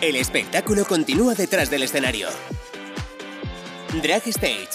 El 0.00 0.14
espectáculo 0.14 0.84
continúa 0.84 1.34
detrás 1.34 1.70
del 1.70 1.82
escenario. 1.82 2.28
Drag 4.00 4.22
Stage, 4.28 4.68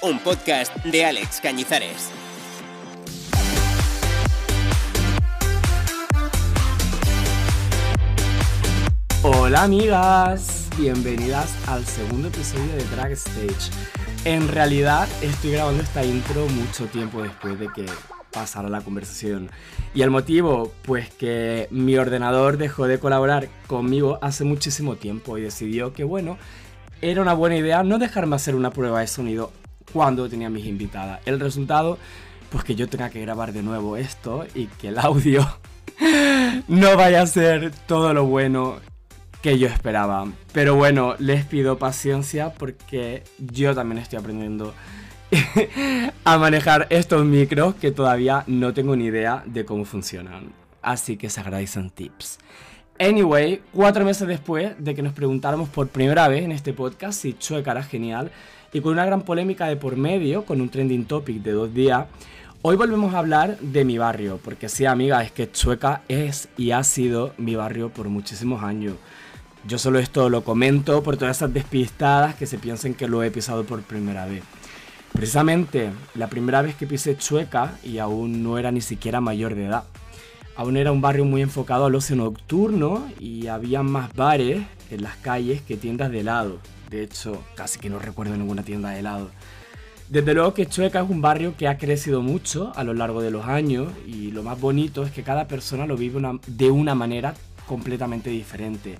un 0.00 0.20
podcast 0.20 0.72
de 0.84 1.04
Alex 1.04 1.40
Cañizares. 1.40 2.10
Hola 9.24 9.64
amigas, 9.64 10.68
bienvenidas 10.78 11.52
al 11.66 11.84
segundo 11.84 12.28
episodio 12.28 12.76
de 12.76 12.84
Drag 12.94 13.10
Stage. 13.10 13.72
En 14.24 14.46
realidad 14.46 15.08
estoy 15.20 15.50
grabando 15.50 15.82
esta 15.82 16.04
intro 16.04 16.46
mucho 16.46 16.86
tiempo 16.86 17.24
después 17.24 17.58
de 17.58 17.66
que 17.74 17.86
pasara 18.34 18.68
la 18.68 18.80
conversación. 18.80 19.50
Y 19.94 20.02
el 20.02 20.10
motivo, 20.10 20.72
pues 20.82 21.08
que 21.10 21.68
mi 21.70 21.96
ordenador 21.96 22.58
dejó 22.58 22.86
de 22.86 22.98
colaborar 22.98 23.48
conmigo 23.66 24.18
hace 24.20 24.44
muchísimo 24.44 24.96
tiempo 24.96 25.38
y 25.38 25.42
decidió 25.42 25.92
que 25.92 26.04
bueno, 26.04 26.36
era 27.00 27.22
una 27.22 27.34
buena 27.34 27.56
idea 27.56 27.82
no 27.82 27.98
dejarme 27.98 28.36
hacer 28.36 28.54
una 28.54 28.70
prueba 28.70 29.00
de 29.00 29.06
sonido 29.06 29.52
cuando 29.92 30.28
tenía 30.28 30.50
mis 30.50 30.66
invitadas. 30.66 31.20
El 31.24 31.38
resultado, 31.38 31.98
pues 32.50 32.64
que 32.64 32.74
yo 32.74 32.88
tenga 32.88 33.10
que 33.10 33.20
grabar 33.20 33.52
de 33.52 33.62
nuevo 33.62 33.96
esto 33.96 34.46
y 34.54 34.66
que 34.66 34.88
el 34.88 34.98
audio 34.98 35.46
no 36.68 36.96
vaya 36.96 37.22
a 37.22 37.26
ser 37.26 37.72
todo 37.86 38.12
lo 38.12 38.24
bueno 38.24 38.76
que 39.42 39.58
yo 39.58 39.68
esperaba. 39.68 40.26
Pero 40.52 40.74
bueno, 40.74 41.14
les 41.18 41.44
pido 41.44 41.78
paciencia 41.78 42.54
porque 42.54 43.22
yo 43.38 43.74
también 43.74 43.98
estoy 43.98 44.18
aprendiendo 44.18 44.72
a 46.24 46.38
manejar 46.38 46.86
estos 46.90 47.24
micros 47.24 47.74
que 47.74 47.90
todavía 47.90 48.44
no 48.46 48.72
tengo 48.72 48.96
ni 48.96 49.06
idea 49.06 49.42
de 49.46 49.64
cómo 49.64 49.84
funcionan. 49.84 50.52
Así 50.82 51.16
que 51.16 51.30
se 51.30 51.40
agradecen 51.40 51.90
tips. 51.90 52.38
Anyway, 52.98 53.60
cuatro 53.72 54.04
meses 54.04 54.28
después 54.28 54.72
de 54.78 54.94
que 54.94 55.02
nos 55.02 55.12
preguntáramos 55.12 55.68
por 55.68 55.88
primera 55.88 56.28
vez 56.28 56.44
en 56.44 56.52
este 56.52 56.72
podcast 56.72 57.20
si 57.20 57.34
Chueca 57.34 57.72
era 57.72 57.82
genial 57.82 58.30
y 58.72 58.80
con 58.80 58.92
una 58.92 59.04
gran 59.04 59.22
polémica 59.22 59.66
de 59.66 59.76
por 59.76 59.96
medio, 59.96 60.44
con 60.44 60.60
un 60.60 60.68
trending 60.68 61.04
topic 61.04 61.42
de 61.42 61.52
dos 61.52 61.74
días, 61.74 62.06
hoy 62.62 62.76
volvemos 62.76 63.14
a 63.14 63.18
hablar 63.18 63.58
de 63.58 63.84
mi 63.84 63.98
barrio, 63.98 64.38
porque 64.42 64.68
sí, 64.68 64.86
amiga, 64.86 65.22
es 65.22 65.32
que 65.32 65.50
Chueca 65.50 66.02
es 66.08 66.48
y 66.56 66.70
ha 66.70 66.84
sido 66.84 67.34
mi 67.36 67.56
barrio 67.56 67.88
por 67.88 68.08
muchísimos 68.08 68.62
años. 68.62 68.94
Yo 69.66 69.78
solo 69.78 69.98
esto 69.98 70.28
lo 70.28 70.44
comento 70.44 71.02
por 71.02 71.16
todas 71.16 71.38
esas 71.38 71.52
despistadas 71.52 72.34
que 72.34 72.46
se 72.46 72.58
piensen 72.58 72.94
que 72.94 73.08
lo 73.08 73.22
he 73.22 73.30
pisado 73.30 73.64
por 73.64 73.82
primera 73.82 74.26
vez. 74.26 74.42
Precisamente 75.14 75.92
la 76.16 76.26
primera 76.26 76.60
vez 76.60 76.74
que 76.74 76.88
pisé 76.88 77.16
Chueca 77.16 77.78
y 77.84 77.98
aún 77.98 78.42
no 78.42 78.58
era 78.58 78.72
ni 78.72 78.80
siquiera 78.80 79.20
mayor 79.20 79.54
de 79.54 79.66
edad. 79.66 79.84
Aún 80.56 80.76
era 80.76 80.90
un 80.90 81.00
barrio 81.00 81.24
muy 81.24 81.40
enfocado 81.40 81.86
al 81.86 81.94
ocio 81.94 82.16
nocturno 82.16 83.06
y 83.20 83.46
había 83.46 83.84
más 83.84 84.12
bares 84.12 84.62
en 84.90 85.02
las 85.04 85.16
calles 85.16 85.62
que 85.62 85.76
tiendas 85.76 86.10
de 86.10 86.20
helado. 86.20 86.58
De 86.90 87.04
hecho, 87.04 87.42
casi 87.54 87.78
que 87.78 87.90
no 87.90 88.00
recuerdo 88.00 88.36
ninguna 88.36 88.64
tienda 88.64 88.90
de 88.90 88.98
helado. 88.98 89.30
Desde 90.08 90.34
luego 90.34 90.52
que 90.52 90.66
Chueca 90.66 91.00
es 91.00 91.08
un 91.08 91.22
barrio 91.22 91.56
que 91.56 91.68
ha 91.68 91.78
crecido 91.78 92.20
mucho 92.20 92.72
a 92.74 92.82
lo 92.82 92.92
largo 92.92 93.22
de 93.22 93.30
los 93.30 93.46
años 93.46 93.92
y 94.06 94.32
lo 94.32 94.42
más 94.42 94.60
bonito 94.60 95.04
es 95.04 95.12
que 95.12 95.22
cada 95.22 95.46
persona 95.46 95.86
lo 95.86 95.96
vive 95.96 96.20
de 96.48 96.70
una 96.72 96.96
manera 96.96 97.34
completamente 97.66 98.30
diferente. 98.30 98.98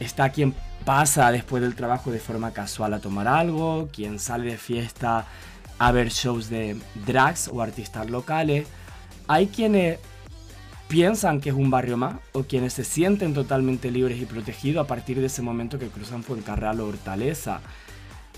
Está 0.00 0.30
quien 0.30 0.54
pasa 0.86 1.32
después 1.32 1.64
del 1.64 1.74
trabajo 1.74 2.12
de 2.12 2.20
forma 2.20 2.52
casual 2.52 2.94
a 2.94 3.00
tomar 3.00 3.26
algo, 3.26 3.88
quien 3.92 4.20
sale 4.20 4.52
de 4.52 4.56
fiesta 4.56 5.26
a 5.80 5.90
ver 5.90 6.10
shows 6.10 6.48
de 6.48 6.76
drags 7.04 7.50
o 7.52 7.60
artistas 7.60 8.08
locales. 8.08 8.68
Hay 9.26 9.48
quienes 9.48 9.98
piensan 10.86 11.40
que 11.40 11.48
es 11.48 11.56
un 11.56 11.70
barrio 11.70 11.96
más 11.96 12.14
o 12.32 12.44
quienes 12.44 12.72
se 12.72 12.84
sienten 12.84 13.34
totalmente 13.34 13.90
libres 13.90 14.22
y 14.22 14.26
protegidos 14.26 14.84
a 14.84 14.86
partir 14.86 15.18
de 15.18 15.26
ese 15.26 15.42
momento 15.42 15.76
que 15.76 15.88
cruzan 15.88 16.22
Fuencarral 16.22 16.80
o 16.80 16.86
Hortaleza. 16.86 17.60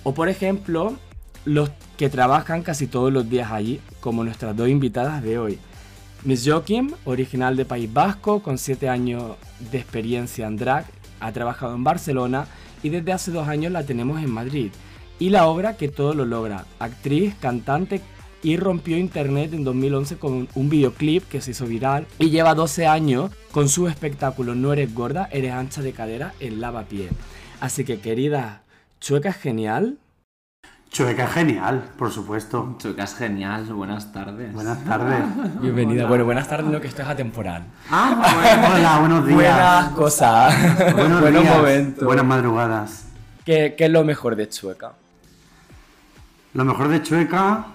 O 0.03 0.15
por 0.15 0.31
ejemplo, 0.31 0.97
los 1.45 1.71
que 1.99 2.09
trabajan 2.09 2.63
casi 2.63 2.87
todos 2.87 3.13
los 3.13 3.29
días 3.29 3.53
allí, 3.53 3.79
como 4.01 4.25
nuestras 4.25 4.57
dos 4.57 4.71
invitadas 4.71 5.23
de 5.23 5.39
hoy. 5.39 5.59
Miss 6.25 6.49
Joaquim, 6.49 6.93
original 7.05 7.57
de 7.57 7.67
País 7.67 7.93
Vasco, 7.93 8.43
con 8.43 8.57
7 8.57 8.89
años 8.89 9.37
de 9.71 9.77
experiencia 9.77 10.47
en 10.47 10.57
drag 10.57 10.98
ha 11.21 11.33
trabajado 11.33 11.75
en 11.75 11.85
Barcelona 11.85 12.47
y 12.83 12.89
desde 12.91 13.13
hace 13.13 13.31
dos 13.31 13.49
años 13.49 13.73
la 13.73 13.85
tenemos 13.85 14.23
en 14.23 14.31
Madrid. 14.31 14.71
Y 15.19 15.31
la 15.31 15.47
obra 15.47 15.77
que 15.77 15.89
todo 15.89 16.15
lo 16.15 16.25
logra, 16.25 16.65
actriz, 16.79 17.35
cantante 17.41 18.01
y 18.43 18.57
rompió 18.57 18.97
internet 18.97 19.53
en 19.53 19.65
2011 19.65 20.17
con 20.17 20.49
un 20.55 20.69
videoclip 20.71 21.29
que 21.29 21.41
se 21.41 21.51
hizo 21.51 21.67
viral 21.67 22.07
y 22.19 22.31
lleva 22.31 22.55
12 22.55 22.87
años 22.87 23.33
con 23.51 23.69
su 23.69 23.89
espectáculo 23.89 24.55
No 24.55 24.73
eres 24.73 24.95
gorda, 24.95 25.29
eres 25.33 25.53
ancha 25.53 25.83
de 25.83 25.93
cadera 25.93 26.35
en 26.39 26.61
lavapié. 26.61 27.09
Así 27.61 27.85
que 27.85 28.01
querida, 28.01 28.63
Chueca 29.01 29.31
es 29.31 29.37
genial, 29.37 29.99
Chueca 30.91 31.25
es 31.25 31.31
genial, 31.33 31.91
por 31.97 32.11
supuesto. 32.11 32.77
Chueca 32.79 33.05
es 33.05 33.15
genial, 33.15 33.65
buenas 33.73 34.11
tardes. 34.13 34.53
Buenas 34.53 34.83
tardes. 34.85 35.21
Bienvenida. 35.61 36.07
Bueno, 36.07 36.25
buenas 36.25 36.49
tardes, 36.49 36.67
no 36.71 36.81
que 36.81 36.89
esto 36.89 37.03
es 37.03 37.09
atemporal. 37.09 37.67
Ah, 37.91 38.73
hola, 38.77 38.99
buenos 39.01 39.27
días. 39.27 39.37
Buenas 39.39 39.91
cosas. 39.93 40.95
Buenos, 40.95 41.21
buenos 41.21 41.43
días. 41.43 41.57
momentos. 41.57 42.05
Buenas 42.05 42.25
madrugadas. 42.25 43.05
¿Qué, 43.45 43.75
¿Qué 43.77 43.85
es 43.85 43.91
lo 43.91 44.03
mejor 44.05 44.35
de 44.35 44.49
Chueca? 44.49 44.93
Lo 46.55 46.65
mejor 46.65 46.89
de 46.89 47.03
Chueca, 47.03 47.67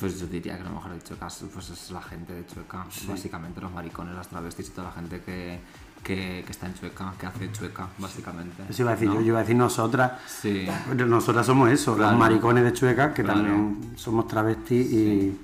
Pues 0.00 0.18
yo 0.18 0.26
diría 0.26 0.56
que 0.56 0.64
lo 0.64 0.70
mejor 0.70 0.92
de 0.94 1.02
Chueca 1.02 1.26
es, 1.28 1.44
pues 1.52 1.68
es 1.70 1.90
la 1.90 2.02
gente 2.02 2.32
de 2.32 2.46
Chueca. 2.46 2.86
Básicamente 3.06 3.60
los 3.60 3.70
maricones, 3.70 4.14
las 4.14 4.26
travestis 4.28 4.68
y 4.68 4.70
toda 4.70 4.88
la 4.88 4.94
gente 4.94 5.20
que, 5.20 5.60
que, 6.06 6.42
que 6.46 6.52
está 6.52 6.66
en 6.66 6.74
Chueca, 6.74 7.12
que 7.18 7.26
hace 7.26 7.50
Chueca, 7.50 7.88
básicamente. 7.98 8.62
eso 8.68 8.82
iba 8.82 8.92
a 8.92 8.94
decir 8.94 9.08
¿no? 9.08 9.14
yo, 9.16 9.20
yo 9.22 9.26
iba 9.28 9.38
a 9.38 9.42
decir 9.42 9.56
nosotras. 9.56 10.12
Sí. 10.28 10.66
Nosotras 10.94 11.44
somos 11.44 11.68
eso, 11.70 11.96
Claro. 11.96 12.12
los 12.12 12.20
maricones 12.20 12.62
de 12.64 12.72
Chueca, 12.72 13.12
que 13.12 13.24
Claro. 13.24 13.40
también 13.40 13.92
somos 13.96 14.28
travestis 14.28 14.92
y... 14.92 15.40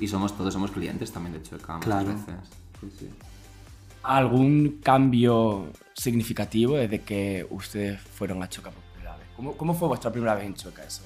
Y 0.00 0.08
somos 0.08 0.36
todos 0.36 0.52
somos 0.52 0.70
clientes 0.72 1.10
también 1.12 1.32
de 1.34 1.42
Chueca 1.42 1.74
muchas 1.74 1.84
Claro. 1.84 2.06
veces. 2.08 2.34
Sí, 2.80 2.90
sí. 2.98 3.10
¿Algún 4.02 4.80
cambio 4.82 5.66
significativo 5.94 6.76
desde 6.76 7.00
que 7.02 7.46
ustedes 7.50 8.00
fueron 8.00 8.42
a 8.42 8.48
Chueca 8.48 8.70
por 8.70 8.82
primera 8.92 9.16
vez? 9.16 9.26
¿Cómo, 9.36 9.56
¿Cómo 9.56 9.74
fue 9.74 9.88
vuestra 9.88 10.12
primera 10.12 10.34
vez 10.34 10.44
en 10.44 10.54
Chueca? 10.54 10.84
Eso 10.84 11.02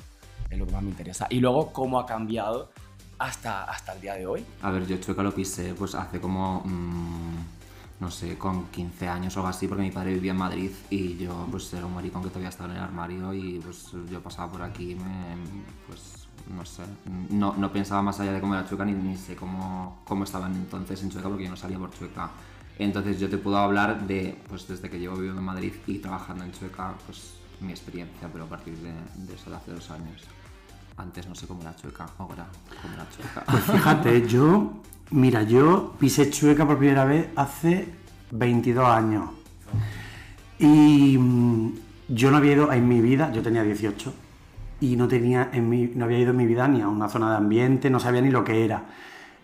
es 0.51 0.59
lo 0.59 0.67
que 0.67 0.73
más 0.73 0.83
me 0.83 0.91
interesa. 0.91 1.27
Y 1.31 1.41
luego, 1.41 1.73
¿cómo 1.73 2.01
ha 2.01 2.07
cambiado 2.07 2.71
hasta, 3.19 3.65
hasta 3.65 3.93
el 3.93 4.01
día 4.01 4.15
de 4.15 4.27
hoy? 4.27 4.45
A 4.63 4.71
ver, 4.71 4.87
yo 4.87 4.97
Chueca 4.99 5.23
lo 5.23 5.33
pisé 5.33 5.75
pues 5.75 5.95
hace 5.95 6.19
como, 6.21 6.63
mm, 6.65 7.58
no 8.01 8.11
sé, 8.11 8.39
con 8.39 8.67
15 8.67 9.09
años 9.09 9.37
o 9.37 9.41
algo 9.41 9.49
así, 9.49 9.67
porque 9.67 9.83
mi 9.83 9.91
padre 9.91 10.15
vivía 10.15 10.31
en 10.31 10.39
Madrid 10.39 10.71
y 10.91 11.17
yo 11.17 11.47
pues 11.51 11.73
era 11.75 11.87
un 11.87 11.95
maricón 11.95 12.23
que 12.23 12.29
todavía 12.29 12.49
estaba 12.49 12.71
en 12.71 12.77
el 12.77 12.83
armario 12.83 13.35
y 13.35 13.59
pues 13.59 13.91
yo 14.11 14.23
pasaba 14.23 14.53
por 14.53 14.63
aquí 14.63 14.93
y 14.93 14.95
me, 14.95 15.37
pues 15.87 16.29
no 16.55 16.65
sé, 16.65 16.85
no, 17.31 17.55
no 17.57 17.73
pensaba 17.73 18.01
más 18.03 18.21
allá 18.21 18.33
de 18.33 18.41
cómo 18.41 18.55
era 18.55 18.69
Chueca 18.69 18.85
ni, 18.85 18.93
ni 18.93 19.17
sé 19.17 19.35
cómo, 19.35 20.01
cómo 20.05 20.25
estaban 20.25 20.55
entonces 20.55 21.03
en 21.03 21.11
Chueca 21.11 21.29
porque 21.29 21.45
yo 21.45 21.51
no 21.51 21.57
salía 21.57 21.79
por 21.79 21.93
Chueca. 21.93 22.31
Entonces 22.79 23.19
yo 23.19 23.29
te 23.29 23.39
puedo 23.39 23.57
hablar 23.57 24.07
de, 24.07 24.41
pues 24.49 24.69
desde 24.69 24.89
que 24.89 25.01
llevo 25.01 25.17
viviendo 25.17 25.41
en 25.41 25.47
Madrid 25.47 25.73
y 25.89 25.99
trabajando 25.99 26.45
en 26.45 26.53
Chueca, 26.53 26.95
pues 27.07 27.35
mi 27.61 27.73
experiencia, 27.73 28.29
pero 28.33 28.45
a 28.45 28.49
partir 28.49 28.77
de, 28.77 28.93
de 28.93 29.35
eso 29.35 29.51
de 29.51 29.57
hace 29.57 29.73
dos 29.73 29.91
años. 29.91 30.23
Antes 30.97 31.27
no 31.27 31.35
sé 31.35 31.49
cómo 31.49 31.63
era 31.63 31.75
Chueca, 31.75 32.09
ahora 32.19 32.47
cómo 32.81 32.95
era 32.95 33.09
Chueca. 33.11 33.45
Pues 33.45 33.65
fíjate, 33.65 34.29
yo... 34.29 34.73
Mira, 35.11 35.43
yo 35.43 35.95
pisé 35.99 36.29
Chueca 36.29 36.67
por 36.67 36.77
primera 36.77 37.07
vez 37.07 37.29
hace 37.35 37.89
22 38.31 38.87
años. 38.87 39.31
Y 40.59 41.17
mm, 41.19 41.73
yo 42.09 42.31
no 42.31 42.37
había 42.37 42.53
ido 42.53 42.73
en 42.73 42.87
mi 42.87 43.01
vida, 43.01 43.33
yo 43.33 43.43
tenía 43.43 43.63
18, 43.63 44.13
y 44.81 44.97
no, 44.97 45.09
tenía 45.09 45.49
en 45.53 45.69
mi, 45.69 45.91
no 45.95 46.05
había 46.05 46.19
ido 46.19 46.33
en 46.33 46.37
mi 46.37 46.47
vida 46.47 46.69
ni 46.69 46.83
a 46.83 46.89
una 46.89 47.09
zona 47.09 47.31
de 47.31 47.37
ambiente, 47.39 47.89
no 47.89 48.01
sabía 48.01 48.21
ni 48.21 48.31
lo 48.31 48.45
que 48.45 48.65
era. 48.65 48.83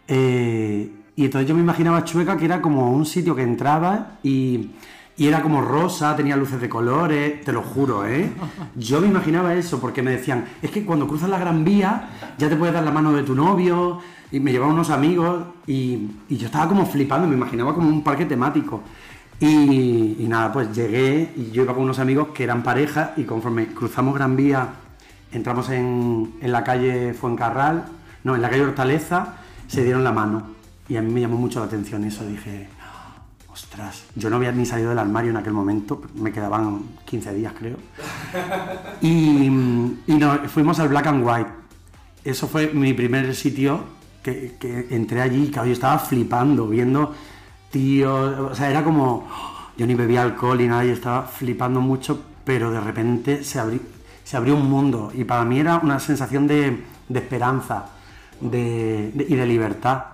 Eh, 0.06 0.91
y 1.16 1.24
entonces 1.24 1.48
yo 1.48 1.54
me 1.54 1.62
imaginaba 1.62 2.04
Chueca 2.04 2.36
que 2.36 2.44
era 2.44 2.60
como 2.60 2.92
un 2.92 3.06
sitio 3.06 3.34
que 3.34 3.42
entraba 3.42 4.19
y, 4.22 4.72
y 5.16 5.27
era 5.27 5.41
como 5.41 5.62
rosa, 5.62 6.15
tenía 6.15 6.36
luces 6.36 6.60
de 6.60 6.68
colores, 6.68 7.42
te 7.42 7.53
lo 7.53 7.62
juro, 7.62 8.04
¿eh? 8.04 8.30
Yo 8.74 9.00
me 9.00 9.06
imaginaba 9.06 9.54
eso 9.54 9.80
porque 9.80 10.03
me 10.03 10.10
decían, 10.10 10.44
es 10.60 10.71
que 10.71 10.84
cuando 10.84 11.06
cruzas 11.06 11.30
la 11.30 11.39
Gran 11.39 11.65
Vía 11.65 12.10
ya 12.36 12.50
te 12.50 12.56
puedes 12.56 12.74
dar 12.74 12.83
la 12.83 12.91
mano 12.91 13.12
de 13.12 13.22
tu 13.22 13.34
novio, 13.34 14.00
y 14.30 14.41
me 14.41 14.53
llevaban 14.53 14.74
unos 14.74 14.91
amigos 14.91 15.44
y, 15.66 16.10
y 16.28 16.36
yo 16.36 16.47
estaba 16.47 16.68
como 16.68 16.86
flipando, 16.86 17.26
me 17.28 17.34
imaginaba 17.34 17.74
como 17.74 17.88
un 17.88 18.03
parque 18.03 18.26
temático. 18.26 18.82
Y, 19.41 20.16
y 20.18 20.26
nada, 20.28 20.53
pues 20.53 20.74
llegué 20.74 21.32
y 21.36 21.50
yo 21.50 21.62
iba 21.62 21.74
con 21.74 21.82
unos 21.84 21.98
amigos 21.98 22.28
que 22.28 22.44
eran 22.44 22.62
pareja 22.62 23.12
y 23.16 23.24
conforme 23.24 23.66
cruzamos 23.68 24.15
Gran 24.15 24.36
Vía, 24.36 24.68
entramos 25.32 25.68
en, 25.71 26.34
en 26.41 26.53
la 26.53 26.65
calle 26.65 27.15
Fuencarral, 27.15 27.84
no, 28.22 28.34
en 28.34 28.42
la 28.42 28.48
calle 28.48 28.62
Hortaleza, 28.62 29.34
se 29.66 29.84
dieron 29.84 30.04
la 30.04 30.12
mano. 30.12 30.54
Y 30.88 30.97
a 30.97 31.03
mí 31.03 31.12
me 31.12 31.20
llamó 31.20 31.36
mucho 31.36 31.60
la 31.60 31.66
atención 31.66 32.04
eso, 32.04 32.27
dije, 32.27 32.68
ostras, 33.53 34.04
yo 34.15 34.30
no 34.30 34.36
había 34.36 34.53
ni 34.53 34.66
salido 34.66 34.91
del 34.91 34.98
armario 34.98 35.30
en 35.30 35.36
aquel 35.36 35.53
momento, 35.53 36.03
me 36.16 36.32
quedaban 36.32 36.82
15 37.04 37.34
días 37.34 37.53
creo. 37.59 37.77
Y, 39.00 39.47
y 40.06 40.15
no, 40.15 40.38
fuimos 40.48 40.78
al 40.80 40.88
Black 40.88 41.06
and 41.06 41.27
White. 41.27 41.50
Eso 42.24 42.48
fue 42.48 42.72
mi 42.72 42.94
primer 42.94 43.34
sitio 43.34 43.84
que, 44.24 44.86
entré 44.91 45.21
allí, 45.21 45.48
que 45.48 45.56
yo 45.56 45.65
estaba 45.72 45.98
flipando, 45.98 46.66
viendo 46.66 47.15
tíos, 47.71 48.38
o 48.41 48.54
sea, 48.54 48.71
era 48.71 48.82
como, 48.82 49.28
yo 49.76 49.86
ni 49.86 49.94
bebía 49.94 50.22
alcohol 50.22 50.59
ni 50.59 50.66
nada 50.68 50.84
y 50.84 50.91
estaba 50.91 51.22
flipando 51.24 51.80
mucho, 51.80 52.21
pero 52.44 52.71
de 52.71 52.80
repente 52.80 53.44
se, 53.44 53.60
abrí- 53.60 53.80
se 54.24 54.36
abrió 54.36 54.56
un 54.56 54.68
mundo 54.71 55.12
y 55.15 55.24
para 55.24 55.44
mí 55.44 55.59
era 55.60 55.76
una 55.78 55.98
sensación 56.00 56.47
de, 56.47 56.84
de 57.09 57.18
esperanza 57.18 57.86
de- 58.41 59.12
y 59.28 59.34
de 59.36 59.47
libertad. 59.47 60.04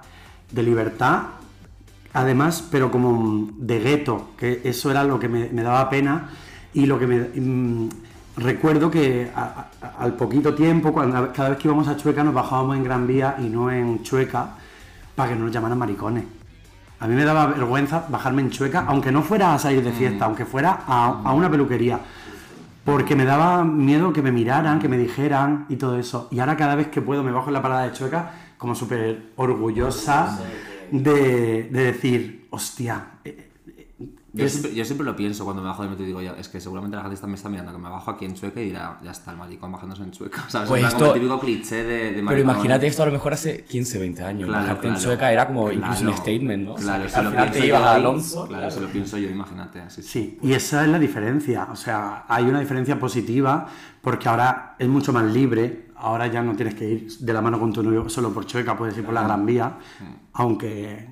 De 0.51 0.63
libertad, 0.65 1.23
además, 2.13 2.67
pero 2.71 2.91
como 2.91 3.49
de 3.57 3.79
gueto, 3.79 4.31
que 4.37 4.61
eso 4.65 4.91
era 4.91 5.05
lo 5.05 5.19
que 5.21 5.29
me, 5.29 5.49
me 5.51 5.63
daba 5.63 5.89
pena 5.89 6.31
y 6.75 6.87
lo 6.87 6.99
que 6.99 7.07
me... 7.07 7.91
mm, 8.41 8.45
recuerdo 8.45 8.91
que 8.91 9.31
a- 9.35 9.67
a- 9.83 10.03
al 10.03 10.15
poquito 10.15 10.55
tiempo, 10.55 10.93
cuando, 10.93 11.33
cada 11.33 11.51
vez 11.51 11.59
que 11.59 11.69
íbamos 11.69 11.89
a 11.89 11.97
Chueca 11.97 12.23
nos 12.25 12.35
bajábamos 12.35 12.77
en 12.77 12.85
Gran 12.85 13.07
Vía 13.07 13.37
y 13.39 13.45
no 13.49 13.71
en 13.71 14.03
Chueca 14.03 14.51
para 15.15 15.31
que 15.31 15.37
no 15.37 15.45
nos 15.45 15.53
llamaran 15.53 15.79
maricones. 15.79 16.25
A 17.01 17.07
mí 17.07 17.15
me 17.15 17.25
daba 17.25 17.47
vergüenza 17.47 18.05
bajarme 18.09 18.43
en 18.43 18.51
Chueca, 18.51 18.85
aunque 18.87 19.11
no 19.11 19.23
fuera 19.23 19.55
a 19.55 19.59
salir 19.59 19.83
de 19.83 19.93
fiesta, 19.93 20.27
aunque 20.27 20.45
fuera 20.45 20.81
a, 20.87 21.21
a 21.25 21.33
una 21.33 21.51
peluquería. 21.51 21.99
Porque 22.85 23.15
me 23.17 23.25
daba 23.25 23.65
miedo 23.65 24.13
que 24.13 24.23
me 24.23 24.33
miraran, 24.33 24.79
que 24.79 24.89
me 24.89 24.99
dijeran 24.99 25.67
y 25.69 25.77
todo 25.77 25.97
eso. 25.99 26.29
Y 26.31 26.41
ahora 26.41 26.57
cada 26.57 26.75
vez 26.75 26.89
que 26.89 27.01
puedo 27.01 27.23
me 27.23 27.31
bajo 27.33 27.49
en 27.49 27.55
la 27.55 27.63
parada 27.63 27.83
de 27.85 27.93
Chueca 27.93 28.33
como 28.59 28.75
súper 28.75 29.31
orgullosa 29.37 30.39
de, 30.91 31.69
de 31.71 31.85
decir, 31.85 32.47
hostia, 32.51 33.03
eh, 33.25 33.50
Yo 34.33 34.45
Es- 34.45 34.53
siempre, 34.53 34.75
yo 34.75 34.85
siempre 34.85 35.05
lo 35.05 35.17
pienso 35.17 35.45
cuando 35.45 35.61
me 35.63 35.69
bajo 35.69 35.83
del 35.83 35.91
metro 35.91 36.05
y 36.05 36.07
digo, 36.07 36.23
ya, 36.23 36.33
es 36.39 36.49
que 36.49 36.61
seguramente 36.61 36.97
la 36.97 37.03
gente 37.03 37.15
está, 37.17 37.27
me 37.27 37.35
está 37.35 37.49
mirando 37.49 37.73
que 37.73 37.79
me 37.79 37.89
bajo 37.89 38.11
aquí 38.13 38.25
en 38.27 38.35
Chueca 38.35 38.61
y 38.61 38.67
dirá, 38.67 38.99
ya 39.03 39.11
está 39.11 39.33
el 39.33 39.37
maricón 39.39 39.73
bajándose 39.73 40.03
en 40.05 40.13
Chueca. 40.13 40.45
¿Sabes? 40.49 40.69
Pues 40.69 40.83
En 40.83 40.89
plan, 40.89 40.93
como 40.93 41.05
esto- 41.07 41.15
el 41.17 41.21
típico 41.21 41.41
cliché 41.41 41.83
de, 41.85 42.13
de 42.13 42.23
Pero 42.23 42.39
imagínate 42.41 42.87
esto 42.87 43.03
a 43.03 43.07
lo 43.07 43.13
mejor 43.13 43.33
hace 43.33 43.65
15, 43.65 43.99
20 43.99 44.23
años. 44.23 44.49
Claro, 44.49 44.63
Bajarte 44.63 44.89
en. 44.89 44.97
Chueca 44.97 45.33
era 45.33 45.47
como 45.49 45.65
Claro. 45.69 45.79
incluso 45.81 46.05
un 46.11 46.17
statement, 46.17 46.65
¿no? 46.65 46.75
O 46.75 46.79
sea, 46.79 46.85
Claro, 46.97 47.09
si 47.09 47.15
al 47.17 47.25
lo 47.25 47.31
pienso 47.33 47.65
yo 47.67 47.77
a 47.77 47.95
Alonso. 47.95 48.47
Claro, 48.49 48.71
si 48.71 48.81
lo 48.81 48.87
pienso 48.89 49.19
yo, 49.19 49.29
imagínate. 49.31 49.91
Sí, 49.91 50.03
sí. 50.03 50.09
Sí, 50.09 50.39
y 50.43 50.53
esa 50.53 50.83
es 50.85 50.89
la 50.91 50.99
diferencia. 50.99 51.69
O 51.73 51.77
sea, 51.77 52.25
hay 52.29 52.45
una 52.45 52.61
diferencia 52.61 52.99
positiva 53.01 53.67
porque 54.01 54.29
ahora 54.29 54.77
es 54.79 54.89
mucho 54.89 55.13
más 55.13 55.25
libre. 55.25 55.87
Ahora 55.97 56.29
ya 56.29 56.41
no 56.43 56.55
tienes 56.55 56.75
que 56.77 56.89
ir 56.89 57.09
de 57.19 57.33
la 57.33 57.43
mano 57.43 57.59
con 57.59 57.73
tu 57.73 57.83
novio 57.83 58.09
solo 58.09 58.33
por 58.33 58.47
Chueca, 58.47 58.77
puedes 58.79 58.97
ir 58.97 59.05
por 59.05 59.13
la 59.13 59.23
Gran 59.25 59.45
Vía. 59.45 59.75
Aunque 60.33 61.09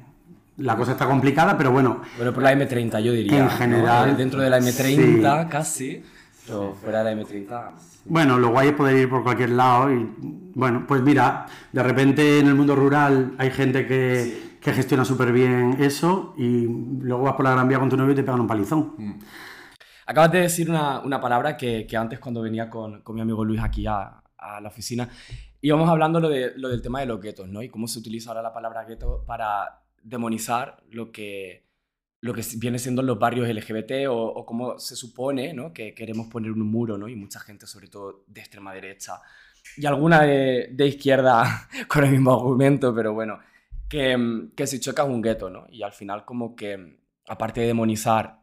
la 0.58 0.76
cosa 0.76 0.92
está 0.92 1.06
complicada, 1.06 1.56
pero 1.56 1.70
bueno, 1.70 2.02
Bueno, 2.16 2.32
por 2.32 2.42
la 2.42 2.52
M30 2.52 3.00
yo 3.00 3.12
diría. 3.12 3.38
En 3.38 3.50
general, 3.50 4.16
Dentro 4.16 4.40
de 4.40 4.50
la 4.50 4.58
M30 4.58 5.42
sí. 5.44 5.48
casi, 5.48 6.04
pero 6.46 6.74
fuera 6.74 7.02
de 7.02 7.14
la 7.14 7.22
M30. 7.22 7.70
Bueno, 8.06 8.38
lo 8.38 8.50
guay 8.50 8.68
es 8.68 8.74
poder 8.74 8.96
ir 8.96 9.08
por 9.08 9.22
cualquier 9.22 9.50
lado 9.50 9.92
y, 9.92 10.14
bueno, 10.54 10.84
pues 10.86 11.02
mira, 11.02 11.46
de 11.72 11.82
repente 11.82 12.38
en 12.38 12.48
el 12.48 12.54
mundo 12.54 12.74
rural 12.74 13.34
hay 13.38 13.50
gente 13.50 13.86
que, 13.86 14.56
que 14.60 14.72
gestiona 14.72 15.04
súper 15.04 15.30
bien 15.32 15.76
eso 15.78 16.34
y 16.36 16.66
luego 17.00 17.24
vas 17.24 17.34
por 17.34 17.44
la 17.44 17.52
Gran 17.52 17.68
Vía 17.68 17.78
con 17.78 17.88
tu 17.90 17.96
novio 17.96 18.12
y 18.12 18.16
te 18.16 18.22
pegan 18.22 18.40
un 18.40 18.46
palizón. 18.46 19.18
Acabas 20.06 20.32
de 20.32 20.40
decir 20.40 20.70
una, 20.70 21.00
una 21.00 21.20
palabra 21.20 21.56
que, 21.56 21.86
que 21.86 21.96
antes 21.96 22.18
cuando 22.18 22.40
venía 22.40 22.70
con, 22.70 23.02
con 23.02 23.14
mi 23.14 23.20
amigo 23.20 23.44
Luis 23.44 23.60
aquí 23.62 23.86
a, 23.86 24.22
a 24.38 24.60
la 24.60 24.68
oficina, 24.68 25.06
íbamos 25.60 25.88
hablando 25.88 26.18
lo, 26.18 26.30
de, 26.30 26.52
lo 26.56 26.68
del 26.70 26.80
tema 26.80 27.00
de 27.00 27.06
los 27.06 27.20
guetos, 27.20 27.46
¿no? 27.46 27.62
Y 27.62 27.68
cómo 27.68 27.86
se 27.86 27.98
utiliza 27.98 28.30
ahora 28.30 28.40
la 28.42 28.54
palabra 28.54 28.84
gueto 28.84 29.22
para 29.26 29.82
demonizar 30.02 30.82
lo 30.90 31.12
que, 31.12 31.66
lo 32.20 32.34
que 32.34 32.42
viene 32.56 32.78
siendo 32.78 33.02
los 33.02 33.18
barrios 33.18 33.48
LGBT 33.48 34.08
o, 34.08 34.16
o 34.16 34.46
cómo 34.46 34.78
se 34.78 34.96
supone, 34.96 35.52
¿no? 35.52 35.72
Que 35.72 35.94
queremos 35.94 36.28
poner 36.28 36.50
un 36.50 36.60
muro, 36.60 36.98
¿no? 36.98 37.08
Y 37.08 37.16
mucha 37.16 37.40
gente, 37.40 37.66
sobre 37.66 37.88
todo 37.88 38.24
de 38.26 38.40
extrema 38.40 38.74
derecha 38.74 39.20
y 39.76 39.86
alguna 39.86 40.22
de, 40.22 40.86
izquierda 40.86 41.68
con 41.88 42.04
el 42.04 42.10
mismo 42.10 42.32
argumento, 42.32 42.94
pero 42.94 43.12
bueno, 43.12 43.38
que, 43.88 44.16
mm, 44.16 44.52
que 44.54 44.66
si 44.66 44.80
choca 44.80 45.02
es 45.02 45.08
un 45.08 45.22
gueto, 45.22 45.50
¿no? 45.50 45.66
Y 45.70 45.82
al 45.82 45.92
final 45.92 46.24
como 46.24 46.56
que, 46.56 46.98
aparte 47.26 47.60
de 47.60 47.68
demonizar 47.68 48.40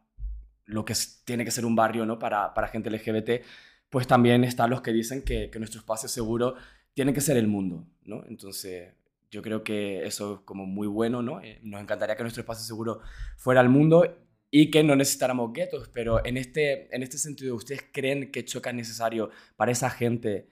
lo 0.66 0.86
que 0.86 0.94
tiene 1.26 1.46
que 1.46 1.52
ser 1.52 1.66
un 1.66 1.76
barrio 1.76 2.06
¿no? 2.06 2.18
para, 2.18 2.54
para 2.54 2.68
gente 2.68 2.90
LGBT, 2.90 3.46
pues 3.90 4.08
también 4.08 4.44
están 4.44 4.72
los 4.72 4.82
que 4.82 4.92
dicen 4.92 5.24
que, 5.24 5.50
que 5.52 5.60
nuestro 5.60 5.80
espacio 5.80 6.10
seguro 6.10 6.56
tiene 6.94 7.14
que 7.14 7.22
ser 7.22 7.38
el 7.38 7.48
mundo, 7.48 7.86
¿no? 8.04 8.24
Entonces, 8.28 8.94
yo 9.36 9.42
creo 9.42 9.66
que 9.66 10.06
eso 10.06 10.36
es 10.36 10.40
como 10.46 10.66
muy 10.66 10.88
bueno, 10.88 11.22
¿no? 11.22 11.42
Eh, 11.42 11.60
nos 11.62 11.82
encantaría 11.82 12.16
que 12.16 12.24
nuestro 12.24 12.40
espacio 12.40 12.64
seguro 12.64 13.02
fuera 13.36 13.60
el 13.60 13.68
mundo 13.68 14.06
y 14.50 14.72
que 14.72 14.82
no 14.82 14.96
necesitáramos 14.96 15.52
guetos, 15.52 15.90
pero 15.90 16.26
en 16.26 16.38
este, 16.38 16.96
en 16.96 17.04
este 17.04 17.18
sentido, 17.18 17.54
¿ustedes 17.54 17.84
creen 17.92 18.32
que 18.32 18.46
choca 18.46 18.70
es 18.70 18.78
necesario 18.78 19.30
para 19.58 19.74
esa 19.74 19.90
gente 19.90 20.48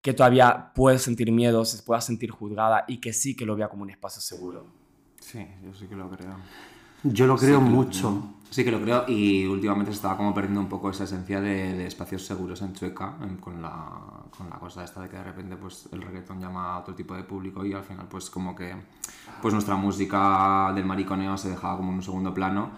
que 0.00 0.12
todavía 0.12 0.70
puede 0.76 1.00
sentir 1.00 1.32
miedo, 1.32 1.64
se 1.64 1.82
pueda 1.82 2.00
sentir 2.00 2.30
juzgada 2.30 2.84
y 2.86 3.00
que 3.00 3.12
sí 3.12 3.34
que 3.34 3.44
lo 3.44 3.56
vea 3.56 3.68
como 3.68 3.82
un 3.82 3.90
espacio 3.90 4.22
seguro? 4.22 4.64
Sí, 5.18 5.44
yo 5.64 5.74
sí 5.74 5.88
que 5.88 5.96
lo 5.96 6.08
creo. 6.08 6.36
Yo 7.02 7.26
lo 7.26 7.34
creo 7.34 7.58
Sí 7.58 7.64
que 7.64 7.70
lo 7.70 7.76
mucho. 7.76 8.34
Sí 8.50 8.64
que 8.64 8.72
lo 8.72 8.80
creo 8.80 9.04
y 9.06 9.46
últimamente 9.46 9.92
se 9.92 9.96
estaba 9.96 10.16
como 10.16 10.34
perdiendo 10.34 10.60
un 10.60 10.68
poco 10.68 10.90
esa 10.90 11.04
esencia 11.04 11.40
de, 11.40 11.72
de 11.74 11.86
espacios 11.86 12.26
seguros 12.26 12.60
en 12.62 12.72
Chueca 12.72 13.14
en- 13.22 13.36
con 13.36 13.62
la, 13.62 13.72
con 14.36 14.50
la 14.50 14.58
cosa 14.58 14.82
esta 14.82 15.00
de 15.02 15.08
que 15.08 15.16
de 15.16 15.22
repente 15.22 15.56
pues 15.56 15.88
el 15.92 16.02
reggaetón 16.02 16.40
llama 16.40 16.74
a 16.74 16.78
otro 16.80 16.94
tipo 16.94 17.14
de 17.14 17.22
público 17.22 17.64
y 17.64 17.72
al 17.74 17.84
final 17.84 18.06
pues 18.10 18.28
como 18.28 18.56
que 18.56 18.74
pues 19.40 19.54
nuestra 19.54 19.76
música 19.76 20.72
del 20.74 20.84
mariconeo 20.84 21.36
se 21.38 21.50
dejaba 21.50 21.76
como 21.76 21.90
en 21.90 21.96
un 21.98 22.02
segundo 22.02 22.34
plano 22.34 22.70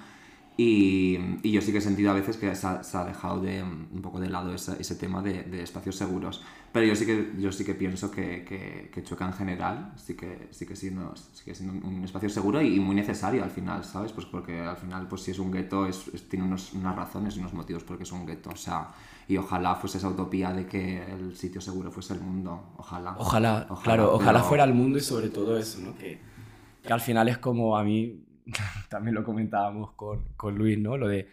y, 0.56 1.18
y 1.42 1.50
yo 1.50 1.60
sí 1.62 1.72
que 1.72 1.78
he 1.78 1.80
sentido 1.80 2.10
a 2.10 2.14
veces 2.14 2.36
que 2.36 2.54
se 2.54 2.66
ha, 2.66 2.82
se 2.82 2.96
ha 2.98 3.04
dejado 3.04 3.40
de, 3.40 3.62
un 3.62 4.02
poco 4.02 4.20
de 4.20 4.28
lado 4.28 4.54
ese, 4.54 4.80
ese 4.80 4.94
tema 4.96 5.22
de, 5.22 5.42
de 5.44 5.62
espacios 5.62 5.96
seguros. 5.96 6.42
Pero 6.72 6.86
yo 6.86 6.94
sí 6.96 7.04
que, 7.06 7.32
yo 7.38 7.52
sí 7.52 7.64
que 7.64 7.74
pienso 7.74 8.10
que, 8.10 8.44
que, 8.44 8.90
que 8.92 9.02
Chueca 9.02 9.26
en 9.26 9.32
general 9.32 9.92
sí 9.96 10.14
que, 10.14 10.48
sí 10.50 10.66
que 10.66 10.74
siendo, 10.76 11.14
sigue 11.16 11.54
siendo 11.54 11.74
un, 11.86 11.94
un 11.98 12.04
espacio 12.04 12.28
seguro 12.30 12.60
y, 12.62 12.76
y 12.76 12.80
muy 12.80 12.94
necesario 12.94 13.42
al 13.44 13.50
final, 13.50 13.84
¿sabes? 13.84 14.12
Pues 14.12 14.26
porque 14.26 14.60
al 14.60 14.76
final, 14.76 15.06
pues 15.08 15.22
si 15.22 15.30
es 15.32 15.38
un 15.38 15.50
gueto, 15.50 15.86
es, 15.86 16.08
es- 16.14 16.28
tiene 16.28 16.44
unos, 16.46 16.72
unas 16.74 16.96
razones 16.96 17.36
y 17.36 17.40
unos 17.40 17.52
motivos 17.54 17.82
porque 17.84 18.04
es 18.04 18.12
un 18.12 18.24
gueto. 18.26 18.50
O 18.50 18.56
sea, 18.56 18.88
y 19.28 19.36
ojalá 19.36 19.74
fuese 19.74 19.98
esa 19.98 20.08
utopía 20.08 20.52
de 20.52 20.66
que 20.66 21.02
el 21.12 21.36
sitio 21.36 21.60
seguro 21.60 21.90
fuese 21.90 22.14
el 22.14 22.20
mundo. 22.20 22.72
Ojalá. 22.76 23.16
Ojalá, 23.18 23.66
claro, 23.82 24.14
ojalá 24.14 24.38
pero- 24.40 24.44
fuera 24.48 24.64
el 24.64 24.74
mundo 24.74 24.98
y 24.98 25.02
sobre 25.02 25.28
todo 25.28 25.58
eso, 25.58 25.78
¿no? 25.80 25.94
Que, 25.96 26.18
que 26.82 26.92
al 26.92 27.00
final 27.00 27.28
es 27.28 27.36
como 27.38 27.76
a 27.76 27.84
mí, 27.84 28.24
también 28.88 29.14
lo 29.14 29.24
comentábamos 29.24 29.92
con, 29.92 30.34
con 30.36 30.56
Luis, 30.56 30.78
¿no? 30.78 30.96
Lo 30.96 31.08
de, 31.08 31.28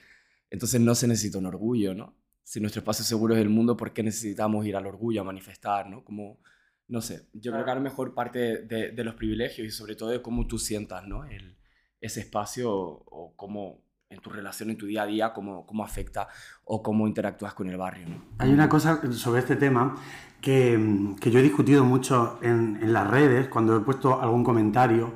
entonces 0.49 0.81
no 0.81 0.95
se 0.95 1.07
necesita 1.07 1.37
un 1.37 1.45
orgullo, 1.45 1.93
¿no? 1.93 2.15
Si 2.43 2.59
nuestro 2.59 2.79
espacio 2.79 3.05
seguro 3.05 3.35
es 3.35 3.41
el 3.41 3.49
mundo, 3.49 3.77
¿por 3.77 3.93
qué 3.93 4.01
necesitamos 4.01 4.65
ir 4.65 4.75
al 4.75 4.87
orgullo 4.87 5.21
a 5.21 5.23
manifestar, 5.23 5.89
¿no? 5.89 6.03
Como, 6.03 6.39
no 6.87 7.01
sé, 7.01 7.27
yo 7.33 7.51
creo 7.51 7.63
que 7.63 7.71
a 7.71 7.75
lo 7.75 7.81
mejor 7.81 8.13
parte 8.13 8.63
de, 8.63 8.91
de 8.91 9.03
los 9.03 9.15
privilegios 9.15 9.67
y 9.67 9.71
sobre 9.71 9.95
todo 9.95 10.09
de 10.09 10.21
cómo 10.21 10.47
tú 10.47 10.57
sientas, 10.57 11.07
¿no? 11.07 11.25
El, 11.25 11.57
ese 12.01 12.21
espacio 12.21 12.71
o, 12.71 13.03
o 13.05 13.35
cómo 13.35 13.83
en 14.09 14.19
tu 14.21 14.31
relación, 14.31 14.71
en 14.71 14.77
tu 14.77 14.87
día 14.87 15.03
a 15.03 15.05
día, 15.05 15.33
cómo, 15.33 15.65
cómo 15.67 15.83
afecta 15.83 16.27
o 16.63 16.81
cómo 16.81 17.07
interactúas 17.07 17.53
con 17.53 17.69
el 17.69 17.77
barrio, 17.77 18.09
¿no? 18.09 18.23
Hay 18.39 18.51
una 18.51 18.67
cosa 18.67 18.99
sobre 19.11 19.41
este 19.41 19.55
tema 19.55 19.95
que, 20.41 21.13
que 21.21 21.29
yo 21.29 21.39
he 21.39 21.43
discutido 21.43 21.85
mucho 21.85 22.39
en, 22.41 22.79
en 22.81 22.91
las 22.91 23.07
redes, 23.07 23.47
cuando 23.49 23.77
he 23.77 23.81
puesto 23.81 24.19
algún 24.19 24.43
comentario, 24.43 25.13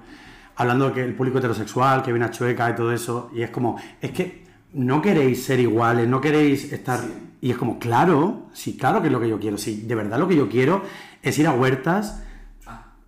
hablando 0.56 0.88
de 0.88 0.94
que 0.94 1.04
el 1.04 1.14
público 1.14 1.40
heterosexual, 1.40 2.04
que 2.04 2.12
viene 2.12 2.26
a 2.26 2.32
Chueca 2.32 2.70
y 2.70 2.76
todo 2.76 2.92
eso, 2.92 3.32
y 3.34 3.42
es 3.42 3.50
como, 3.50 3.78
es 4.02 4.12
que 4.12 4.44
no 4.74 5.02
queréis 5.02 5.44
ser 5.44 5.60
iguales, 5.60 6.08
no 6.08 6.22
queréis 6.22 6.72
estar... 6.72 7.00
Y 7.42 7.52
es 7.52 7.58
como, 7.58 7.78
claro, 7.78 8.48
sí, 8.54 8.78
claro 8.78 9.02
que 9.02 9.08
es 9.08 9.14
lo 9.14 9.20
que 9.20 9.30
yo 9.30 9.40
quiero, 9.40 9.58
sí, 9.58 9.84
de 9.86 9.96
verdad 9.96 10.18
lo 10.18 10.28
que 10.28 10.36
yo 10.36 10.48
quiero 10.48 10.82
es 11.22 11.38
ir 11.38 11.48
a 11.48 11.54
huertas 11.54 12.24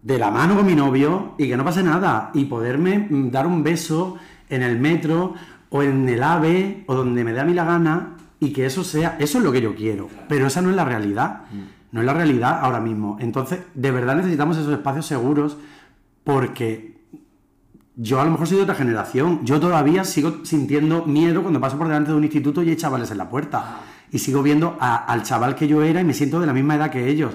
de 0.02 0.20
la 0.20 0.30
mano 0.30 0.56
con 0.56 0.66
mi 0.66 0.76
novio 0.76 1.34
y 1.38 1.48
que 1.48 1.58
no 1.58 1.64
pase 1.64 1.82
nada 1.82 2.30
y 2.34 2.46
poderme 2.46 3.08
mm, 3.10 3.32
dar 3.32 3.48
un 3.48 3.64
beso 3.64 4.18
en 4.50 4.62
el 4.62 4.78
metro 4.78 5.34
o 5.70 5.82
en 5.82 6.08
el 6.08 6.22
AVE 6.22 6.84
o 6.86 6.96
donde 6.96 7.24
me 7.24 7.34
dé 7.34 7.40
a 7.40 7.46
mí 7.46 7.54
la 7.54 7.66
gana 7.66 8.16
y 8.40 8.52
que 8.52 8.66
eso 8.66 8.84
sea, 8.84 9.18
eso 9.20 9.40
es 9.40 9.44
lo 9.44 9.52
que 9.52 9.62
yo 9.62 9.74
quiero, 9.74 10.08
pero 10.30 10.46
esa 10.48 10.62
no 10.62 10.70
es 10.70 10.76
la 10.76 10.86
realidad, 10.86 11.44
no 11.92 12.02
es 12.02 12.06
la 12.06 12.14
realidad 12.14 12.60
ahora 12.62 12.80
mismo. 12.80 13.18
Entonces, 13.20 13.62
de 13.74 13.92
verdad 13.92 14.16
necesitamos 14.16 14.58
esos 14.58 14.74
espacios 14.74 15.08
seguros 15.08 15.58
porque 16.24 16.95
yo 17.98 18.20
a 18.20 18.26
lo 18.26 18.32
mejor 18.32 18.48
soy 18.48 18.58
de 18.58 18.64
otra 18.64 18.76
generación, 18.76 19.42
yo 19.46 19.60
todavía 19.60 20.04
sigo 20.04 20.46
sintiendo 20.46 21.06
miedo 21.06 21.42
cuando 21.42 21.62
paso 21.62 21.78
por 21.78 21.88
delante 21.88 22.12
de 22.12 22.18
un 22.18 22.24
instituto 22.24 22.62
y 22.64 22.70
hay 22.70 22.76
chavales 22.76 23.10
en 23.12 23.18
la 23.18 23.30
puerta 23.30 23.80
y 24.12 24.20
sigo 24.20 24.44
viendo 24.44 24.78
a- 24.80 24.96
al 25.06 25.24
chaval 25.24 25.56
que 25.56 25.68
yo 25.68 25.82
era 25.82 26.02
y 26.02 26.04
me 26.04 26.14
siento 26.14 26.40
de 26.40 26.48
la 26.48 26.54
misma 26.54 26.76
edad 26.76 26.90
que 26.92 27.08
ellos. 27.10 27.34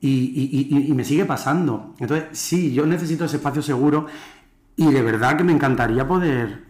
Y, 0.00 0.08
y- 0.08 0.68
y- 0.76 0.90
y 0.90 0.92
me 0.92 1.04
sigue 1.04 1.24
pasando. 1.24 1.94
Entonces, 1.98 2.26
sí, 2.32 2.74
yo 2.74 2.84
necesito 2.86 3.24
ese 3.24 3.36
espacio 3.36 3.62
seguro 3.62 4.06
y 4.76 4.90
de 4.92 5.02
verdad 5.02 5.36
que 5.36 5.44
me 5.44 5.52
encantaría 5.52 6.06
poder... 6.06 6.64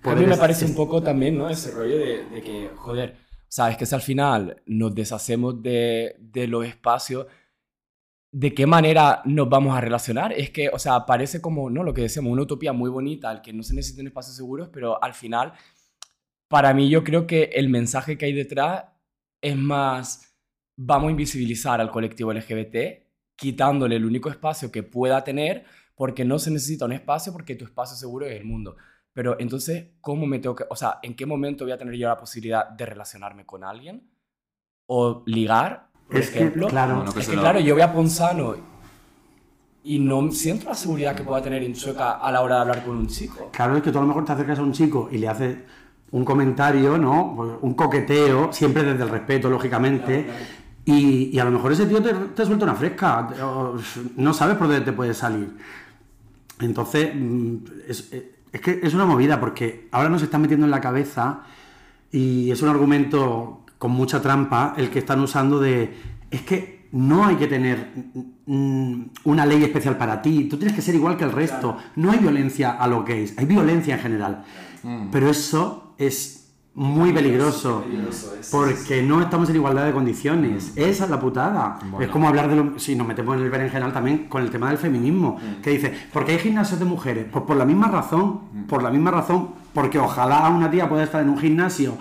A 0.00 0.02
poder 0.02 0.18
mí 0.20 0.26
me 0.26 0.36
parece 0.36 0.64
un 0.64 0.74
poco 0.74 1.02
también, 1.02 1.36
¿no? 1.36 1.50
Ese 1.50 1.72
rollo 1.72 1.98
de, 1.98 2.24
de 2.32 2.40
que, 2.42 2.70
joder, 2.76 3.16
sabes 3.48 3.76
que 3.76 3.84
si 3.84 3.94
al 3.94 4.00
final 4.00 4.62
nos 4.66 4.94
deshacemos 4.94 5.60
de, 5.62 6.16
de 6.20 6.46
los 6.46 6.64
espacios, 6.64 7.26
¿de 8.30 8.54
qué 8.54 8.66
manera 8.66 9.22
nos 9.24 9.48
vamos 9.48 9.76
a 9.76 9.80
relacionar? 9.80 10.32
Es 10.32 10.50
que, 10.50 10.68
o 10.70 10.78
sea, 10.78 11.06
parece 11.06 11.40
como, 11.40 11.70
¿no? 11.70 11.82
Lo 11.82 11.94
que 11.94 12.02
decíamos, 12.02 12.32
una 12.32 12.42
utopía 12.42 12.72
muy 12.72 12.90
bonita, 12.90 13.30
al 13.30 13.42
que 13.42 13.52
no 13.52 13.62
se 13.62 13.74
necesitan 13.74 14.06
espacios 14.06 14.36
seguros, 14.36 14.68
pero 14.72 15.02
al 15.02 15.14
final, 15.14 15.54
para 16.48 16.74
mí 16.74 16.88
yo 16.88 17.04
creo 17.04 17.26
que 17.26 17.44
el 17.54 17.68
mensaje 17.68 18.18
que 18.18 18.26
hay 18.26 18.32
detrás 18.32 18.84
es 19.40 19.56
más, 19.56 20.36
vamos 20.76 21.08
a 21.08 21.10
invisibilizar 21.12 21.80
al 21.80 21.90
colectivo 21.90 22.32
LGBT, 22.32 23.06
quitándole 23.36 23.96
el 23.96 24.04
único 24.04 24.30
espacio 24.30 24.70
que 24.70 24.82
pueda 24.82 25.22
tener, 25.24 25.64
porque 25.94 26.24
no 26.24 26.38
se 26.38 26.50
necesita 26.50 26.84
un 26.84 26.92
espacio, 26.92 27.32
porque 27.32 27.56
tu 27.56 27.64
espacio 27.64 27.96
seguro 27.96 28.26
es 28.26 28.36
el 28.36 28.44
mundo. 28.44 28.76
Pero 29.12 29.36
entonces, 29.40 29.92
¿cómo 30.00 30.26
me 30.26 30.38
tengo 30.38 30.54
que, 30.54 30.64
o 30.68 30.76
sea, 30.76 30.98
en 31.02 31.16
qué 31.16 31.26
momento 31.26 31.64
voy 31.64 31.72
a 31.72 31.78
tener 31.78 31.94
yo 31.94 32.08
la 32.08 32.16
posibilidad 32.16 32.68
de 32.70 32.86
relacionarme 32.86 33.44
con 33.46 33.64
alguien? 33.64 34.08
O 34.86 35.24
ligar, 35.26 35.87
por 36.08 36.16
Es 36.18 36.30
que, 36.30 36.38
ejemplo. 36.38 36.66
claro. 36.68 36.96
Bueno, 36.96 37.12
que 37.12 37.20
es 37.20 37.24
se 37.26 37.30
que 37.32 37.36
lo- 37.36 37.42
claro, 37.42 37.60
yo 37.60 37.74
voy 37.74 37.82
a 37.82 37.92
Ponzano 37.92 38.54
y 39.84 39.98
no 39.98 40.30
siento 40.32 40.68
la 40.68 40.74
seguridad 40.74 41.14
que 41.14 41.22
pueda 41.22 41.40
tener 41.42 41.62
en 41.62 41.74
Chueca 41.74 42.12
a 42.12 42.30
la 42.32 42.40
hora 42.42 42.56
de 42.56 42.60
hablar 42.62 42.84
con 42.84 42.96
un 42.96 43.06
chico. 43.06 43.50
Claro, 43.52 43.76
es 43.76 43.82
que 43.82 43.90
tú 43.92 43.98
a 43.98 44.02
lo 44.02 44.08
mejor 44.08 44.24
te 44.24 44.32
acercas 44.32 44.58
a 44.58 44.62
un 44.62 44.72
chico 44.72 45.08
y 45.10 45.18
le 45.18 45.28
haces 45.28 45.56
un 46.10 46.24
comentario, 46.24 46.98
¿no? 46.98 47.34
Pues 47.36 47.50
un 47.62 47.74
coqueteo, 47.74 48.52
siempre 48.52 48.82
desde 48.82 49.02
el 49.04 49.08
respeto, 49.10 49.48
lógicamente. 49.48 50.26
Y, 50.84 51.30
y 51.34 51.38
a 51.38 51.44
lo 51.44 51.50
mejor 51.50 51.72
ese 51.72 51.84
tío 51.86 52.02
te, 52.02 52.12
te 52.14 52.44
suelta 52.46 52.64
una 52.64 52.74
fresca, 52.74 53.28
te- 53.34 53.42
o- 53.42 53.76
no 54.16 54.32
sabes 54.34 54.56
por 54.56 54.68
dónde 54.68 54.82
te 54.84 54.92
puede 54.92 55.12
salir. 55.14 55.54
Entonces, 56.60 57.10
mm, 57.14 57.56
es, 57.88 58.10
es 58.52 58.60
que 58.60 58.80
es 58.82 58.94
una 58.94 59.04
movida 59.04 59.38
porque 59.38 59.88
ahora 59.92 60.08
nos 60.08 60.22
están 60.22 60.40
metiendo 60.42 60.64
en 60.66 60.70
la 60.70 60.80
cabeza 60.80 61.40
y 62.10 62.50
es 62.50 62.62
un 62.62 62.68
argumento 62.70 63.64
con 63.78 63.92
mucha 63.92 64.20
trampa 64.20 64.74
el 64.76 64.90
que 64.90 64.98
están 64.98 65.20
usando 65.20 65.60
de 65.60 65.94
es 66.30 66.42
que 66.42 66.88
no 66.92 67.24
hay 67.24 67.36
que 67.36 67.46
tener 67.46 67.92
mm, 68.46 69.02
una 69.24 69.46
ley 69.46 69.62
especial 69.62 69.96
para 69.96 70.22
ti, 70.22 70.44
tú 70.44 70.56
tienes 70.56 70.74
que 70.74 70.82
ser 70.82 70.94
igual 70.94 71.16
que 71.16 71.24
el 71.24 71.32
resto. 71.32 71.76
No 71.96 72.10
hay 72.10 72.18
violencia 72.18 72.72
a 72.72 72.86
los 72.86 73.04
gays, 73.04 73.36
hay 73.36 73.46
violencia 73.46 73.94
en 73.94 74.00
general. 74.00 74.44
Pero 75.10 75.28
eso 75.28 75.94
es 75.98 76.38
muy 76.74 77.12
peligroso 77.12 77.82
peligroso 77.82 78.34
es, 78.38 78.50
porque 78.50 79.02
no 79.02 79.20
estamos 79.20 79.50
en 79.50 79.56
igualdad 79.56 79.84
de 79.84 79.92
condiciones. 79.92 80.72
Esa 80.76 81.04
es 81.04 81.10
la 81.10 81.18
putada. 81.18 81.80
Es 82.00 82.08
como 82.08 82.28
hablar 82.28 82.48
de 82.48 82.56
lo. 82.56 82.78
Si 82.78 82.94
nos 82.94 83.06
metemos 83.06 83.36
en 83.36 83.42
el 83.42 83.50
berenjenal 83.50 83.92
también 83.92 84.28
con 84.28 84.42
el 84.42 84.50
tema 84.50 84.68
del 84.68 84.78
feminismo, 84.78 85.38
que 85.60 85.70
dice, 85.70 85.92
¿por 86.12 86.24
qué 86.24 86.32
hay 86.32 86.38
gimnasios 86.38 86.78
de 86.78 86.86
mujeres? 86.86 87.26
Pues 87.30 87.44
por 87.44 87.56
la 87.56 87.64
misma 87.64 87.88
razón, 87.88 88.66
por 88.68 88.82
la 88.82 88.90
misma 88.90 89.10
razón, 89.10 89.50
porque 89.74 89.98
ojalá 89.98 90.48
una 90.48 90.70
tía 90.70 90.88
pueda 90.88 91.02
estar 91.02 91.20
en 91.20 91.30
un 91.30 91.38
gimnasio 91.38 91.98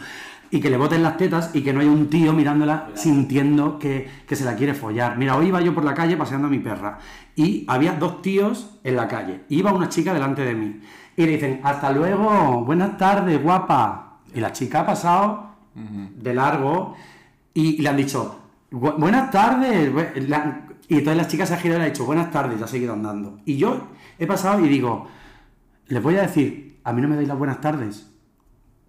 y 0.51 0.59
que 0.61 0.69
le 0.69 0.77
boten 0.77 1.03
las 1.03 1.17
tetas 1.17 1.51
y 1.53 1.61
que 1.61 1.73
no 1.73 1.79
haya 1.81 1.91
un 1.91 2.09
tío 2.09 2.31
mirándola 2.33 2.89
sintiendo 2.95 3.77
que, 3.79 4.07
que 4.27 4.35
se 4.35 4.45
la 4.45 4.55
quiere 4.55 4.73
follar. 4.73 5.17
Mira, 5.17 5.35
hoy 5.35 5.47
iba 5.47 5.61
yo 5.61 5.73
por 5.73 5.83
la 5.83 5.93
calle 5.93 6.15
paseando 6.17 6.47
a 6.47 6.49
mi 6.49 6.59
perra 6.59 6.99
y 7.35 7.65
había 7.67 7.93
dos 7.93 8.21
tíos 8.21 8.79
en 8.83 8.95
la 8.95 9.07
calle. 9.07 9.41
Iba 9.49 9.73
una 9.73 9.89
chica 9.89 10.13
delante 10.13 10.43
de 10.43 10.55
mí 10.55 10.79
y 11.15 11.25
le 11.25 11.31
dicen, 11.33 11.59
hasta 11.63 11.91
luego, 11.91 12.63
buenas 12.65 12.97
tardes, 12.97 13.41
guapa. 13.41 14.19
Y 14.33 14.39
la 14.39 14.51
chica 14.51 14.81
ha 14.81 14.85
pasado 14.85 15.51
de 15.75 16.33
largo 16.33 16.95
y 17.53 17.81
le 17.81 17.89
han 17.89 17.97
dicho, 17.97 18.39
"Bu- 18.71 18.95
buenas 18.97 19.29
tardes. 19.31 19.93
bu- 19.93 20.27
la- 20.27 20.63
Y 20.89 20.99
entonces 20.99 21.17
la 21.21 21.27
chica 21.27 21.45
se 21.45 21.53
ha 21.53 21.57
girado 21.57 21.79
y 21.79 21.83
le 21.83 21.87
ha 21.87 21.91
dicho, 21.91 22.05
buenas 22.05 22.31
tardes, 22.31 22.59
y 22.59 22.63
ha 22.63 22.67
seguido 22.67 22.93
andando. 22.93 23.39
Y 23.45 23.57
yo 23.57 23.89
he 24.17 24.25
pasado 24.25 24.63
y 24.65 24.69
digo, 24.69 25.07
les 25.87 26.01
voy 26.01 26.15
a 26.15 26.21
decir, 26.21 26.79
a 26.85 26.93
mí 26.93 27.01
no 27.01 27.09
me 27.09 27.15
dais 27.17 27.27
las 27.27 27.37
buenas 27.37 27.59
tardes. 27.59 28.09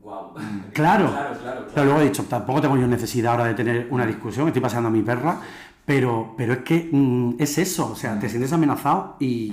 Wow. 0.02 0.34
Claro. 0.72 1.08
Claro, 1.10 1.38
claro, 1.40 1.66
Pero 1.74 1.84
luego 1.86 2.00
he 2.00 2.04
dicho, 2.04 2.24
tampoco 2.24 2.60
tengo 2.60 2.76
yo 2.76 2.86
necesidad 2.86 3.32
ahora 3.32 3.44
de 3.46 3.54
tener 3.54 3.88
una 3.90 4.06
discusión, 4.06 4.46
estoy 4.46 4.62
paseando 4.62 4.88
a 4.88 4.92
mi 4.92 5.02
perra, 5.02 5.40
pero, 5.84 6.34
pero 6.36 6.52
es 6.52 6.58
que 6.60 6.88
mm, 6.92 7.34
es 7.38 7.58
eso, 7.58 7.90
o 7.92 7.96
sea, 7.96 8.18
te 8.20 8.28
sientes 8.28 8.52
amenazado 8.52 9.16
y, 9.18 9.52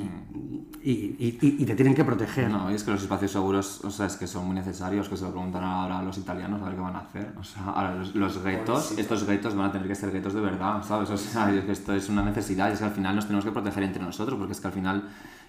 y- 0.83 1.25
y 1.61 1.65
te 1.65 1.73
tienen 1.75 1.95
que 1.95 2.03
proteger. 2.03 2.49
No, 2.51 2.69
y 2.69 2.75
es 2.75 2.83
que 2.83 2.91
los 2.91 3.01
espacios 3.01 3.31
seguros, 3.31 3.83
o 3.83 3.89
sea, 3.89 4.05
es 4.05 4.17
que 4.17 4.27
son 4.27 4.45
muy 4.45 4.53
necesarios, 4.55 5.09
que 5.09 5.17
se 5.17 5.23
lo 5.23 5.31
preguntan 5.31 5.63
ahora 5.63 5.97
a 5.99 6.03
los 6.03 6.17
italianos 6.19 6.61
a 6.61 6.65
ver 6.65 6.75
qué 6.75 6.81
van 6.81 6.95
a 6.95 6.99
hacer. 6.99 7.33
O 7.39 7.43
sea, 7.43 7.63
ahora 7.65 7.95
los, 7.95 8.13
los 8.13 8.43
guetos, 8.43 8.93
estos 8.97 9.25
guetos 9.25 9.55
van 9.55 9.69
a 9.69 9.71
tener 9.71 9.87
que 9.87 9.95
ser 9.95 10.11
guetos 10.11 10.33
de 10.35 10.41
verdad, 10.41 10.83
¿sabes? 10.83 11.09
O 11.09 11.17
sea, 11.17 11.51
es 11.55 11.63
que 11.63 11.71
esto 11.71 11.93
es 11.93 12.07
una 12.09 12.21
necesidad 12.21 12.69
y 12.69 12.73
es 12.73 12.79
que 12.79 12.85
al 12.85 12.91
final 12.91 13.15
nos 13.15 13.25
tenemos 13.25 13.45
que 13.45 13.51
proteger 13.51 13.81
entre 13.83 14.03
nosotros, 14.03 14.37
porque 14.37 14.53
es 14.53 14.61
que 14.61 14.67
al 14.67 14.73
final 14.73 15.03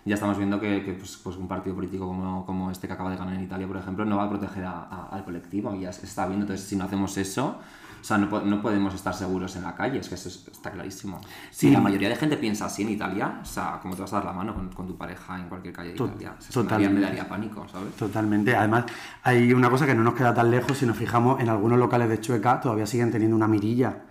ya 0.06 0.14
estamos 0.14 0.38
viendo 0.38 0.58
que, 0.60 0.82
que, 0.84 0.92
pues, 0.94 1.18
pues 1.22 1.36
un 1.36 1.48
partido 1.48 1.74
político 1.74 2.06
como, 2.06 2.46
como 2.46 2.70
este 2.70 2.86
que 2.86 2.92
acaba 2.94 3.10
de 3.10 3.16
ganar 3.16 3.34
en 3.34 3.42
Italia, 3.42 3.66
por 3.66 3.76
ejemplo, 3.76 4.04
no 4.04 4.16
va 4.16 4.24
a 4.24 4.28
proteger 4.28 4.64
a- 4.64 4.82
a- 4.84 5.08
al 5.12 5.24
colectivo 5.24 5.74
y 5.74 5.80
ya 5.80 5.92
se 5.92 6.06
está 6.06 6.26
viendo. 6.26 6.44
Entonces, 6.44 6.66
si 6.66 6.76
no 6.76 6.84
hacemos 6.84 7.16
eso, 7.18 7.58
o 8.00 8.04
sea, 8.06 8.18
no, 8.18 8.40
no 8.42 8.62
podemos 8.62 8.94
estar 8.94 9.12
seguros 9.14 9.56
en 9.56 9.64
la 9.64 9.74
calle, 9.74 9.98
es 9.98 10.08
que 10.08 10.14
eso 10.14 10.28
es- 10.28 10.46
está 10.46 10.70
clarísimo. 10.70 11.20
Si 11.50 11.66
Sí. 11.66 11.72
la 11.72 11.80
mayoría 11.80 12.08
de 12.08 12.14
gente 12.14 12.36
piensa 12.36 12.66
así 12.66 12.82
en 12.82 12.90
Italia, 12.90 13.40
o 13.42 13.44
sea, 13.44 13.80
¿cómo 13.82 13.96
te 13.96 14.02
vas 14.02 14.12
a 14.12 14.16
dar 14.16 14.26
la 14.26 14.32
mano 14.32 14.54
con, 14.54 14.68
con 14.68 14.86
tu 14.86 14.96
pareja 14.96 15.40
en 15.40 15.48
cualquier 15.48 15.74
calle 15.74 15.88
de 15.88 15.94
Italia? 15.96 16.36
O 16.38 16.40
sea, 16.40 16.50
totalmente. 16.62 16.94
me 16.94 17.00
daría 17.00 17.28
pánico, 17.28 17.66
¿sabes? 17.68 17.92
Totalmente. 17.96 18.54
Además, 18.54 18.84
hay 19.24 19.52
una 19.52 19.68
cosa 19.70 19.86
que 19.86 19.94
no 19.94 20.04
nos 20.04 20.14
queda 20.14 20.32
tan 20.32 20.52
lejos, 20.52 20.78
si 20.78 20.86
nos 20.86 20.96
fijamos, 20.96 21.40
en 21.40 21.48
algunos 21.48 21.78
locales 21.80 22.08
de 22.08 22.20
Chueca 22.20 22.60
todavía 22.60 22.86
siguen 22.86 23.10
teniendo 23.10 23.34
una 23.34 23.48
mirilla. 23.48 24.02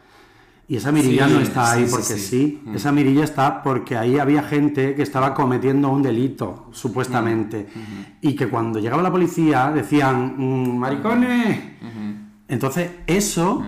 Y 0.68 0.78
esa 0.78 0.92
mirilla 0.92 1.28
Sí, 1.28 1.34
no 1.34 1.40
está 1.42 1.72
ahí 1.74 1.86
sí, 1.86 1.92
porque 1.92 2.04
sí, 2.16 2.20
sí. 2.20 2.62
esa 2.74 2.92
mirilla 2.92 3.24
está 3.24 3.62
porque 3.62 3.96
ahí 3.98 4.18
había 4.18 4.42
gente 4.42 4.96
que 4.96 5.04
estaba 5.04 5.34
cometiendo 5.36 5.90
un 5.90 6.02
delito, 6.02 6.70
supuestamente. 6.72 7.68
Y 8.22 8.36
que 8.36 8.48
cuando 8.48 8.80
llegaba 8.80 9.04
la 9.04 9.12
policía 9.12 9.72
decían, 9.72 10.34
"Mm, 10.38 10.78
maricones. 10.78 11.60
Entonces, 12.48 12.90
eso 13.08 13.64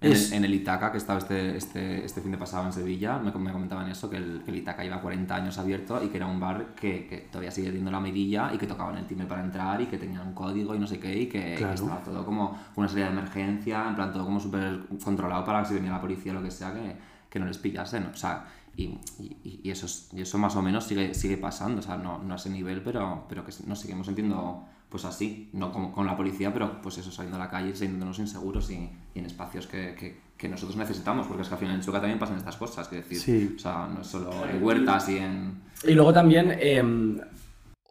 En, 0.00 0.12
es... 0.12 0.28
el, 0.30 0.38
en 0.38 0.44
el 0.44 0.54
Itaca, 0.54 0.92
que 0.92 0.98
estaba 0.98 1.18
este, 1.18 1.56
este, 1.56 2.04
este 2.04 2.20
fin 2.20 2.30
de 2.30 2.38
pasado 2.38 2.64
en 2.66 2.72
Sevilla, 2.72 3.18
me, 3.18 3.32
me 3.32 3.50
comentaban 3.52 3.88
eso, 3.90 4.08
que 4.08 4.16
el, 4.16 4.42
que 4.44 4.52
el 4.52 4.58
Itaca 4.58 4.84
lleva 4.84 5.00
40 5.00 5.34
años 5.34 5.58
abierto 5.58 6.00
y 6.04 6.08
que 6.08 6.16
era 6.18 6.26
un 6.26 6.38
bar 6.38 6.74
que, 6.76 7.06
que 7.08 7.18
todavía 7.32 7.50
sigue 7.50 7.68
teniendo 7.68 7.90
la 7.90 7.98
mirilla 8.00 8.52
y 8.54 8.58
que 8.58 8.66
tocaban 8.68 8.96
el 8.96 9.06
timbre 9.06 9.26
para 9.26 9.42
entrar 9.42 9.80
y 9.80 9.86
que 9.86 9.98
tenían 9.98 10.26
un 10.28 10.34
código 10.34 10.74
y 10.74 10.78
no 10.78 10.86
sé 10.86 11.00
qué 11.00 11.18
y 11.22 11.26
que, 11.26 11.56
Claro. 11.56 11.74
estaba 11.74 12.00
todo 12.02 12.24
como 12.24 12.56
una 12.76 12.88
salida 12.88 13.06
de 13.06 13.12
emergencia, 13.12 13.88
en 13.88 13.96
plan 13.96 14.12
todo 14.12 14.24
como 14.24 14.38
súper 14.38 14.80
controlado 15.02 15.44
para 15.44 15.62
que 15.62 15.68
si 15.68 15.74
venía 15.74 15.90
la 15.90 16.00
policía 16.00 16.30
o 16.32 16.36
lo 16.36 16.42
que 16.42 16.50
sea, 16.52 16.72
que, 16.72 16.96
que 17.28 17.38
no 17.40 17.46
les 17.46 17.58
pillasen. 17.58 18.06
O 18.06 18.16
sea, 18.16 18.46
y, 18.76 18.84
y, 19.18 19.60
y 19.64 19.70
eso, 19.72 19.86
es- 19.86 20.10
y 20.12 20.20
eso 20.20 20.38
más 20.38 20.54
o 20.54 20.62
menos 20.62 20.84
sigue, 20.84 21.12
sigue 21.12 21.38
pasando, 21.38 21.80
o 21.80 21.82
sea, 21.82 21.96
no, 21.96 22.22
no 22.22 22.34
a 22.34 22.36
ese 22.36 22.50
nivel, 22.50 22.82
pero, 22.82 23.26
pero 23.28 23.44
que 23.44 23.52
nos 23.66 23.80
seguimos 23.80 24.06
sintiendo 24.06 24.64
pues 24.88 25.04
así, 25.04 25.50
no 25.52 25.72
como 25.72 25.92
con 25.92 26.06
la 26.06 26.16
policía, 26.16 26.52
pero 26.52 26.80
pues 26.80 26.96
eso, 26.98 27.10
saliendo 27.10 27.36
a 27.36 27.40
la 27.44 27.50
calle, 27.50 27.74
sintiéndonos 27.76 28.18
inseguros 28.18 28.70
y, 28.70 28.90
y 29.14 29.18
en 29.18 29.26
espacios 29.26 29.66
que, 29.66 29.94
que, 29.94 30.20
que 30.36 30.48
nosotros 30.48 30.76
necesitamos, 30.76 31.26
porque 31.26 31.42
es 31.42 31.48
que 31.48 31.54
al 31.54 31.60
final 31.60 31.74
en 31.76 31.82
Chueca 31.82 32.00
también 32.00 32.18
pasan 32.18 32.36
estas 32.38 32.56
cosas, 32.56 32.88
que 32.88 32.96
decir, 32.96 33.18
Sí. 33.18 33.54
o 33.56 33.58
sea, 33.58 33.86
no 33.86 34.00
es 34.00 34.06
solo 34.06 34.30
en 34.48 34.62
huertas 34.62 35.08
y 35.10 35.18
en... 35.18 35.62
Y 35.84 35.92
luego 35.92 36.12
también, 36.12 36.56
em, 36.58 37.20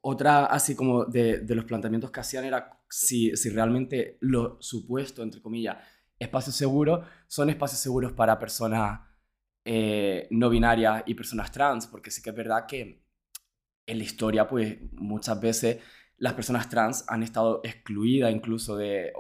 otra 0.02 0.46
así 0.46 0.76
como 0.76 1.06
de, 1.06 1.40
de 1.40 1.56
los 1.56 1.66
planteamientos 1.66 2.10
que 2.12 2.20
hacían 2.20 2.46
era 2.46 2.80
si, 2.90 3.36
si 3.36 3.50
realmente 3.50 4.18
lo 4.22 4.58
supuesto, 4.62 5.22
entre 5.22 5.42
comillas, 5.42 5.78
espacios 6.18 6.56
seguros 6.56 7.06
son 7.28 7.50
espacios 7.50 7.80
seguros 7.80 8.14
para 8.14 8.40
personas 8.40 9.02
eh, 9.66 10.28
no 10.32 10.50
binarias 10.50 11.04
y 11.06 11.14
personas 11.14 11.52
trans, 11.52 11.86
porque 11.88 12.10
sí 12.10 12.22
que 12.22 12.30
es 12.30 12.36
verdad 12.36 12.66
que 12.66 13.04
en 13.86 13.98
la 13.98 14.04
historia, 14.04 14.48
pues 14.48 14.78
muchas 14.94 15.40
veces 15.40 15.78
las 16.18 16.34
personas 16.34 16.70
trans 16.70 17.06
han 17.08 17.24
estado 17.24 17.62
excluidas 17.64 18.34
incluso 18.34 18.76
de, 18.76 19.14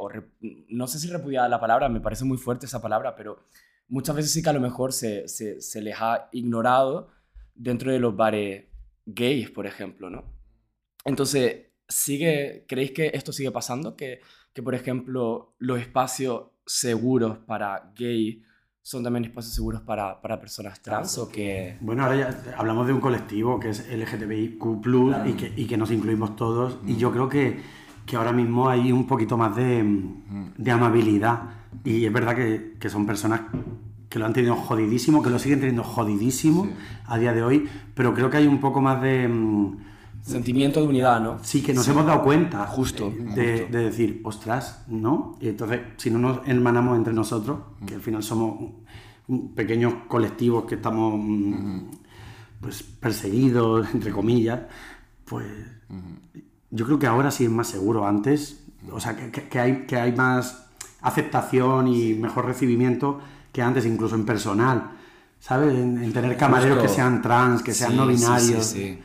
no 0.69 0.87
sé 0.87 0.99
si 0.99 1.09
repudiada 1.09 1.47
la 1.47 1.59
palabra, 1.59 1.89
me 1.89 2.01
parece 2.01 2.25
muy 2.25 2.37
fuerte 2.37 2.65
esa 2.65 2.81
palabra, 2.81 3.15
pero 3.15 3.45
muchas 3.87 4.15
veces 4.15 4.31
sí 4.31 4.41
que 4.41 4.49
a 4.49 4.53
lo 4.53 4.59
mejor 4.59 4.93
se, 4.93 5.27
se, 5.27 5.61
se 5.61 5.81
les 5.81 5.95
ha 5.99 6.29
ignorado 6.31 7.11
dentro 7.53 7.91
de 7.91 7.99
los 7.99 8.15
bares 8.15 8.65
gays, 9.05 9.49
por 9.51 9.67
ejemplo, 9.67 10.09
¿no? 10.09 10.25
Entonces, 11.05 11.67
sigue, 11.87 12.65
¿creéis 12.67 12.91
que 12.91 13.11
esto 13.13 13.31
sigue 13.31 13.51
pasando? 13.51 13.95
Que, 13.95 14.21
que, 14.53 14.61
por 14.61 14.75
ejemplo, 14.75 15.55
los 15.59 15.79
espacios 15.79 16.47
seguros 16.65 17.37
para 17.39 17.91
gays 17.95 18.43
son 18.87 19.03
también 19.03 19.25
espacios 19.25 19.53
seguros 19.53 19.81
para, 19.81 20.21
para 20.21 20.39
personas 20.39 20.79
trans 20.81 21.17
o 21.17 21.27
que... 21.27 21.75
Bueno, 21.81 22.05
ahora 22.05 22.15
ya 22.15 22.55
hablamos 22.57 22.87
de 22.87 22.93
un 22.93 23.01
colectivo 23.01 23.59
que 23.59 23.71
es 23.71 23.85
LGTBIQ 23.85 24.65
y, 25.25 25.33
que, 25.33 25.53
y 25.57 25.65
que 25.65 25.75
nos 25.75 25.91
incluimos 25.91 26.37
todos. 26.37 26.77
Y 26.87 26.95
yo 26.95 27.11
creo 27.11 27.27
que, 27.27 27.59
que 28.05 28.15
ahora 28.15 28.31
mismo 28.31 28.69
hay 28.69 28.93
un 28.93 29.05
poquito 29.05 29.35
más 29.35 29.57
de, 29.57 29.83
de 30.57 30.71
amabilidad. 30.71 31.41
Y 31.83 32.05
es 32.05 32.13
verdad 32.13 32.33
que, 32.33 32.75
que 32.79 32.87
son 32.87 33.05
personas 33.05 33.41
que 34.07 34.19
lo 34.19 34.25
han 34.25 34.31
tenido 34.31 34.55
jodidísimo, 34.55 35.21
que 35.21 35.31
lo 35.31 35.37
siguen 35.37 35.59
teniendo 35.59 35.83
jodidísimo 35.83 36.69
a 37.07 37.17
día 37.17 37.33
de 37.33 37.43
hoy, 37.43 37.69
pero 37.93 38.13
creo 38.13 38.29
que 38.29 38.37
hay 38.37 38.47
un 38.47 38.61
poco 38.61 38.79
más 38.79 39.01
de... 39.01 39.27
mm, 40.27 40.31
Sentimiento 40.31 40.81
de 40.81 40.87
unidad, 40.87 41.21
¿no? 41.21 41.37
Sí, 41.43 41.61
que 41.61 41.73
nos 41.73 41.87
hemos 41.87 42.05
dado 42.05 42.23
cuenta 42.23 42.65
Justo, 42.67 43.11
de, 43.35 43.67
de 43.67 43.83
decir, 43.85 44.21
ostras, 44.23 44.83
¿no? 44.87 45.37
Y 45.39 45.49
entonces, 45.49 45.81
si 45.97 46.09
no 46.11 46.19
nos 46.19 46.47
hermanamos 46.47 46.97
entre 46.97 47.13
nosotros, 47.13 47.59
que 47.85 47.95
al 47.95 48.01
final 48.01 48.21
somos 48.23 48.71
pequeños 49.55 49.93
colectivos 50.07 50.65
que 50.65 50.75
estamos 50.75 51.15
mm, 51.17 51.79
pues 52.61 52.81
perseguidos, 52.83 53.87
entre 53.93 54.11
comillas, 54.11 54.61
pues 55.25 55.45
yo 56.71 56.85
creo 56.85 56.99
que 56.99 57.07
ahora 57.07 57.31
sí 57.31 57.45
es 57.45 57.51
más 57.51 57.67
seguro. 57.67 58.05
Antes, 58.07 58.63
o 58.91 58.99
sea, 58.99 59.15
que, 59.15 59.31
que- 59.31 59.59
hay, 59.59 59.85
que 59.85 59.97
hay 59.97 60.11
más 60.13 60.65
aceptación 61.01 61.87
y 61.87 62.13
mejor 62.13 62.45
recibimiento 62.45 63.19
que 63.51 63.61
antes, 63.61 63.85
incluso 63.85 64.15
en 64.15 64.25
personal. 64.25 64.91
¿Sabes? 65.39 65.73
En, 65.75 66.03
en 66.03 66.11
tener 66.13 66.35
camareros 66.35 66.77
Justo. 66.79 66.89
que 66.89 66.95
sean 66.95 67.21
trans, 67.21 67.61
que 67.61 67.73
sean 67.73 67.91
Sí, 67.91 67.97
no 67.97 68.05
sí, 68.07 68.17
sí, 68.17 68.23
binarios. 68.23 68.65
sí. 68.65 68.99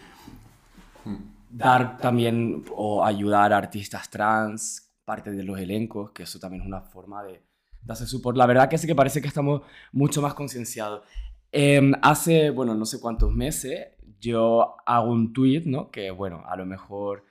Dar 1.54 1.98
también 1.98 2.64
o 2.74 3.04
ayudar 3.04 3.52
a 3.52 3.58
artistas 3.58 4.08
trans, 4.08 4.90
parte 5.04 5.30
de 5.30 5.42
los 5.42 5.58
elencos, 5.58 6.10
que 6.12 6.22
eso 6.22 6.38
también 6.38 6.62
es 6.62 6.66
una 6.66 6.80
forma 6.80 7.22
de, 7.22 7.42
de 7.82 7.92
hacer 7.92 8.06
support. 8.06 8.36
La 8.36 8.46
verdad 8.46 8.68
que 8.68 8.78
sí 8.78 8.86
que 8.86 8.94
parece 8.94 9.20
que 9.20 9.28
estamos 9.28 9.62
mucho 9.92 10.22
más 10.22 10.34
concienciados. 10.34 11.02
Em, 11.50 11.92
hace, 12.00 12.50
bueno, 12.50 12.74
no 12.74 12.86
sé 12.86 12.98
cuántos 12.98 13.30
meses, 13.30 13.88
yo 14.18 14.76
hago 14.86 15.10
un 15.10 15.32
tweet, 15.34 15.64
¿no? 15.66 15.90
Que, 15.90 16.10
bueno, 16.10 16.42
a 16.46 16.56
lo 16.56 16.64
mejor 16.64 17.24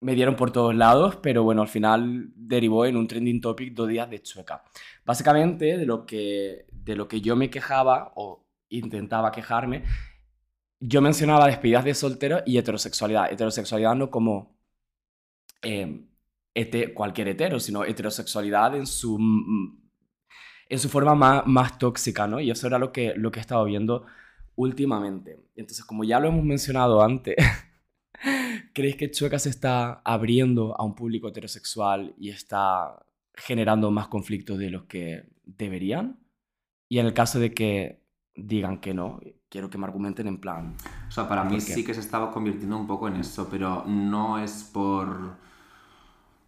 me 0.00 0.14
dieron 0.14 0.36
por 0.36 0.50
todos 0.50 0.74
lados, 0.74 1.16
pero 1.16 1.42
bueno, 1.42 1.62
al 1.62 1.68
final 1.68 2.32
derivó 2.34 2.84
en 2.84 2.96
un 2.96 3.06
trending 3.06 3.40
topic 3.40 3.74
dos 3.74 3.88
días 3.88 4.10
de 4.10 4.22
Chueca. 4.22 4.64
Básicamente, 5.04 5.78
de 5.78 5.86
lo 5.86 6.04
que, 6.04 6.66
de 6.70 6.96
lo 6.96 7.08
que 7.08 7.20
yo 7.20 7.36
me 7.36 7.50
quejaba 7.50 8.12
o 8.16 8.44
intentaba 8.68 9.32
quejarme, 9.32 9.84
yo 10.80 11.02
mencionaba 11.02 11.46
despedidas 11.46 11.84
de 11.84 11.94
soltero 11.94 12.42
y 12.46 12.58
heterosexualidad. 12.58 13.30
Heterosexualidad 13.30 13.94
no 13.94 14.10
como 14.10 14.56
eh, 15.62 16.06
cualquier 16.94 17.28
hetero, 17.28 17.60
sino 17.60 17.84
heterosexualidad 17.84 18.74
en 18.76 18.86
su, 18.86 19.18
en 20.68 20.78
su 20.78 20.88
forma 20.88 21.14
más, 21.14 21.46
más 21.46 21.78
tóxica, 21.78 22.26
¿no? 22.26 22.40
Y 22.40 22.50
eso 22.50 22.66
era 22.66 22.78
lo 22.78 22.92
que, 22.92 23.14
lo 23.14 23.30
que 23.30 23.40
he 23.40 23.42
estado 23.42 23.64
viendo 23.64 24.06
últimamente. 24.56 25.38
Entonces, 25.54 25.84
como 25.84 26.04
ya 26.04 26.18
lo 26.18 26.28
hemos 26.28 26.44
mencionado 26.44 27.02
antes, 27.02 27.36
¿creéis 28.72 28.96
que 28.96 29.10
Chueca 29.10 29.38
se 29.38 29.50
está 29.50 30.00
abriendo 30.04 30.74
a 30.78 30.84
un 30.84 30.94
público 30.94 31.28
heterosexual 31.28 32.14
y 32.18 32.30
está 32.30 33.04
generando 33.34 33.90
más 33.90 34.08
conflictos 34.08 34.58
de 34.58 34.70
los 34.70 34.84
que 34.84 35.24
deberían? 35.44 36.18
Y 36.88 36.98
en 36.98 37.06
el 37.06 37.14
caso 37.14 37.38
de 37.38 37.52
que 37.52 37.99
digan 38.44 38.78
que 38.78 38.94
no, 38.94 39.20
quiero 39.48 39.68
que 39.68 39.78
me 39.78 39.86
argumenten 39.86 40.26
en 40.26 40.38
plan. 40.38 40.74
O 41.08 41.10
sea, 41.10 41.28
para 41.28 41.44
mí 41.44 41.60
sí 41.60 41.84
que 41.84 41.94
se 41.94 42.00
estaba 42.00 42.30
convirtiendo 42.30 42.78
un 42.78 42.86
poco 42.86 43.08
en 43.08 43.16
eso, 43.16 43.48
pero 43.50 43.84
no 43.86 44.38
es 44.38 44.64
por 44.64 45.36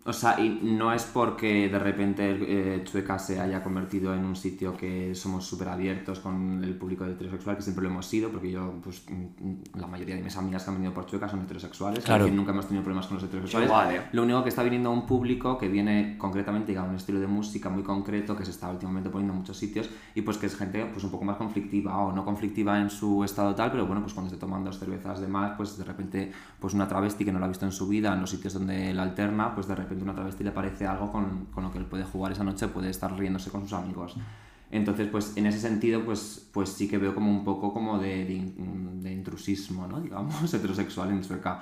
o 0.05 0.13
sea, 0.13 0.41
y 0.41 0.49
no 0.63 0.93
es 0.93 1.05
porque 1.05 1.69
de 1.69 1.79
repente 1.79 2.37
eh, 2.41 2.83
Chueca 2.85 3.21
se 3.21 3.39
haya 3.39 3.63
convertido 3.63 4.13
en 4.13 4.25
un 4.25 4.35
sitio 4.35 4.77
que 4.77 5.15
somos 5.15 5.47
súper 5.47 5.69
abiertos 5.69 6.19
con 6.19 6.65
el 6.65 6.75
público 6.75 7.05
heterosexual, 7.05 7.57
que 7.57 7.63
siempre 7.63 7.85
lo 7.85 7.91
hemos 7.91 8.07
sido, 8.07 8.31
porque 8.31 8.51
yo, 8.51 8.81
pues, 8.83 9.05
mm, 9.09 9.79
la 9.79 9.87
mayoría 9.87 10.17
de 10.17 10.23
mis 10.23 10.37
amigas 10.37 10.65
que 10.65 10.71
han 10.71 10.77
venido 10.77 10.93
por 10.93 11.07
Chueca 11.07 11.29
son 11.29 11.43
heterosexuales, 11.43 12.05
claro. 12.05 12.27
nunca 12.27 12.51
hemos 12.51 12.67
tenido 12.67 12.83
problemas 12.83 13.07
con 13.07 13.17
los 13.19 13.25
heterosexuales. 13.25 14.03
Lo 14.11 14.25
único 14.25 14.43
que 14.43 14.49
está 14.49 14.65
viniendo 14.65 14.91
un 14.91 15.07
público 15.07 15.57
que 15.57 15.69
viene 15.69 16.17
concretamente 16.19 16.77
a 16.77 16.83
un 16.83 16.97
estilo 16.97 17.21
de 17.21 17.29
música 17.29 17.71
muy 17.71 17.85
concreto 17.85 18.37
que 18.37 18.45
se 18.45 18.51
está 18.51 18.71
últimamente 18.71 19.09
poniendo 19.09 19.35
en 19.35 19.39
muchos 19.39 19.57
sitios 19.57 19.89
y 20.17 20.23
pues 20.23 20.37
que 20.37 20.47
es 20.47 20.57
gente 20.57 20.85
pues 20.87 21.05
un 21.05 21.13
poco 21.13 21.25
más 21.25 21.37
conflictiva 21.37 21.97
o 21.99 22.13
no 22.13 22.25
conflictiva 22.25 22.81
en 22.81 22.91
su 22.91 23.23
estado 23.23 23.55
tal, 23.55 23.71
pero 23.71 23.87
bueno, 23.87 24.03
pues 24.03 24.15
cuando 24.15 24.31
se 24.31 24.37
toman 24.37 24.65
dos 24.65 24.81
cervezas 24.81 25.21
de 25.21 25.29
más, 25.29 25.53
pues 25.57 25.79
de 25.79 25.85
repente, 25.85 26.33
pues 26.59 26.75
una 26.75 26.89
travesti 26.89 27.25
que 27.25 27.33
no 27.33 27.39
la 27.39 27.47
ha 27.47 27.49
visto 27.49 27.67
en 27.67 27.73
su 27.73 27.87
vida 27.87 28.13
en 28.13 28.21
los 28.21 28.31
sitios 28.31 28.55
donde 28.55 28.93
la 28.93 29.05
alterna, 29.05 29.55
pues 29.55 29.69
de 29.69 29.77
repente 29.77 29.92
una 30.01 30.15
travesti 30.15 30.45
le 30.45 30.53
parece 30.53 30.87
algo 30.87 31.11
con, 31.11 31.47
con, 31.47 31.65
lo 31.65 31.73
que 31.73 31.79
él 31.79 31.87
puede 31.87 32.05
jugar 32.05 32.33
esa 32.33 32.45
noche, 32.45 32.69
puede 32.69 32.91
estar 32.91 33.17
riéndose 33.19 33.51
con 33.51 33.63
sus 33.63 33.75
amigos. 33.75 34.17
Entonces, 34.71 35.09
pues 35.09 35.37
en 35.37 35.47
ese 35.47 35.61
sentido, 35.61 36.03
pues, 36.05 36.49
pues 36.53 36.71
sí 36.71 36.89
que 36.89 36.97
veo 36.97 37.15
como 37.15 37.31
un 37.31 37.45
poco 37.45 37.75
como 37.75 37.99
de, 37.99 38.25
de, 38.25 38.53
de 39.03 39.13
intrusismo, 39.13 39.87
¿no? 39.87 40.01
Digamos, 40.03 40.53
heterosexual 40.53 41.11
en 41.11 41.23
Sueca 41.23 41.61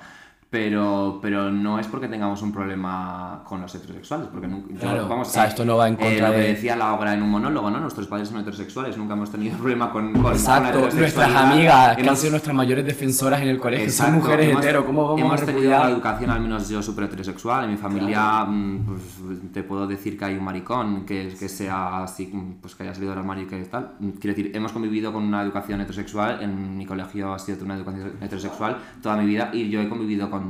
pero, 0.51 1.19
pero 1.21 1.49
no 1.49 1.79
es 1.79 1.87
porque 1.87 2.09
tengamos 2.09 2.41
un 2.41 2.51
problema 2.51 3.41
con 3.45 3.61
los 3.61 3.73
heterosexuales, 3.73 4.27
porque 4.27 4.49
nunca, 4.49 4.77
claro, 4.77 5.07
vamos, 5.07 5.29
o 5.29 5.31
sea, 5.31 5.45
esto 5.45 5.63
no 5.63 5.77
va 5.77 5.87
en 5.87 5.95
contra 5.95 6.27
eh, 6.27 6.29
lo 6.29 6.33
que 6.33 6.39
decía 6.39 6.75
la 6.75 6.93
obra 6.93 7.13
en 7.13 7.23
un 7.23 7.29
monólogo, 7.29 7.71
¿no? 7.71 7.79
Nuestros 7.79 8.05
padres 8.07 8.27
son 8.27 8.41
heterosexuales, 8.41 8.97
nunca 8.97 9.13
hemos 9.13 9.31
tenido 9.31 9.57
problema 9.59 9.89
con, 9.93 10.11
con 10.11 10.33
Exacto, 10.33 10.89
nuestras 10.93 11.33
amigas, 11.33 11.95
que 11.95 12.09
han 12.09 12.17
sido 12.17 12.31
nuestras 12.31 12.53
mayores 12.53 12.85
defensoras 12.85 13.41
en 13.41 13.47
el 13.47 13.59
colegio, 13.59 13.89
son 13.89 14.15
mujeres 14.15 14.49
hemos, 14.49 14.61
hetero, 14.61 14.85
¿cómo 14.85 15.03
vamos 15.03 15.21
hemos 15.21 15.41
a 15.41 15.45
tenido 15.45 15.67
una 15.69 15.89
educación, 15.89 16.29
al 16.29 16.41
menos 16.41 16.67
yo, 16.67 16.83
súper 16.83 17.05
heterosexual, 17.05 17.63
en 17.63 17.71
mi 17.71 17.77
familia 17.77 18.43
mm, 18.43 18.85
pues, 18.87 19.53
te 19.53 19.63
puedo 19.63 19.87
decir 19.87 20.19
que 20.19 20.25
hay 20.25 20.35
un 20.35 20.43
maricón 20.43 21.05
que, 21.05 21.33
que 21.39 21.47
sea 21.47 22.03
así, 22.03 22.29
pues 22.59 22.75
que 22.75 22.83
haya 22.83 22.93
salido 22.93 23.11
del 23.11 23.19
armario 23.19 23.45
y 23.45 23.47
que 23.47 23.55
tal, 23.67 23.93
quiero 24.19 24.35
decir, 24.35 24.51
hemos 24.53 24.73
convivido 24.73 25.13
con 25.13 25.23
una 25.23 25.43
educación 25.43 25.79
heterosexual, 25.79 26.43
en 26.43 26.77
mi 26.77 26.85
colegio 26.85 27.33
ha 27.33 27.39
sido 27.39 27.63
una 27.63 27.75
educación 27.75 28.17
heterosexual 28.19 28.75
toda 29.01 29.15
mi 29.15 29.25
vida 29.25 29.49
y 29.53 29.69
yo 29.69 29.79
he 29.79 29.87
convivido 29.87 30.29
con 30.29 30.40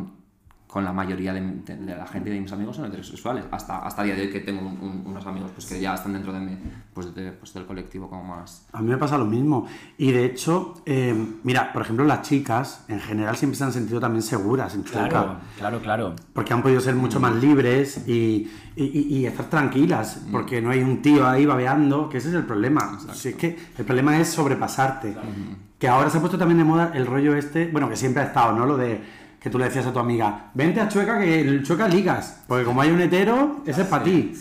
con 0.72 0.86
la 0.86 0.94
mayoría 0.94 1.34
de, 1.34 1.42
la 1.86 2.08
gente 2.08 2.30
de 2.30 2.40
mis 2.40 2.52
amigos 2.54 2.78
son 2.78 2.86
heterosexuales. 2.86 3.44
Hasta, 3.52 3.80
hasta 3.80 4.04
el 4.04 4.08
día 4.08 4.16
de 4.16 4.22
hoy 4.22 4.30
que 4.30 4.40
tengo 4.40 4.62
unos 4.62 5.26
amigos 5.26 5.52
pues, 5.54 5.66
que 5.66 5.82
ya 5.82 5.96
están 5.96 6.14
dentro 6.14 6.32
de 6.32 6.40
mi, 6.40 6.58
pues, 6.94 7.08
pues, 7.38 7.54
del 7.54 7.66
colectivo 7.66 8.10
como 8.10 8.24
más... 8.24 8.68
A 8.72 8.82
mí 8.82 8.90
me 8.90 8.98
pasa 8.98 9.18
lo 9.18 9.25
mismo. 9.25 9.68
Y 9.98 10.14
de 10.14 10.24
hecho, 10.24 10.82
eh, 10.86 11.14
mira, 11.44 11.74
por 11.74 11.82
ejemplo, 11.82 12.06
las 12.06 12.22
chicas 12.22 12.86
en 12.88 13.01
general 13.01 13.36
siempre 13.36 13.58
se 13.58 13.66
han 13.66 13.74
sentido 13.74 14.00
también 14.00 14.22
seguras 14.22 14.74
en 14.74 14.86
Chueca. 14.86 15.10
Claro, 15.10 15.36
claro, 15.58 15.82
claro. 15.82 16.16
Porque 16.32 16.54
han 16.54 16.62
podido 16.62 16.80
ser 16.80 16.96
mucho 16.96 17.20
más 17.20 17.36
libres 17.36 18.08
y, 18.08 18.50
y, 18.77 19.18
y 19.18 19.25
estar 19.25 19.50
tranquilas. 19.50 20.22
Mm. 20.25 20.32
Porque 20.32 20.62
no 20.62 20.70
hay 20.70 20.82
un 20.82 21.01
tío 21.01 21.27
ahí 21.27 21.46
babeando, 21.46 22.08
que 22.08 22.20
ese 22.20 22.30
es 22.30 22.36
el 22.36 22.46
problema. 22.46 22.98
Si 23.12 23.27
es 23.30 23.36
que 23.36 23.60
el 23.77 23.84
problema 23.84 24.18
es 24.18 24.30
sobrepasarte. 24.30 25.18
Que 25.77 25.90
ahora 25.90 26.10
se 26.10 26.18
ha 26.18 26.22
puesto 26.22 26.38
también 26.38 26.60
de 26.60 26.64
moda 26.64 26.92
el 26.94 27.08
rollo 27.08 27.36
este, 27.36 27.68
bueno, 27.68 27.90
que 27.90 27.98
siempre 27.98 28.22
ha 28.22 28.27
estado, 28.27 28.54
¿no? 28.54 28.66
Lo 28.68 28.77
de 28.77 29.01
que 29.42 29.50
tú 29.50 29.58
le 29.58 29.66
decías 29.66 29.88
a 29.88 29.92
tu 29.92 29.98
amiga, 29.98 30.51
vente 30.54 30.80
a 30.80 30.88
Chueca 30.88 31.20
que 31.20 31.42
el 31.42 31.64
Chueca 31.64 31.88
ligas, 31.88 32.44
porque 32.48 32.64
como 32.64 32.80
hay 32.80 32.92
un 32.92 33.01
hetero, 33.01 33.64
ese 33.66 33.82
es 33.82 33.88
para 33.88 34.04
ti. 34.04 34.34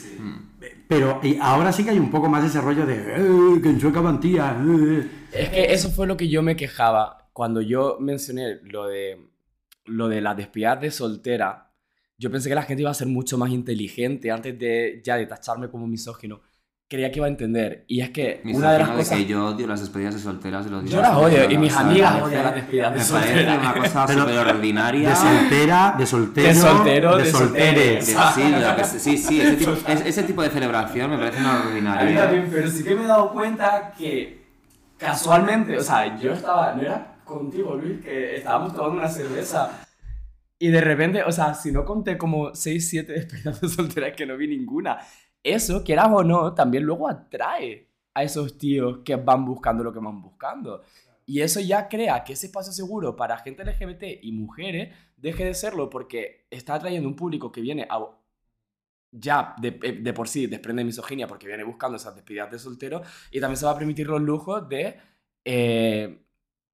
Pero 0.87 1.21
y 1.23 1.39
ahora 1.41 1.73
sí 1.73 1.85
que 1.85 1.91
hay 1.91 1.99
un 1.99 2.11
poco 2.11 2.29
más 2.29 2.45
ese 2.45 2.61
rollo 2.61 2.85
de 2.85 2.97
eh, 2.97 3.61
que 3.63 3.71
en 3.71 3.81
Chueca 3.81 4.03
van 4.03 4.21
tía. 4.21 4.61
Eh". 4.63 5.09
Es 5.33 5.49
que 5.49 5.73
eso 5.73 5.91
fue 5.91 6.07
lo 6.07 6.19
que 6.19 6.29
yo 6.29 6.43
me 6.43 6.55
quejaba 6.55 7.31
cuando 7.33 7.63
yo 7.63 7.97
mencioné 7.99 8.59
lo 8.63 8.89
de 8.89 9.27
lo 9.87 10.09
de 10.09 10.21
la 10.21 10.35
despidas 10.35 10.81
de 10.83 10.91
soltera. 10.91 11.73
Yo 12.19 12.31
pensé 12.31 12.51
que 12.51 12.55
la 12.55 12.65
gente 12.65 12.83
iba 12.83 12.91
a 12.91 12.95
ser 12.95 13.07
mucho 13.09 13.39
más 13.39 13.51
inteligente 13.51 14.31
antes 14.31 14.59
de 14.59 15.01
ya 15.03 15.17
de 15.17 15.25
tacharme 15.25 15.71
como 15.71 15.87
misógino 15.87 16.43
creía 16.91 17.13
que 17.13 17.21
iba 17.21 17.27
a 17.27 17.31
entender. 17.31 17.85
Y 17.87 18.01
es 18.01 18.11
que 18.11 18.43
una 18.45 18.73
de 18.73 18.81
las 18.81 18.91
cosas. 18.91 19.17
que 19.17 19.25
yo 19.25 19.47
odio 19.47 19.67
las 19.69 19.81
despedidas 19.81 20.13
de 20.13 20.21
solteras 20.21 20.65
de 20.65 20.73
los 20.73 20.85
Yo 20.91 21.01
las 21.01 21.15
odio 21.15 21.49
y 21.49 21.57
mis 21.57 21.75
amigas 21.75 22.21
odian 22.21 22.43
las 22.43 22.55
despedidas 22.57 22.95
de 22.95 23.01
solteras. 23.01 23.35
Me 23.37 23.73
parece 23.73 23.97
una 23.97 24.05
cosa 24.05 24.09
súper 24.09 24.39
ordinaria. 24.39 25.09
De 25.09 25.17
soltera, 25.17 25.95
de 25.97 26.07
soltero. 26.07 26.49
De 26.49 26.55
soltero, 26.55 27.17
de, 27.17 27.31
soltere. 27.31 28.03
Sí, 28.03 28.17
sí, 28.99 29.19
sí, 29.19 29.41
ese 29.41 29.57
tipo, 29.57 29.73
ese 29.89 30.23
tipo, 30.25 30.43
de 30.43 30.51
celebración 30.51 31.11
me 31.11 31.19
parece 31.19 31.39
una 31.39 31.61
ordinaria. 31.61 32.29
A 32.29 32.33
mí 32.33 32.43
pero 32.51 32.69
sí 32.69 32.83
que 32.83 32.95
me 32.97 33.05
he 33.05 33.07
dado 33.07 33.33
cuenta 33.33 33.95
que 33.97 34.43
casualmente, 34.99 35.79
o 35.79 35.83
sea, 35.83 36.19
yo 36.19 36.33
estaba, 36.33 36.75
no 36.75 36.83
era 36.83 37.19
contigo, 37.25 37.77
Luis, 37.77 38.01
que 38.01 38.37
estábamos 38.37 38.75
tomando 38.75 38.99
una 38.99 39.09
cerveza. 39.09 39.87
Y 40.59 40.69
de 40.69 40.81
repente, 40.81 41.23
o 41.23 41.31
sea, 41.31 41.55
si 41.55 41.71
no 41.71 41.85
conté 41.85 42.19
como 42.19 42.53
6, 42.53 42.89
7 42.91 43.13
despedidas 43.13 43.61
de 43.61 43.69
solteras 43.69 44.13
que 44.17 44.27
no 44.27 44.37
vi 44.37 44.49
ninguna 44.49 44.99
eso, 45.43 45.83
quieras 45.85 46.09
o 46.13 46.23
no, 46.25 46.55
también 46.55 46.85
luego 46.85 47.09
atrae 47.09 47.89
a 48.15 48.23
esos 48.23 48.59
tíos 48.59 49.01
que 49.05 49.17
van 49.17 49.45
buscando 49.45 49.85
lo 49.85 49.93
que 49.93 50.01
van 50.01 50.21
buscando. 50.21 50.83
Y 51.27 51.43
eso 51.43 51.61
ya 51.61 51.89
crea 51.89 52.25
que 52.25 52.33
ese 52.33 52.47
espacio 52.47 52.73
seguro 52.73 53.15
para 53.15 53.39
gente 53.39 53.65
LGBT 53.65 54.23
y 54.23 54.33
mujeres 54.33 54.95
deje 55.17 55.45
de 55.45 55.55
serlo 55.55 55.89
porque 55.89 56.47
está 56.51 56.75
atrayendo 56.75 57.09
un 57.09 57.17
público 57.17 57.53
que 57.53 57.61
viene 57.61 57.87
ya 59.13 59.55
de, 59.61 59.71
de, 59.71 60.13
por 60.13 60.29
sí 60.29 60.47
desprende 60.47 60.85
misoginia 60.85 61.27
porque 61.27 61.47
viene 61.47 61.65
buscando 61.65 61.97
esas 61.97 62.15
despedidas 62.15 62.51
de 62.51 62.59
soltero 62.59 63.03
y 63.31 63.41
también 63.41 63.57
se 63.57 63.67
va 63.67 63.73
a 63.73 63.79
permitir 63.79 64.09
los 64.09 64.21
lujos 64.21 64.69
de 64.69 64.97
eh, 65.45 66.25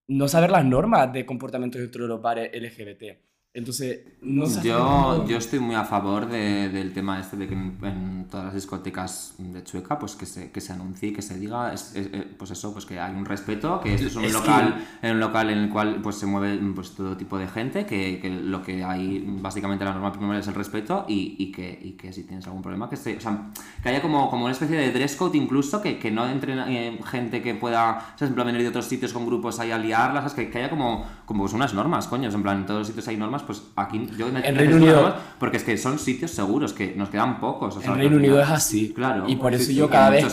no 0.09 0.29
saber 0.29 0.50
las 0.50 0.64
normas 0.64 1.12
de 1.12 1.26
comportamiento 1.26 1.79
dentro 1.79 2.02
de 2.05 2.09
los 2.09 2.22
bares 2.22 2.50
LGBT. 2.55 3.18
Entonces, 3.57 4.01
no 4.21 4.45
yo, 4.62 5.27
yo 5.27 5.38
estoy 5.38 5.61
muy 5.61 5.77
a 5.77 5.85
favor 5.85 6.29
de, 6.29 6.69
del 6.69 6.92
tema 6.92 7.19
este 7.19 7.38
de 7.38 7.49
que 7.49 7.55
en, 7.55 8.27
todas 8.31 8.45
las 8.45 8.55
discotecas 8.55 9.35
de 9.38 9.64
Chueca, 9.64 9.99
pues 9.99 10.14
que 10.14 10.27
se, 10.27 10.51
que 10.51 10.61
se 10.61 10.75
anuncie, 10.75 11.11
que 11.14 11.23
se 11.23 11.38
diga, 11.38 11.73
eh, 11.95 12.35
pues 12.37 12.51
eso, 12.51 12.75
pues 12.75 12.85
que 12.85 13.01
hay 13.01 13.14
un 13.14 13.25
respeto, 13.25 13.81
que 13.81 13.95
esto 13.95 14.09
es 14.09 14.16
un 14.16 14.31
local, 14.31 14.87
en 15.01 15.12
un 15.12 15.21
local 15.21 15.49
en 15.49 15.57
el 15.57 15.71
cual 15.71 16.03
pues 16.03 16.16
se 16.16 16.27
mueve 16.27 16.61
pues 16.75 16.90
todo 16.90 17.16
tipo 17.16 17.38
de 17.38 17.49
gente, 17.49 17.87
que, 17.87 18.19
que 18.21 18.29
lo 18.29 18.62
que 18.62 18.85
hay, 18.85 19.25
básicamente 19.27 19.87
la 19.87 19.95
norma 19.95 20.12
primera 20.12 20.38
es 20.38 20.49
el 20.49 20.55
respeto 20.55 21.07
y, 21.09 21.37
y, 21.38 21.51
que, 21.51 21.79
y 21.83 21.92
que 21.92 22.12
si 22.12 22.25
tienes 22.25 22.47
algún 22.47 22.61
problema, 22.61 22.90
que 22.90 22.97
se, 22.97 23.16
o 23.16 23.21
sea, 23.23 23.53
que 23.83 23.88
haya 23.88 24.03
como, 24.03 24.29
como 24.29 24.45
una 24.45 24.53
especie 24.53 24.77
de 24.77 24.92
dress 24.92 25.16
code 25.16 25.38
incluso, 25.38 25.81
que, 25.81 25.99
que 25.99 26.11
no 26.11 26.29
entre 26.29 26.53
eh, 26.69 27.01
gente 27.07 27.40
que 27.40 27.55
pueda, 27.55 28.12
o 28.16 28.19
sea, 28.19 28.29
en 28.29 28.35
plan 28.35 28.49
venir 28.49 28.61
de 28.61 28.69
otros 28.69 28.85
sitios 28.85 29.14
con 29.14 29.25
grupos 29.25 29.61
ahí 29.61 29.71
a 29.71 29.79
liarlas, 29.79 30.35
que, 30.35 30.51
que 30.51 30.59
haya 30.59 30.69
como, 30.69 31.07
como 31.25 31.45
pues 31.45 31.55
unas 31.55 31.73
normas, 31.73 32.07
coño, 32.07 32.29
en 32.29 32.42
plan 32.42 32.59
en 32.59 32.66
todos 32.66 32.81
los 32.81 32.88
sitios 32.88 33.09
hay 33.09 33.16
normas 33.16 33.46
pues 33.47 33.63
aquí 33.77 34.07
yo 34.19 34.29
en 34.29 34.57
Reino 34.57 34.77
Unido 34.77 35.17
porque 35.39 35.57
es 35.57 35.65
que 35.65 35.79
son 35.79 35.99
sitios 35.99 36.31
seguros 36.31 36.73
que 36.73 36.95
nos 36.95 37.09
quedan 37.09 37.41
pocos 37.41 37.83
en 37.85 37.95
Reino 37.95 38.17
Unido 38.17 38.41
es 38.41 38.49
así. 38.49 38.93
Claro. 38.93 39.25
Y 39.29 39.37
por 39.37 39.55
eso 39.55 39.73
yo 39.73 39.89
cada 39.89 40.11
vez 40.11 40.27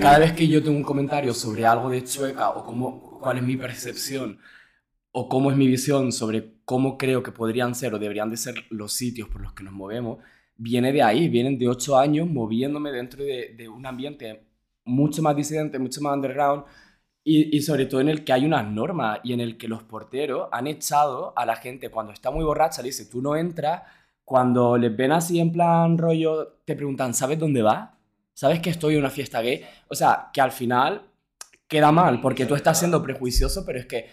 cada 0.00 0.18
vez 0.18 0.32
que 0.32 0.48
yo 0.48 0.62
tengo 0.62 0.76
un 0.76 0.82
comentario 0.82 1.32
sobre 1.34 1.66
algo 1.66 1.90
de 1.90 2.02
Chueca 2.02 2.50
o 2.50 2.64
cómo 2.64 3.20
cuál 3.20 3.38
es 3.38 3.42
mi 3.42 3.56
percepción 3.56 4.38
o 5.12 5.28
cómo 5.28 5.50
es 5.50 5.56
mi 5.56 5.66
visión 5.66 6.12
sobre 6.12 6.56
cómo 6.64 6.98
creo 6.98 7.22
que 7.22 7.32
podrían 7.32 7.74
ser 7.74 7.94
o 7.94 7.98
deberían 7.98 8.30
de 8.30 8.36
ser 8.36 8.54
los 8.70 8.92
sitios 8.92 9.28
por 9.28 9.40
los 9.40 9.52
que 9.52 9.64
nos 9.64 9.72
movemos 9.72 10.18
viene 10.56 10.92
de 10.92 11.02
ahí 11.02 11.28
vienen 11.28 11.58
de 11.58 11.68
ocho 11.68 11.98
años 11.98 12.28
moviéndome 12.28 12.92
dentro 12.92 13.22
de, 13.22 13.54
de 13.56 13.68
un 13.68 13.86
ambiente 13.86 14.46
mucho 14.84 15.22
más 15.22 15.36
disidente 15.36 15.78
mucho 15.78 16.00
más 16.00 16.14
underground 16.14 16.64
y, 17.28 17.60
sobre 17.62 17.86
todo 17.86 18.00
en 18.00 18.08
el 18.08 18.22
que 18.22 18.32
hay 18.32 18.44
unas 18.44 18.64
normas 18.70 19.18
y 19.24 19.32
en 19.32 19.40
el 19.40 19.58
que 19.58 19.66
los 19.66 19.82
porteros 19.82 20.48
han 20.52 20.68
echado 20.68 21.32
a 21.36 21.44
la 21.44 21.56
gente 21.56 21.90
cuando 21.90 22.12
está 22.12 22.30
muy 22.30 22.44
borracha, 22.44 22.82
le 22.82 22.88
dice, 22.90 23.06
tú 23.06 23.20
no 23.20 23.34
entras, 23.34 23.82
cuando 24.24 24.78
les 24.78 24.96
ven 24.96 25.10
así 25.10 25.40
en 25.40 25.50
plan 25.50 25.98
rollo, 25.98 26.60
te 26.64 26.76
preguntan, 26.76 27.14
¿sabes 27.14 27.36
dónde 27.40 27.62
vas? 27.62 27.90
¿Sabes 28.32 28.60
que 28.60 28.70
estoy 28.70 28.94
en 28.94 29.00
una 29.00 29.10
fiesta 29.10 29.40
gay? 29.40 29.64
O 29.88 29.96
sea, 29.96 30.30
que 30.32 30.40
al 30.40 30.52
final 30.52 31.02
queda 31.66 31.90
mal, 31.90 32.20
porque 32.20 32.46
tú 32.46 32.54
estás 32.54 32.78
siendo 32.78 33.02
prejuicioso, 33.02 33.66
pero 33.66 33.80
es 33.80 33.86
que 33.86 34.08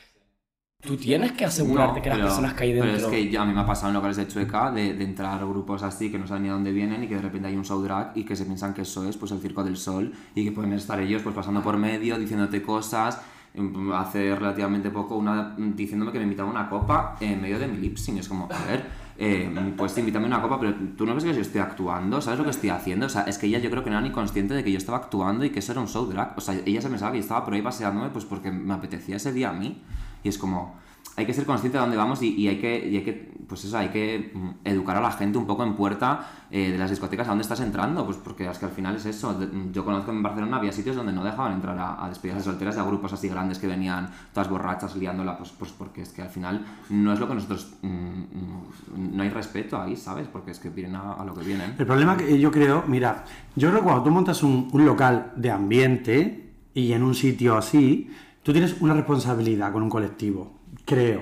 tú 0.83 0.97
tienes 0.97 1.31
que 1.31 1.45
asegurarte 1.45 2.01
que 2.01 2.09
las 2.09 2.17
pero- 2.17 2.27
personas 2.29 2.53
que 2.53 2.63
hay 2.63 2.73
dentro... 2.73 2.91
Pero 2.93 3.05
es 3.07 3.11
que 3.11 3.29
ya 3.31 3.41
a 3.41 3.45
mí 3.45 3.53
me 3.53 3.61
ha 3.61 3.65
pasado 3.65 3.87
en 3.89 3.93
locales 3.93 4.17
de 4.17 4.27
Chueca 4.27 4.71
de, 4.71 4.93
de 4.93 5.03
entrar 5.03 5.39
grupos 5.39 5.81
así 5.83 6.11
que 6.11 6.19
no 6.19 6.27
saben 6.27 6.43
ni 6.43 6.49
a 6.49 6.53
dónde 6.53 6.71
vienen 6.71 7.03
y 7.03 7.07
que 7.07 7.15
de 7.15 7.21
repente 7.21 7.47
hay 7.47 7.55
un 7.55 7.63
show 7.65 7.81
drag 7.81 8.11
y 8.15 8.23
que 8.25 8.35
se 8.35 8.45
piensan 8.45 8.73
que 8.73 8.81
eso 8.81 9.07
es 9.07 9.15
pues 9.17 9.31
el 9.31 9.39
Circo 9.39 9.63
del 9.63 9.77
Sol 9.77 10.11
y 10.35 10.43
que 10.43 10.51
pueden 10.51 10.73
estar 10.73 10.99
ellos 10.99 11.21
pues 11.21 11.33
pasando 11.35 11.61
por 11.61 11.77
medio, 11.77 12.17
diciéndote 12.19 12.61
cosas. 12.61 13.21
Mm, 13.55 13.91
Hace 13.93 14.35
relativamente 14.35 14.89
poco 14.89 15.15
una 15.15 15.55
diciéndome 15.57 16.11
que 16.11 16.17
me 16.17 16.23
invitaba 16.23 16.49
una 16.49 16.67
copa 16.69 17.15
en 17.19 17.41
medio 17.41 17.59
de 17.59 17.67
mi 17.67 17.77
lip 17.77 17.97
sync. 17.97 18.17
Es 18.17 18.27
como, 18.27 18.45
a 18.51 18.65
ver, 18.65 18.83
eh, 19.17 19.73
pues 19.77 19.95
invítame 19.99 20.25
una 20.25 20.41
copa, 20.41 20.59
pero 20.59 20.73
tú 20.97 21.05
no 21.05 21.13
ves 21.13 21.23
que 21.23 21.33
yo 21.35 21.41
estoy 21.41 21.61
actuando, 21.61 22.19
¿sabes 22.19 22.39
lo 22.39 22.45
que 22.45 22.49
estoy 22.51 22.69
haciendo? 22.71 23.05
O 23.05 23.09
sea, 23.09 23.21
es 23.23 23.37
que 23.37 23.45
ella 23.45 23.59
yo 23.59 23.69
creo 23.69 23.83
que 23.83 23.91
no 23.91 23.97
era 23.97 24.05
ni 24.05 24.11
consciente 24.11 24.55
de 24.55 24.63
que 24.63 24.71
yo 24.71 24.77
estaba 24.79 24.97
actuando 24.97 25.45
y 25.45 25.51
que 25.51 25.59
eso 25.59 25.71
era 25.71 25.81
un 25.81 25.87
show 25.87 26.07
drag. 26.07 26.33
O 26.35 26.41
sea, 26.41 26.55
ella 26.65 26.81
se 26.81 26.89
pensaba 26.89 27.11
que 27.11 27.19
yo 27.19 27.21
estaba 27.21 27.45
por 27.45 27.53
ahí 27.53 27.61
paseándome 27.61 28.09
pues 28.09 28.25
porque 28.25 28.51
me 28.51 28.73
apetecía 28.73 29.17
ese 29.17 29.31
día 29.31 29.51
a 29.51 29.53
mí. 29.53 29.81
Y 30.23 30.29
es 30.29 30.37
como, 30.37 30.75
hay 31.15 31.25
que 31.25 31.33
ser 31.33 31.45
consciente 31.45 31.77
de 31.77 31.81
dónde 31.81 31.97
vamos 31.97 32.21
y, 32.23 32.47
hay 32.47 32.57
que, 32.59 32.73
hay 32.73 33.03
que, 33.03 33.33
pues 33.47 33.63
eso, 33.65 33.77
hay 33.77 33.89
que 33.89 34.31
mm, 34.33 34.49
educar 34.67 34.97
a 34.97 35.01
la 35.01 35.11
gente 35.11 35.37
un 35.37 35.45
poco 35.45 35.63
en 35.63 35.75
puerta 35.75 36.27
eh, 36.49 36.71
de 36.71 36.77
las 36.77 36.89
discotecas 36.89 37.27
a 37.27 37.31
dónde 37.31 37.43
estás 37.43 37.59
entrando, 37.59 38.03
pues 38.05 38.17
porque 38.17 38.49
es 38.49 38.57
que 38.57 38.65
al 38.65 38.71
final 38.71 38.95
es 38.95 39.05
eso. 39.05 39.33
De- 39.33 39.47
Yo 39.71 39.85
conozco 39.85 40.11
en 40.11 40.23
Barcelona 40.23 40.57
había 40.57 40.71
sitios 40.71 40.95
donde 40.95 41.11
no 41.13 41.23
dejaban 41.23 41.53
entrar 41.53 41.77
a, 41.77 42.09
despedidas 42.09 42.39
de 42.39 42.43
solteras 42.45 42.77
y 42.77 42.79
a 42.79 42.83
grupos 42.83 43.13
así 43.13 43.27
grandes 43.27 43.59
que 43.59 43.67
venían 43.67 44.09
todas 44.33 44.49
borrachas 44.49 44.95
liándola, 44.95 45.37
pues, 45.37 45.51
pues 45.51 45.71
porque 45.71 46.01
es 46.01 46.09
que 46.09 46.23
al 46.23 46.29
final 46.29 46.65
no 46.89 47.13
es 47.13 47.19
lo 47.19 47.27
que 47.27 47.35
nosotros, 47.35 47.75
mm, 47.83 47.87
mm, 47.87 49.15
no 49.15 49.21
hay 49.23 49.29
respeto 49.29 49.79
ahí, 49.79 49.95
¿sabes? 49.95 50.27
Porque 50.27 50.49
es 50.51 50.59
que 50.59 50.69
vienen 50.69 50.95
a, 50.95 51.23
lo 51.23 51.35
que 51.35 51.43
vienen. 51.43 51.75
El 51.77 51.85
problema 51.85 52.17
que 52.17 52.39
yo 52.39 52.49
creo, 52.49 52.85
mira, 52.87 53.23
yo 53.55 53.69
creo 53.69 53.81
que 53.81 53.85
cuando 53.85 54.03
tú 54.03 54.09
montas 54.09 54.41
un 54.41 54.69
local 54.73 55.31
de 55.35 55.51
ambiente 55.51 56.53
y 56.73 56.93
en 56.93 57.03
un 57.03 57.13
sitio 57.13 57.55
así, 57.55 58.09
tú 58.43 58.51
tienes 58.51 58.75
una 58.81 58.93
responsabilidad 58.93 59.71
con 59.71 59.83
un 59.83 59.89
colectivo, 59.89 60.59
creo. 60.85 61.21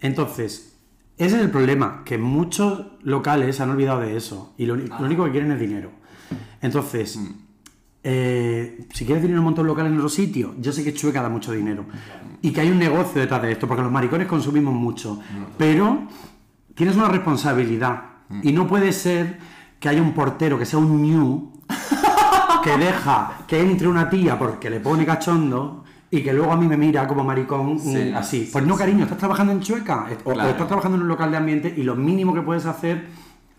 Entonces, 0.00 0.76
ese 1.16 1.36
es 1.36 1.42
el 1.42 1.50
problema, 1.50 2.02
que 2.04 2.18
muchos 2.18 2.86
locales 3.02 3.56
se 3.56 3.62
han 3.62 3.70
olvidado 3.70 4.00
de 4.00 4.16
eso 4.16 4.54
y 4.56 4.66
lo, 4.66 4.76
lo 4.76 5.04
único 5.04 5.24
que 5.24 5.30
quieren 5.32 5.52
es 5.52 5.60
dinero. 5.60 5.90
Entonces, 6.62 7.18
eh, 8.02 8.86
si 8.94 9.04
quieres 9.04 9.22
dinero 9.22 9.42
un 9.42 9.66
local 9.66 9.86
en 9.86 9.96
otro 9.96 10.08
sitio, 10.08 10.54
yo 10.58 10.72
sé 10.72 10.82
que 10.82 10.94
Chueca 10.94 11.20
da 11.20 11.28
mucho 11.28 11.52
dinero 11.52 11.84
y 12.40 12.50
que 12.50 12.62
hay 12.62 12.70
un 12.70 12.78
negocio 12.78 13.20
detrás 13.20 13.42
de 13.42 13.52
esto, 13.52 13.68
porque 13.68 13.82
los 13.82 13.92
maricones 13.92 14.26
consumimos 14.26 14.72
mucho, 14.72 15.20
pero 15.58 16.06
tienes 16.74 16.96
una 16.96 17.08
responsabilidad 17.08 18.04
y 18.42 18.52
no 18.52 18.66
puede 18.66 18.92
ser 18.92 19.38
que 19.78 19.88
haya 19.88 20.00
un 20.00 20.14
portero 20.14 20.58
que 20.58 20.64
sea 20.64 20.78
un 20.78 21.02
new 21.02 21.52
que 22.62 22.76
deja 22.76 23.44
que 23.46 23.60
entre 23.60 23.88
una 23.88 24.08
tía 24.08 24.38
porque 24.38 24.70
le 24.70 24.80
pone 24.80 25.04
cachondo 25.04 25.84
y 26.10 26.22
que 26.22 26.32
luego 26.32 26.52
a 26.52 26.56
mí 26.56 26.66
me 26.66 26.76
mira 26.76 27.06
como 27.06 27.22
maricón 27.22 27.74
mm, 27.74 27.78
Sí, 27.78 28.12
así. 28.14 28.44
sí, 28.44 28.50
Pues 28.52 28.66
no, 28.66 28.76
cariño, 28.76 29.04
estás 29.04 29.18
trabajando 29.18 29.52
en 29.52 29.60
Chueca 29.60 30.06
o, 30.24 30.32
estás 30.32 30.66
trabajando 30.66 30.96
en 30.96 31.02
un 31.02 31.08
local 31.08 31.30
de 31.30 31.36
ambiente 31.36 31.74
y 31.76 31.82
lo 31.82 31.94
mínimo 31.94 32.34
que 32.34 32.42
puedes 32.42 32.66
hacer, 32.66 33.06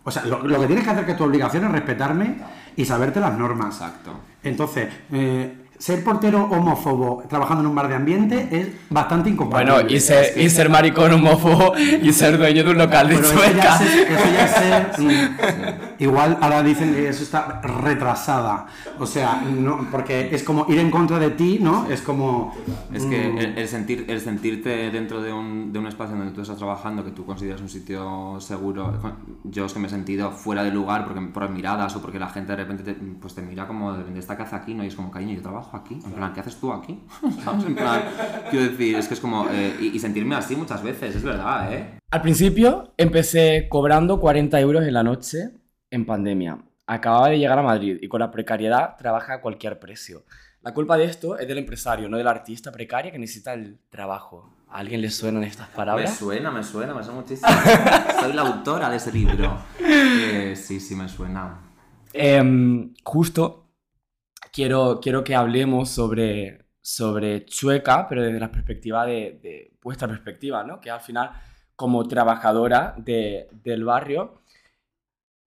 o 0.04 0.12
sea, 0.12 0.26
lo, 0.26 0.46
lo 0.46 0.60
que 0.60 0.68
tienes 0.68 0.84
que 0.84 0.90
hacer 0.90 1.06
que 1.06 1.12
es 1.12 1.18
tu 1.18 1.24
obligación 1.24 1.64
es 1.66 1.72
respetarme 1.72 2.38
y 2.76 2.86
saberte 2.86 3.20
las 3.20 3.38
normas. 3.38 3.76
Exacto. 3.76 4.12
Entonces, 4.44 4.90
eh, 5.12 5.61
ser 5.82 6.04
portero 6.04 6.44
homófobo 6.44 7.24
trabajando 7.28 7.62
en 7.62 7.70
un 7.70 7.76
bar 7.76 7.88
de 7.88 7.96
ambiente 7.96 8.48
es 8.52 8.68
bastante 8.92 9.32
incompatible. 9.32 9.74
Bueno, 9.74 9.90
y 9.90 10.00
ser, 10.00 10.40
y 10.40 10.48
ser 10.52 10.70
maricón 10.70 11.12
homófobo 11.12 11.74
y 11.76 12.14
ser 12.14 12.38
dueño 12.38 12.64
de 12.64 12.70
un 12.70 12.78
local 12.78 13.08
de 13.08 13.16
eso 13.16 13.34
Chueca. 13.34 13.76
es, 13.78 13.96
eso 13.96 14.26
ya 14.32 14.46
es 14.46 14.52
ser, 14.52 15.02
mm, 15.02 16.04
Igual 16.04 16.38
ahora 16.40 16.62
dicen 16.62 16.94
que 16.94 17.10
eso 17.10 17.24
está 17.24 17.62
retrasada. 17.62 18.68
O 19.00 19.08
sea, 19.08 19.42
no, 19.42 19.88
porque 19.90 20.30
es 20.32 20.44
como 20.44 20.68
ir 20.70 20.78
en 20.78 20.92
contra 20.92 21.18
de 21.18 21.32
ti, 21.32 21.58
¿no? 21.60 21.88
Es 21.90 22.02
como. 22.02 22.56
Es 22.94 23.04
que 23.06 23.30
mm, 23.30 23.38
el, 23.40 23.58
el 23.58 23.68
sentir, 23.68 24.06
el 24.08 24.22
sentirte 24.22 24.92
dentro 24.92 25.22
de 25.22 25.34
un, 25.34 25.74
de 25.74 25.80
un 25.80 25.88
espacio 25.88 26.16
donde 26.16 26.32
tú 26.32 26.42
estás 26.42 26.58
trabajando, 26.58 27.04
que 27.04 27.12
tú 27.12 27.26
consideras 27.26 27.60
un 27.60 27.70
sitio 27.70 28.40
seguro, 28.40 28.94
yo 29.44 29.66
es 29.66 29.74
que 29.74 29.80
me 29.80 29.88
he 29.88 29.90
sentido 29.90 30.32
fuera 30.32 30.64
de 30.64 30.72
lugar 30.72 31.06
porque 31.06 31.22
por 31.22 31.50
miradas 31.50 31.96
o 31.96 32.02
porque 32.02 32.20
la 32.20 32.30
gente 32.30 32.52
de 32.52 32.58
repente 32.58 32.84
te, 32.84 32.94
pues 32.94 33.34
te 33.34 33.42
mira 33.42 33.68
como 33.68 33.94
de 33.94 34.20
esta 34.20 34.34
hace 34.34 34.56
aquí, 34.56 34.74
¿no? 34.74 34.84
Y 34.84 34.88
es 34.88 34.96
como, 34.96 35.12
cariño, 35.12 35.34
yo 35.34 35.42
trabajo 35.42 35.71
aquí. 35.78 35.96
En 36.06 36.12
plan, 36.12 36.34
¿qué 36.34 36.40
haces 36.42 36.56
tú 36.58 36.72
aquí? 36.72 37.00
¿Sabes? 37.44 37.66
En 37.66 37.76
plan, 37.76 38.04
quiero 38.50 38.66
decir, 38.70 38.96
es 38.96 39.08
que 39.08 39.14
es 39.16 39.20
como... 39.20 39.48
eh, 39.50 39.76
y, 39.80 39.88
y 39.88 40.00
sentirme 40.00 40.36
así 40.36 40.56
muchas 40.56 40.82
veces, 40.84 41.16
es 41.16 41.24
verdad, 41.24 41.74
¿eh? 41.74 41.98
Al 42.12 42.22
principio 42.22 42.94
empecé 42.98 43.68
cobrando 43.70 44.20
40 44.20 44.60
euros 44.60 44.84
en 44.84 44.94
la 44.94 45.04
noche 45.04 45.52
en 45.90 46.06
pandemia. 46.06 46.58
Acababa 46.88 47.30
de 47.30 47.40
llegar 47.40 47.58
a 47.60 47.64
Madrid 47.64 47.98
y 48.02 48.08
con 48.08 48.20
la 48.20 48.32
precariedad 48.32 48.96
trabaja 48.98 49.36
a 49.36 49.42
cualquier 49.42 49.80
precio. 49.80 50.24
La 50.62 50.74
culpa 50.74 50.98
de 50.98 51.06
esto 51.06 51.40
es 51.40 51.48
del 51.48 51.58
empresario, 51.58 52.08
no 52.10 52.18
del 52.18 52.28
artista 52.28 52.72
precario 52.72 53.12
que 53.12 53.18
necesita 53.18 53.54
el 53.54 53.80
trabajo. 53.90 54.54
¿A 54.70 54.78
alguien 54.80 55.02
le 55.02 55.10
suenan 55.10 55.44
estas 55.44 55.70
Me 55.70 55.76
palabras? 55.76 56.16
suena, 56.16 56.52
me 56.52 56.64
suena, 56.64 56.94
me 56.94 57.04
suena 57.04 57.20
muchísimo. 57.22 57.50
Soy 58.22 58.34
la 58.34 58.42
autora 58.42 58.90
de 58.90 58.98
ese 58.98 59.12
libro. 59.12 59.58
Eh, 59.80 60.54
sí, 60.56 60.80
sí, 60.80 60.96
me 60.96 61.10
suena. 61.10 61.60
Em, 62.14 62.94
justo 63.04 63.61
quiero, 64.52 65.00
quiero 65.02 65.24
que 65.24 65.36
hablemos 65.36 65.90
sobre, 65.90 66.66
sobre 66.82 67.46
Chueca, 67.46 68.08
pero 68.08 68.24
desde 68.24 68.40
la 68.40 68.52
perspectiva 68.52 69.06
de, 69.06 69.40
de 69.42 69.78
vuestra 69.82 70.08
perspectiva, 70.08 70.64
¿no? 70.64 70.80
Que 70.80 70.90
al 70.92 71.02
final, 71.02 71.32
como 71.76 72.08
trabajadora 72.08 72.96
de- 72.98 73.48
del 73.64 73.84
barrio, 73.86 74.42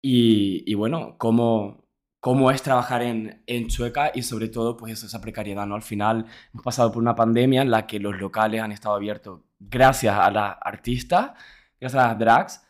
y, 0.02 0.64
y 0.70 0.74
bueno, 0.74 1.16
cómo, 1.18 1.84
cómo 2.20 2.50
es 2.50 2.62
trabajar 2.62 3.02
en, 3.02 3.42
en 3.46 3.68
Chueca 3.68 4.12
y 4.14 4.22
sobre 4.22 4.48
todo, 4.48 4.76
pues 4.76 4.92
eso, 4.94 5.06
esa 5.06 5.20
precariedad, 5.20 5.66
¿no? 5.66 5.74
Al 5.74 5.82
final 5.82 6.26
hemos 6.52 6.64
pasado 6.64 6.90
por 6.92 7.02
una 7.02 7.14
pandemia 7.14 7.62
en 7.62 7.70
la 7.70 7.86
que 7.86 8.00
los 8.00 8.18
locales 8.20 8.62
han 8.62 8.72
estado 8.72 8.94
abiertos 8.94 9.40
gracias 9.58 10.16
a 10.18 10.30
las 10.30 10.56
artistas, 10.60 11.32
gracias 11.80 12.02
a 12.02 12.08
las 12.08 12.18
drags, 12.18 12.62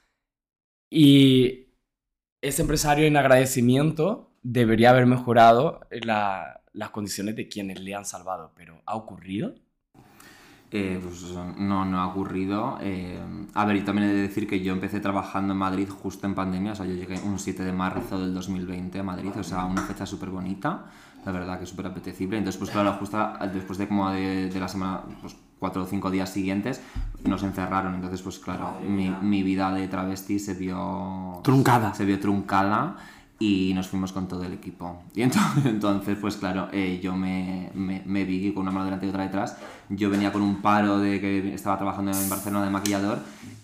y 0.91 1.69
ese 2.43 2.63
empresario 2.63 3.07
en 3.07 3.17
agradecimiento 3.17 4.30
debería 4.43 4.91
haber 4.91 5.07
mejorado 5.07 5.81
la- 5.91 6.63
las 6.73 6.91
condiciones 6.91 7.37
de 7.37 7.49
quienes 7.49 7.81
le 7.81 7.95
han 7.95 8.05
salvado, 8.05 8.53
pero 8.57 8.83
¿ha 8.87 8.97
ocurrido? 8.97 9.55
Eh, 10.73 11.01
pues 11.03 11.23
no, 11.59 11.85
no 11.85 12.01
ha 12.01 12.07
ocurrido. 12.07 12.79
Eh, 12.81 13.19
a 13.55 13.65
ver, 13.65 13.77
y 13.77 13.81
también 13.83 14.09
he 14.09 14.13
de 14.13 14.23
decir 14.23 14.47
que 14.47 14.61
yo 14.61 14.73
empecé 14.73 15.01
trabajando 15.01 15.53
en 15.53 15.59
Madrid 15.59 15.89
justo 15.89 16.27
en 16.29 16.35
pandemia, 16.37 16.73
o 16.73 16.75
sea, 16.77 16.87
yo 16.87 16.95
llegué 16.95 17.19
un 17.25 17.41
7 17.41 17.65
de 17.65 17.73
marzo 17.73 18.21
del 18.21 18.33
2020 18.33 19.01
a 19.01 19.03
Madrid, 19.03 19.33
o 19.37 19.43
sea, 19.43 19.65
una 19.65 19.83
fecha 19.83 20.07
súper 20.07 20.29
bonita, 20.31 20.87
la 21.27 21.33
verdad 21.33 21.59
que 21.59 21.67
súper 21.67 21.87
apetecible. 21.87 22.39
Entonces, 22.39 22.57
pues 22.59 22.71
claro, 22.71 22.93
justo 22.93 23.19
después 23.53 23.79
de 23.79 23.89
como 23.89 24.11
de, 24.13 24.49
de 24.49 24.61
la 24.61 24.69
semana, 24.69 25.03
pues 25.21 25.35
cuatro 25.59 25.83
o 25.83 25.87
cinco 25.87 26.09
días 26.09 26.31
siguientes, 26.31 26.81
nos 27.25 27.43
encerraron. 27.43 27.97
Entonces, 27.97 28.23
pues 28.23 28.39
claro, 28.39 28.77
mi, 28.89 29.11
mi 29.11 29.43
vida 29.43 29.73
de 29.75 29.89
travesti 29.89 30.39
se 30.39 30.55
vio... 30.55 31.41
Truncada. 31.43 31.93
Se 31.95 32.05
vio 32.05 32.21
truncada 32.21 32.97
y 33.43 33.73
nos 33.75 33.89
fuimos 33.89 34.13
con 34.13 34.29
todo 34.29 34.45
el 34.45 34.53
equipo. 34.53 35.03
Y 35.15 35.23
entonces, 35.23 35.65
entonces 35.65 36.17
pues 36.21 36.37
claro, 36.37 36.69
eh, 36.73 37.01
yo 37.03 37.17
me, 37.17 37.71
me, 37.75 38.03
me 38.05 38.25
vi 38.25 38.53
con 38.53 38.63
una 38.63 38.71
mano 38.71 38.85
delante 38.85 39.07
y 39.07 39.09
otra 39.09 39.25
detrás. 39.25 39.57
Yo 39.89 40.11
venía 40.11 40.31
con 40.31 40.43
un 40.43 40.61
paro 40.63 40.99
de 40.99 41.21
que 41.21 41.55
estaba 41.55 41.79
trabajando 41.79 42.13
en 42.13 42.29
Barcelona 42.29 42.67
de 42.67 42.71
maquillador 42.71 43.19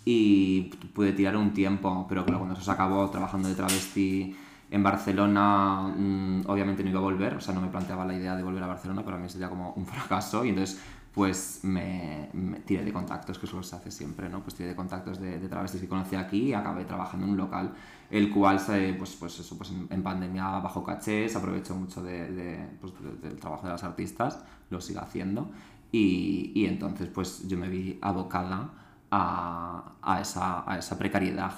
y 0.04 0.62
pude 0.94 1.12
tirar 1.12 1.36
un 1.36 1.52
tiempo, 1.52 2.06
pero 2.08 2.24
claro, 2.24 2.38
cuando 2.38 2.54
eso 2.54 2.64
se 2.64 2.70
acabó 2.70 3.08
trabajando 3.10 3.48
de 3.48 3.54
travesti 3.54 4.34
en 4.70 4.82
Barcelona, 4.82 5.92
mm, 5.96 6.42
obviamente 6.46 6.82
no 6.82 6.90
iba 6.90 6.98
a 6.98 7.02
volver, 7.02 7.34
o 7.34 7.40
sea, 7.40 7.54
no 7.54 7.60
me 7.60 7.68
planteaba 7.68 8.04
la 8.04 8.14
idea 8.14 8.34
de 8.34 8.42
volver 8.42 8.62
a 8.62 8.66
Barcelona, 8.66 9.04
para 9.04 9.18
mí 9.18 9.28
sería 9.28 9.48
como 9.48 9.72
un 9.74 9.84
fracaso 9.86 10.44
y 10.44 10.50
entonces 10.50 10.80
pues 11.16 11.60
me, 11.62 12.28
me 12.34 12.60
tiré 12.60 12.84
de 12.84 12.92
contactos, 12.92 13.38
que 13.38 13.46
eso 13.46 13.62
se 13.62 13.74
hace 13.74 13.90
siempre, 13.90 14.28
¿no? 14.28 14.42
Pues 14.42 14.54
tiré 14.54 14.68
de 14.68 14.76
contactos 14.76 15.18
de, 15.18 15.38
de 15.38 15.48
travestis 15.48 15.80
que 15.80 15.88
conocí 15.88 16.14
aquí 16.14 16.40
y 16.50 16.52
acabé 16.52 16.84
trabajando 16.84 17.24
en 17.24 17.32
un 17.32 17.38
local, 17.38 17.72
el 18.10 18.30
cual, 18.30 18.60
se, 18.60 18.92
pues, 18.98 19.16
pues 19.18 19.40
eso, 19.40 19.56
pues 19.56 19.70
en, 19.70 19.86
en 19.88 20.02
pandemia 20.02 20.44
bajo 20.60 20.84
caché, 20.84 21.26
se 21.26 21.38
aprovechó 21.38 21.74
mucho 21.74 22.02
de, 22.02 22.30
de, 22.30 22.68
pues, 22.82 22.92
de- 23.00 23.28
del 23.30 23.40
trabajo 23.40 23.64
de 23.66 23.72
las 23.72 23.82
artistas, 23.82 24.44
lo 24.68 24.78
sigue 24.82 24.98
haciendo, 25.00 25.50
y, 25.90 26.52
y 26.54 26.66
entonces 26.66 27.08
pues 27.08 27.48
yo 27.48 27.56
me 27.56 27.70
vi 27.70 27.98
abocada 28.02 28.68
a, 29.10 29.92
a, 30.02 30.20
esa, 30.20 30.70
a 30.70 30.78
esa 30.78 30.98
precariedad. 30.98 31.52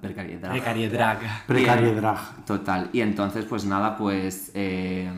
Precariedad. 0.00 0.50
Precariedad. 1.46 1.96
Drag. 2.00 2.44
Total. 2.46 2.88
Y 2.92 3.00
entonces, 3.00 3.44
pues 3.44 3.64
nada, 3.66 3.96
pues 3.96 4.52
eh, 4.54 5.10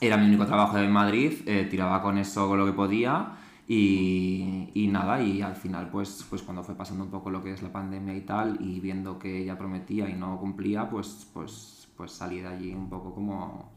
era 0.00 0.16
mi 0.16 0.26
único 0.26 0.46
trabajo 0.46 0.78
en 0.78 0.92
Madrid, 0.92 1.32
eh, 1.46 1.66
tiraba 1.70 2.02
con 2.02 2.18
eso 2.18 2.48
con 2.48 2.58
lo 2.58 2.66
que 2.66 2.72
podía 2.72 3.32
y, 3.66 4.70
y 4.74 4.86
nada, 4.88 5.20
y 5.22 5.42
al 5.42 5.56
final, 5.56 5.90
pues, 5.90 6.24
pues 6.28 6.42
cuando 6.42 6.62
fue 6.64 6.74
pasando 6.74 7.04
un 7.04 7.10
poco 7.10 7.30
lo 7.30 7.42
que 7.42 7.52
es 7.52 7.62
la 7.62 7.70
pandemia 7.72 8.14
y 8.16 8.22
tal, 8.22 8.56
y 8.60 8.80
viendo 8.80 9.18
que 9.18 9.38
ella 9.38 9.58
prometía 9.58 10.08
y 10.08 10.14
no 10.14 10.38
cumplía, 10.38 10.88
pues, 10.88 11.28
pues, 11.34 11.88
pues 11.96 12.12
salí 12.12 12.40
de 12.40 12.48
allí 12.48 12.72
un 12.74 12.88
poco 12.88 13.14
como 13.14 13.70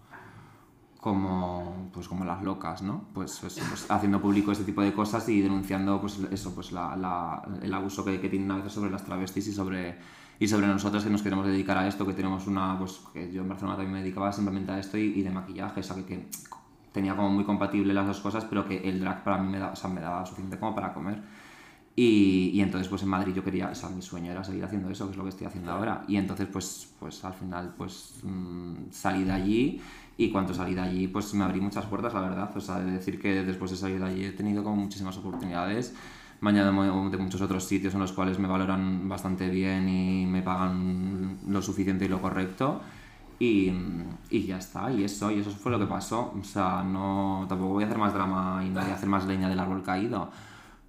como 1.00 1.90
pues 1.94 2.08
como 2.08 2.24
las 2.26 2.44
locas 2.44 2.84
no 2.84 3.06
pues, 3.14 3.40
pues, 3.42 3.60
haciendo 3.90 4.22
público 4.22 4.52
este 4.52 4.64
tipo 4.66 4.82
de 4.84 4.94
cosas 4.94 5.28
y 5.30 5.42
denunciando 5.42 6.00
pues 6.00 6.20
eso 6.32 6.54
pues 6.54 6.72
la, 6.72 6.96
la- 6.96 7.42
el 7.64 7.74
abuso 7.74 8.06
que, 8.06 8.20
que 8.22 8.30
tienen 8.30 8.52
a 8.52 8.58
veces 8.58 8.74
sobre 8.74 8.92
las 8.92 9.04
travestis 9.04 9.48
y 9.48 9.52
sobre 9.54 9.98
y 10.42 10.48
sobre 10.50 10.68
nosotros 10.68 11.06
que 11.06 11.10
nos 11.10 11.22
queremos 11.22 11.46
dedicar 11.46 11.78
a 11.78 11.88
esto 11.88 12.06
que 12.06 12.14
tenemos 12.14 12.48
una 12.48 12.78
pues 12.78 13.00
que 13.14 13.32
yo 13.32 13.44
en 13.44 13.48
Barcelona 13.48 13.78
también 13.78 13.94
me 13.94 14.02
dedicaba 14.02 14.34
simplemente 14.34 14.74
a 14.74 14.80
esto 14.80 14.98
y, 14.98 15.14
y 15.20 15.22
de 15.22 15.30
maquillaje 15.30 15.80
o 15.80 15.84
sea 15.84 15.96
que, 15.96 16.04
que 16.04 16.26
tenía 16.92 17.16
como 17.16 17.30
muy 17.30 17.44
compatible 17.44 17.94
las 17.94 18.08
dos 18.08 18.20
cosas, 18.20 18.46
pero 18.46 18.68
que 18.68 18.78
el 18.78 19.00
drag 19.00 19.24
para 19.24 19.38
mí 19.38 19.50
me, 19.50 19.60
da, 19.60 19.72
o 19.72 19.76
sea, 19.76 19.90
me 19.90 20.02
daba 20.02 20.26
suficiente 20.26 20.58
como 20.58 20.76
para 20.76 20.94
comer. 20.94 21.22
Y, 21.96 22.52
y, 22.54 22.62
entonces 22.62 22.88
pues 22.88 23.04
en 23.04 23.10
Madrid 23.10 23.34
yo 23.34 23.44
quería, 23.44 23.70
o 23.70 23.76
sea, 23.76 23.90
mi 23.90 24.02
sueño 24.02 24.32
era 24.32 24.44
seguir 24.44 24.64
haciendo 24.64 24.90
eso, 24.90 25.06
que 25.06 25.12
es 25.12 25.18
lo 25.18 25.24
que 25.24 25.30
estoy 25.30 25.48
haciendo 25.48 25.72
ahora. 25.72 26.04
Y 26.08 26.16
entonces 26.16 26.48
pues, 26.52 26.94
pues 27.00 27.24
al 27.24 27.34
final 27.34 27.74
pues 27.78 28.16
mmm, 28.24 28.90
salí 28.92 29.26
de 29.26 29.32
allí 29.32 29.82
y 30.18 30.30
cuando 30.32 30.54
salí 30.54 30.74
de 30.74 30.82
allí 30.82 31.08
pues 31.08 31.34
me 31.34 31.44
abrí 31.44 31.60
muchas 31.60 31.86
puertas, 31.86 32.14
la 32.14 32.22
verdad. 32.22 32.50
O 32.56 32.62
sea, 32.62 32.80
de 32.80 32.92
decir 32.92 33.20
que 33.20 33.44
después 33.44 33.72
de 33.72 33.78
salir 33.78 34.00
de 34.00 34.06
allí 34.06 34.26
he 34.26 34.32
tenido 34.32 34.64
como 34.64 34.78
muchísimas 34.78 35.18
oportunidades. 35.18 35.94
Me 36.42 36.50
han 36.50 36.58
añadido 36.58 37.10
de 37.10 37.18
muchos 37.18 37.42
otros 37.42 37.64
sitios 37.64 37.94
en 37.94 38.00
los 38.00 38.12
cuales 38.12 38.40
me 38.40 38.48
valoran 38.48 39.08
bastante 39.08 39.48
bien 39.48 39.88
y 39.88 40.26
me 40.26 40.42
pagan 40.42 41.38
lo 41.48 41.62
suficiente 41.62 42.06
y 42.06 42.08
lo 42.08 42.20
correcto. 42.20 42.82
Y, 43.38 43.72
y, 44.30 44.46
ya 44.46 44.58
está, 44.58 44.92
y 44.92 45.04
eso, 45.04 45.32
y 45.32 45.40
eso 45.40 45.52
fue 45.52 45.72
lo 45.72 45.80
que 45.80 45.86
pasó. 45.86 46.34
O 46.40 46.44
sea, 46.44 46.84
no, 46.84 47.46
tampoco 47.48 47.74
voy 47.74 47.84
a 47.84 47.88
hacer 47.88 47.98
más 47.98 48.14
drama 48.14 48.64
y 48.66 48.70
no 48.70 48.82
voy 48.82 48.90
a 48.92 48.96
hacer 48.96 49.10
más 49.10 49.26
leña 49.26 49.50
del 49.50 49.60
árbol 49.60 49.84
caído. 49.84 50.30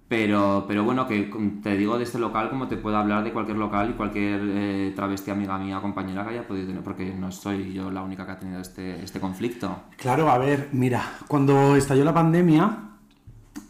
Pero, 0.07 0.65
pero 0.67 0.83
bueno, 0.83 1.07
que 1.07 1.31
te 1.63 1.77
digo 1.77 1.97
de 1.97 2.03
este 2.03 2.19
local 2.19 2.49
como 2.49 2.67
te 2.67 2.77
puedo 2.77 2.97
hablar 2.97 3.23
de 3.23 3.31
cualquier 3.31 3.57
local 3.57 3.91
y 3.91 3.93
cualquier 3.93 4.41
eh, 4.43 4.93
travesti 4.95 5.31
amiga 5.31 5.57
mía, 5.57 5.79
compañera 5.81 6.23
que 6.23 6.31
haya 6.31 6.47
podido 6.47 6.67
tener, 6.67 6.83
porque 6.83 7.13
no 7.13 7.31
soy 7.31 7.73
yo 7.73 7.89
la 7.89 8.03
única 8.03 8.25
que 8.25 8.31
ha 8.33 8.39
tenido 8.39 8.59
este, 8.59 9.03
este 9.03 9.19
conflicto. 9.19 9.75
Claro, 9.97 10.29
a 10.29 10.37
ver, 10.37 10.69
mira, 10.71 11.03
cuando 11.27 11.75
estalló 11.75 12.03
la 12.03 12.13
pandemia, 12.13 12.77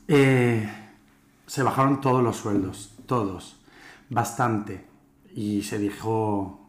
eh, 0.07 0.69
se 1.45 1.63
bajaron 1.63 2.01
todos 2.01 2.23
los 2.23 2.37
sueldos, 2.37 2.95
todos, 3.05 3.59
bastante. 4.09 4.85
Y 5.35 5.63
se 5.63 5.79
dijo, 5.79 6.67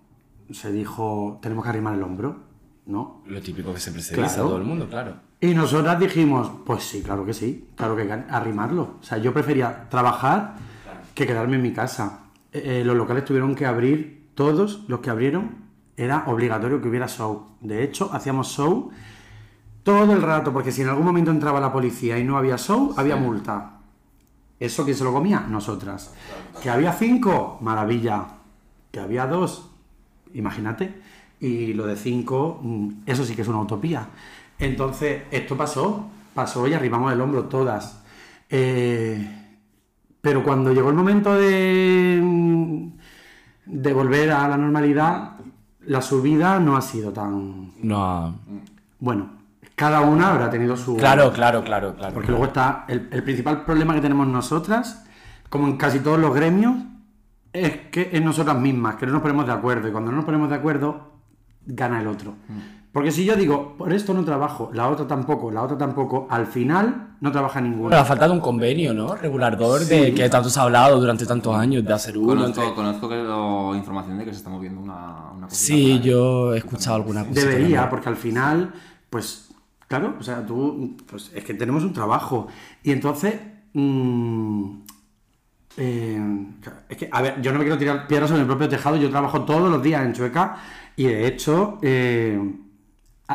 se 0.50 0.72
dijo, 0.72 1.38
tenemos 1.42 1.64
que 1.64 1.70
arrimar 1.70 1.94
el 1.94 2.02
hombro, 2.02 2.36
¿no? 2.86 3.22
Lo 3.26 3.40
típico 3.40 3.72
que 3.74 3.80
siempre 3.80 4.02
se 4.02 4.16
dice 4.16 4.40
a 4.40 4.42
todo 4.42 4.56
el 4.56 4.64
mundo, 4.64 4.88
claro. 4.88 5.16
Y 5.40 5.54
nosotras 5.54 5.98
dijimos, 6.00 6.50
pues 6.64 6.84
sí, 6.84 7.02
claro 7.02 7.26
que 7.26 7.34
sí, 7.34 7.68
claro 7.76 7.96
que 7.96 8.10
arrimarlo. 8.10 8.96
O 9.00 9.02
sea, 9.02 9.18
yo 9.18 9.32
prefería 9.34 9.88
trabajar 9.90 10.56
que 11.14 11.26
quedarme 11.26 11.56
en 11.56 11.62
mi 11.62 11.72
casa. 11.72 12.20
Eh, 12.52 12.82
los 12.84 12.96
locales 12.96 13.24
tuvieron 13.24 13.54
que 13.54 13.66
abrir, 13.66 14.30
todos 14.34 14.84
los 14.88 15.00
que 15.00 15.10
abrieron, 15.10 15.64
era 15.96 16.24
obligatorio 16.26 16.80
que 16.80 16.88
hubiera 16.88 17.08
show. 17.08 17.56
De 17.60 17.84
hecho, 17.84 18.10
hacíamos 18.12 18.48
show 18.48 18.90
todo 19.82 20.14
el 20.14 20.22
rato, 20.22 20.52
porque 20.52 20.72
si 20.72 20.82
en 20.82 20.88
algún 20.88 21.04
momento 21.04 21.30
entraba 21.30 21.60
la 21.60 21.72
policía 21.72 22.18
y 22.18 22.24
no 22.24 22.38
había 22.38 22.56
show, 22.56 22.94
había 22.96 23.16
multa. 23.16 23.73
¿Eso 24.60 24.84
quién 24.84 24.96
se 24.96 25.04
lo 25.04 25.12
comía? 25.12 25.40
Nosotras. 25.40 26.14
¿Que 26.62 26.70
había 26.70 26.92
cinco? 26.92 27.58
Maravilla. 27.60 28.26
¿Que 28.90 29.00
había 29.00 29.26
dos? 29.26 29.70
Imagínate. 30.34 31.02
Y 31.40 31.74
lo 31.74 31.86
de 31.86 31.96
cinco, 31.96 32.62
eso 33.04 33.24
sí 33.24 33.34
que 33.34 33.42
es 33.42 33.48
una 33.48 33.60
utopía. 33.60 34.08
Entonces, 34.58 35.24
esto 35.30 35.56
pasó, 35.56 36.06
pasó 36.32 36.66
y 36.66 36.72
arrimamos 36.72 37.12
el 37.12 37.20
hombro 37.20 37.44
todas. 37.44 38.02
Eh, 38.48 39.56
pero 40.20 40.42
cuando 40.42 40.72
llegó 40.72 40.88
el 40.88 40.94
momento 40.94 41.34
de, 41.34 42.22
de 43.66 43.92
volver 43.92 44.30
a 44.30 44.48
la 44.48 44.56
normalidad, 44.56 45.32
la 45.86 46.00
subida 46.00 46.58
no 46.60 46.76
ha 46.76 46.80
sido 46.80 47.12
tan... 47.12 47.72
No. 47.82 48.34
Bueno, 49.00 49.30
cada 49.74 50.00
una 50.00 50.32
habrá 50.32 50.50
tenido 50.50 50.76
su... 50.76 50.96
Claro, 50.96 51.32
claro, 51.32 51.64
claro, 51.64 51.94
claro. 51.94 52.14
Porque 52.14 52.28
claro. 52.28 52.38
luego 52.38 52.44
está 52.46 52.84
el, 52.88 53.08
el, 53.10 53.22
principal 53.22 53.64
problema 53.64 53.94
que 53.94 54.00
tenemos 54.00 54.26
nosotras, 54.26 55.04
como 55.48 55.66
en 55.66 55.76
casi 55.76 56.00
todos 56.00 56.18
los 56.18 56.34
gremios, 56.34 56.76
es 57.52 57.88
que 57.90 58.10
es 58.12 58.22
nosotras 58.22 58.58
mismas, 58.58 58.96
que 58.96 59.06
no 59.06 59.12
nos 59.12 59.22
ponemos 59.22 59.46
de 59.46 59.52
acuerdo. 59.52 59.88
Y 59.88 59.92
cuando 59.92 60.10
no 60.10 60.18
nos 60.18 60.24
ponemos 60.24 60.48
de 60.48 60.56
acuerdo, 60.56 61.12
gana 61.66 62.00
el 62.00 62.06
otro. 62.06 62.32
Mm. 62.48 62.74
Porque 62.94 63.10
si 63.10 63.24
yo 63.24 63.34
digo, 63.34 63.74
por 63.76 63.92
esto 63.92 64.14
no 64.14 64.24
trabajo, 64.24 64.70
la 64.72 64.88
otra 64.88 65.04
tampoco, 65.04 65.50
la 65.50 65.62
otra 65.62 65.76
tampoco, 65.76 66.28
al 66.30 66.46
final 66.46 67.16
no 67.20 67.32
trabaja 67.32 67.60
ninguna. 67.60 67.90
Pero 67.90 68.02
ha 68.02 68.04
faltado 68.04 68.32
un 68.32 68.38
convenio, 68.38 68.94
¿no? 68.94 69.16
Regulador 69.16 69.80
sí. 69.80 69.96
de 69.96 70.14
que 70.14 70.28
tanto 70.28 70.48
se 70.48 70.60
ha 70.60 70.62
hablado 70.62 71.00
durante 71.00 71.26
tantos 71.26 71.56
años 71.56 71.84
de 71.84 71.92
hacer 71.92 72.16
uno. 72.16 72.28
Conozco, 72.28 72.62
entre... 72.62 72.74
conozco 72.76 73.08
que 73.08 73.16
lo, 73.16 73.74
información 73.74 74.18
de 74.18 74.24
que 74.24 74.30
se 74.30 74.36
está 74.36 74.48
moviendo 74.48 74.80
una, 74.80 75.32
una 75.36 75.50
Sí, 75.50 75.98
yo 76.04 76.54
he 76.54 76.58
escuchado 76.58 76.94
alguna 76.94 77.26
cosa. 77.26 77.40
Debería, 77.40 77.90
porque 77.90 78.08
al 78.08 78.16
final, 78.16 78.72
pues, 79.10 79.43
claro, 79.88 80.16
o 80.18 80.22
sea, 80.22 80.44
tú, 80.44 80.96
pues 81.06 81.30
es 81.34 81.44
que 81.44 81.54
tenemos 81.54 81.84
un 81.84 81.92
trabajo. 81.92 82.48
Y 82.82 82.92
entonces, 82.92 83.34
mmm, 83.72 84.78
eh, 85.76 86.46
es 86.88 86.96
que, 86.96 87.08
a 87.10 87.22
ver, 87.22 87.40
yo 87.42 87.52
no 87.52 87.58
me 87.58 87.64
quiero 87.64 87.78
tirar 87.78 88.06
piedras 88.06 88.30
sobre 88.30 88.42
mi 88.42 88.48
propio 88.48 88.68
tejado, 88.68 88.96
yo 88.96 89.10
trabajo 89.10 89.42
todos 89.44 89.70
los 89.70 89.82
días 89.82 90.04
en 90.04 90.12
Chueca 90.12 90.56
y 90.96 91.04
de 91.04 91.26
hecho... 91.26 91.78
Eh, 91.82 92.60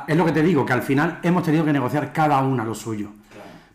es 0.07 0.15
lo 0.15 0.25
que 0.25 0.31
te 0.31 0.43
digo, 0.43 0.65
que 0.65 0.73
al 0.73 0.83
final 0.83 1.19
hemos 1.23 1.43
tenido 1.43 1.65
que 1.65 1.73
negociar 1.73 2.13
cada 2.13 2.41
una 2.41 2.63
lo 2.63 2.75
suyo. 2.75 3.09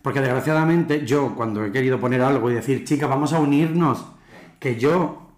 Porque 0.03 0.21
desgraciadamente 0.21 1.05
yo, 1.05 1.35
cuando 1.35 1.65
he 1.65 1.73
querido 1.73 1.99
poner 1.99 2.21
algo 2.21 2.51
y 2.51 2.55
decir, 2.55 2.85
chicas, 2.85 3.09
vamos 3.09 3.33
a 3.33 3.41
unirnos, 3.41 4.05
que 4.61 4.79
yo, 4.79 5.31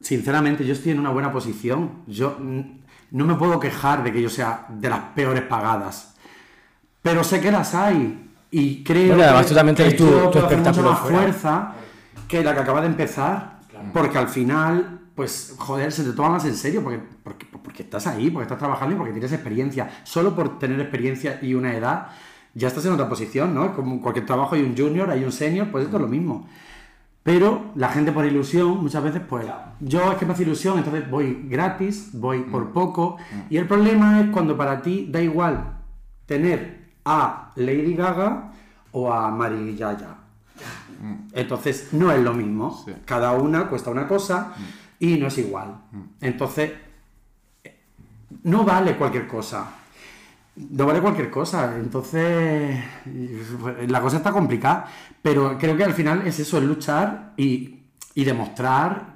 sinceramente, 0.00 0.64
yo 0.64 0.72
estoy 0.72 0.92
en 0.92 1.00
una 1.00 1.10
buena 1.10 1.30
posición. 1.30 2.02
Yo 2.06 2.36
no 3.10 3.26
me 3.26 3.34
puedo 3.34 3.60
quejar 3.60 4.02
de 4.02 4.12
que 4.12 4.22
yo 4.22 4.30
sea 4.30 4.66
de 4.70 4.88
las 4.88 5.00
peores 5.14 5.42
pagadas. 5.42 6.13
Pero 7.04 7.22
sé 7.22 7.40
que 7.40 7.52
las 7.52 7.72
hay. 7.76 8.32
Y 8.50 8.82
creo 8.82 9.14
bueno, 9.14 9.22
además, 9.22 9.42
que, 9.42 9.48
tú 9.50 9.54
también 9.54 9.76
que 9.76 9.90
tu, 9.92 10.04
yo 10.06 10.30
tu 10.30 10.38
hacer 10.38 10.58
mucho 10.58 10.82
más 10.82 10.98
fuera. 10.98 11.18
fuerza 11.18 11.72
que 12.26 12.42
la 12.42 12.54
que 12.54 12.60
acaba 12.60 12.80
de 12.80 12.88
empezar. 12.88 13.60
Claro. 13.70 13.90
Porque 13.92 14.18
al 14.18 14.28
final 14.28 15.02
pues 15.14 15.54
joder, 15.58 15.92
se 15.92 16.02
te 16.02 16.12
toma 16.12 16.30
más 16.30 16.44
en 16.44 16.56
serio 16.56 16.82
porque, 16.82 17.00
porque, 17.22 17.46
porque, 17.46 17.82
estás 17.84 18.06
ahí, 18.06 18.30
porque 18.30 18.44
estás 18.44 18.58
trabajando 18.58 18.94
y 18.94 18.98
porque 18.98 19.12
tienes 19.12 19.32
experiencia. 19.32 19.88
Solo 20.02 20.34
por 20.34 20.58
tener 20.58 20.80
experiencia 20.80 21.38
y 21.40 21.54
una 21.54 21.74
edad, 21.76 22.08
ya 22.54 22.68
estás 22.68 22.84
en 22.86 22.92
otra 22.92 23.08
posición, 23.08 23.54
¿no? 23.54 23.74
Como 23.76 24.00
cualquier 24.00 24.26
trabajo 24.26 24.56
hay 24.56 24.62
un 24.62 24.76
junior, 24.76 25.10
hay 25.10 25.22
un 25.24 25.30
senior, 25.30 25.70
pues 25.70 25.84
esto 25.84 25.96
es 25.98 26.02
lo 26.02 26.08
mismo. 26.08 26.48
Pero 27.22 27.72
la 27.76 27.88
gente 27.88 28.12
por 28.12 28.26
ilusión, 28.26 28.82
muchas 28.82 29.02
veces, 29.02 29.22
pues 29.26 29.46
yo 29.80 30.12
es 30.12 30.18
que 30.18 30.26
me 30.26 30.32
hace 30.32 30.42
ilusión, 30.42 30.78
entonces 30.78 31.08
voy 31.08 31.46
gratis, 31.48 32.10
voy 32.12 32.40
por 32.40 32.72
poco. 32.72 33.16
Y 33.48 33.56
el 33.56 33.66
problema 33.66 34.20
es 34.20 34.30
cuando 34.30 34.56
para 34.56 34.82
ti 34.82 35.08
da 35.10 35.22
igual 35.22 35.78
tener 36.26 36.83
a 37.04 37.52
Lady 37.56 37.94
Gaga 37.94 38.52
o 38.92 39.12
a 39.12 39.30
Mari 39.30 39.76
Yaya. 39.76 40.14
Entonces 41.32 41.88
no 41.92 42.10
es 42.10 42.20
lo 42.20 42.32
mismo. 42.32 42.82
Sí. 42.84 42.92
Cada 43.04 43.32
una 43.32 43.68
cuesta 43.68 43.90
una 43.90 44.06
cosa 44.06 44.54
y 44.98 45.16
no 45.16 45.26
es 45.26 45.38
igual. 45.38 45.76
Entonces, 46.20 46.72
no 48.44 48.64
vale 48.64 48.96
cualquier 48.96 49.26
cosa. 49.26 49.66
No 50.56 50.86
vale 50.86 51.00
cualquier 51.00 51.30
cosa. 51.30 51.76
Entonces, 51.76 52.78
la 53.88 54.00
cosa 54.00 54.18
está 54.18 54.32
complicada. 54.32 54.86
Pero 55.20 55.58
creo 55.58 55.76
que 55.76 55.84
al 55.84 55.94
final 55.94 56.26
es 56.26 56.38
eso, 56.38 56.58
es 56.58 56.64
luchar 56.64 57.32
y, 57.36 57.80
y 58.14 58.24
demostrar 58.24 59.14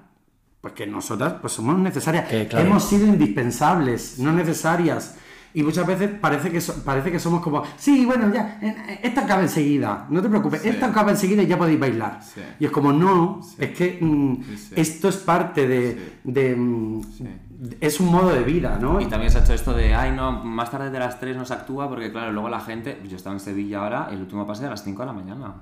pues, 0.61 0.75
que 0.75 0.87
nosotras 0.87 1.35
pues, 1.41 1.53
somos 1.53 1.79
necesarias. 1.79 2.33
Eh, 2.33 2.47
claro. 2.51 2.67
Hemos 2.67 2.85
sido 2.85 3.07
indispensables, 3.07 4.19
no 4.19 4.33
necesarias. 4.33 5.17
Y 5.55 5.63
muchas 5.63 5.87
veces 5.87 6.11
parece 6.21 6.51
que, 6.51 6.61
so, 6.61 6.85
parece 6.85 7.11
que 7.11 7.19
somos 7.19 7.43
como, 7.43 7.63
sí, 7.77 8.05
bueno, 8.05 8.33
ya, 8.33 8.59
esta 9.03 9.23
acaba 9.23 9.43
enseguida, 9.43 10.07
no 10.11 10.21
te 10.23 10.29
preocupes, 10.29 10.63
sí. 10.63 10.69
esta 10.69 10.87
acaba 10.87 11.11
enseguida 11.11 11.43
y 11.43 11.47
ya 11.47 11.59
podéis 11.59 11.81
bailar. 11.81 12.21
Sí. 12.23 12.41
Y 12.61 12.67
es 12.67 12.71
como, 12.71 12.93
no, 12.93 13.41
sí. 13.43 13.57
es 13.59 13.71
que 13.71 13.99
mm, 14.01 14.37
esto 14.77 15.09
es 15.09 15.17
parte 15.17 15.67
de... 15.67 16.19
de 16.25 16.57
mm, 16.57 17.03
es 17.81 17.99
un 17.99 18.13
modo 18.13 18.29
de 18.31 18.45
vida, 18.45 18.79
¿no? 18.81 19.01
Y 19.01 19.07
también 19.07 19.33
se 19.33 19.39
ha 19.39 19.43
hecho 19.43 19.53
esto 19.53 19.75
de, 19.75 19.93
ay, 19.93 20.13
no, 20.13 20.45
más 20.45 20.71
tarde 20.71 20.91
de 20.91 20.99
las 20.99 21.19
3 21.19 21.37
no 21.37 21.45
se 21.45 21.55
actúa 21.55 21.89
porque, 21.89 22.13
claro, 22.13 22.33
luego 22.33 22.49
la 22.49 22.61
gente, 22.61 23.01
yo 23.09 23.17
estaba 23.17 23.35
en 23.35 23.41
Sevilla 23.41 23.81
ahora, 23.81 24.09
el 24.13 24.21
último 24.21 24.47
pase 24.47 24.63
de 24.63 24.71
las 24.71 24.85
5 24.85 25.03
de 25.03 25.07
la 25.07 25.13
mañana. 25.13 25.55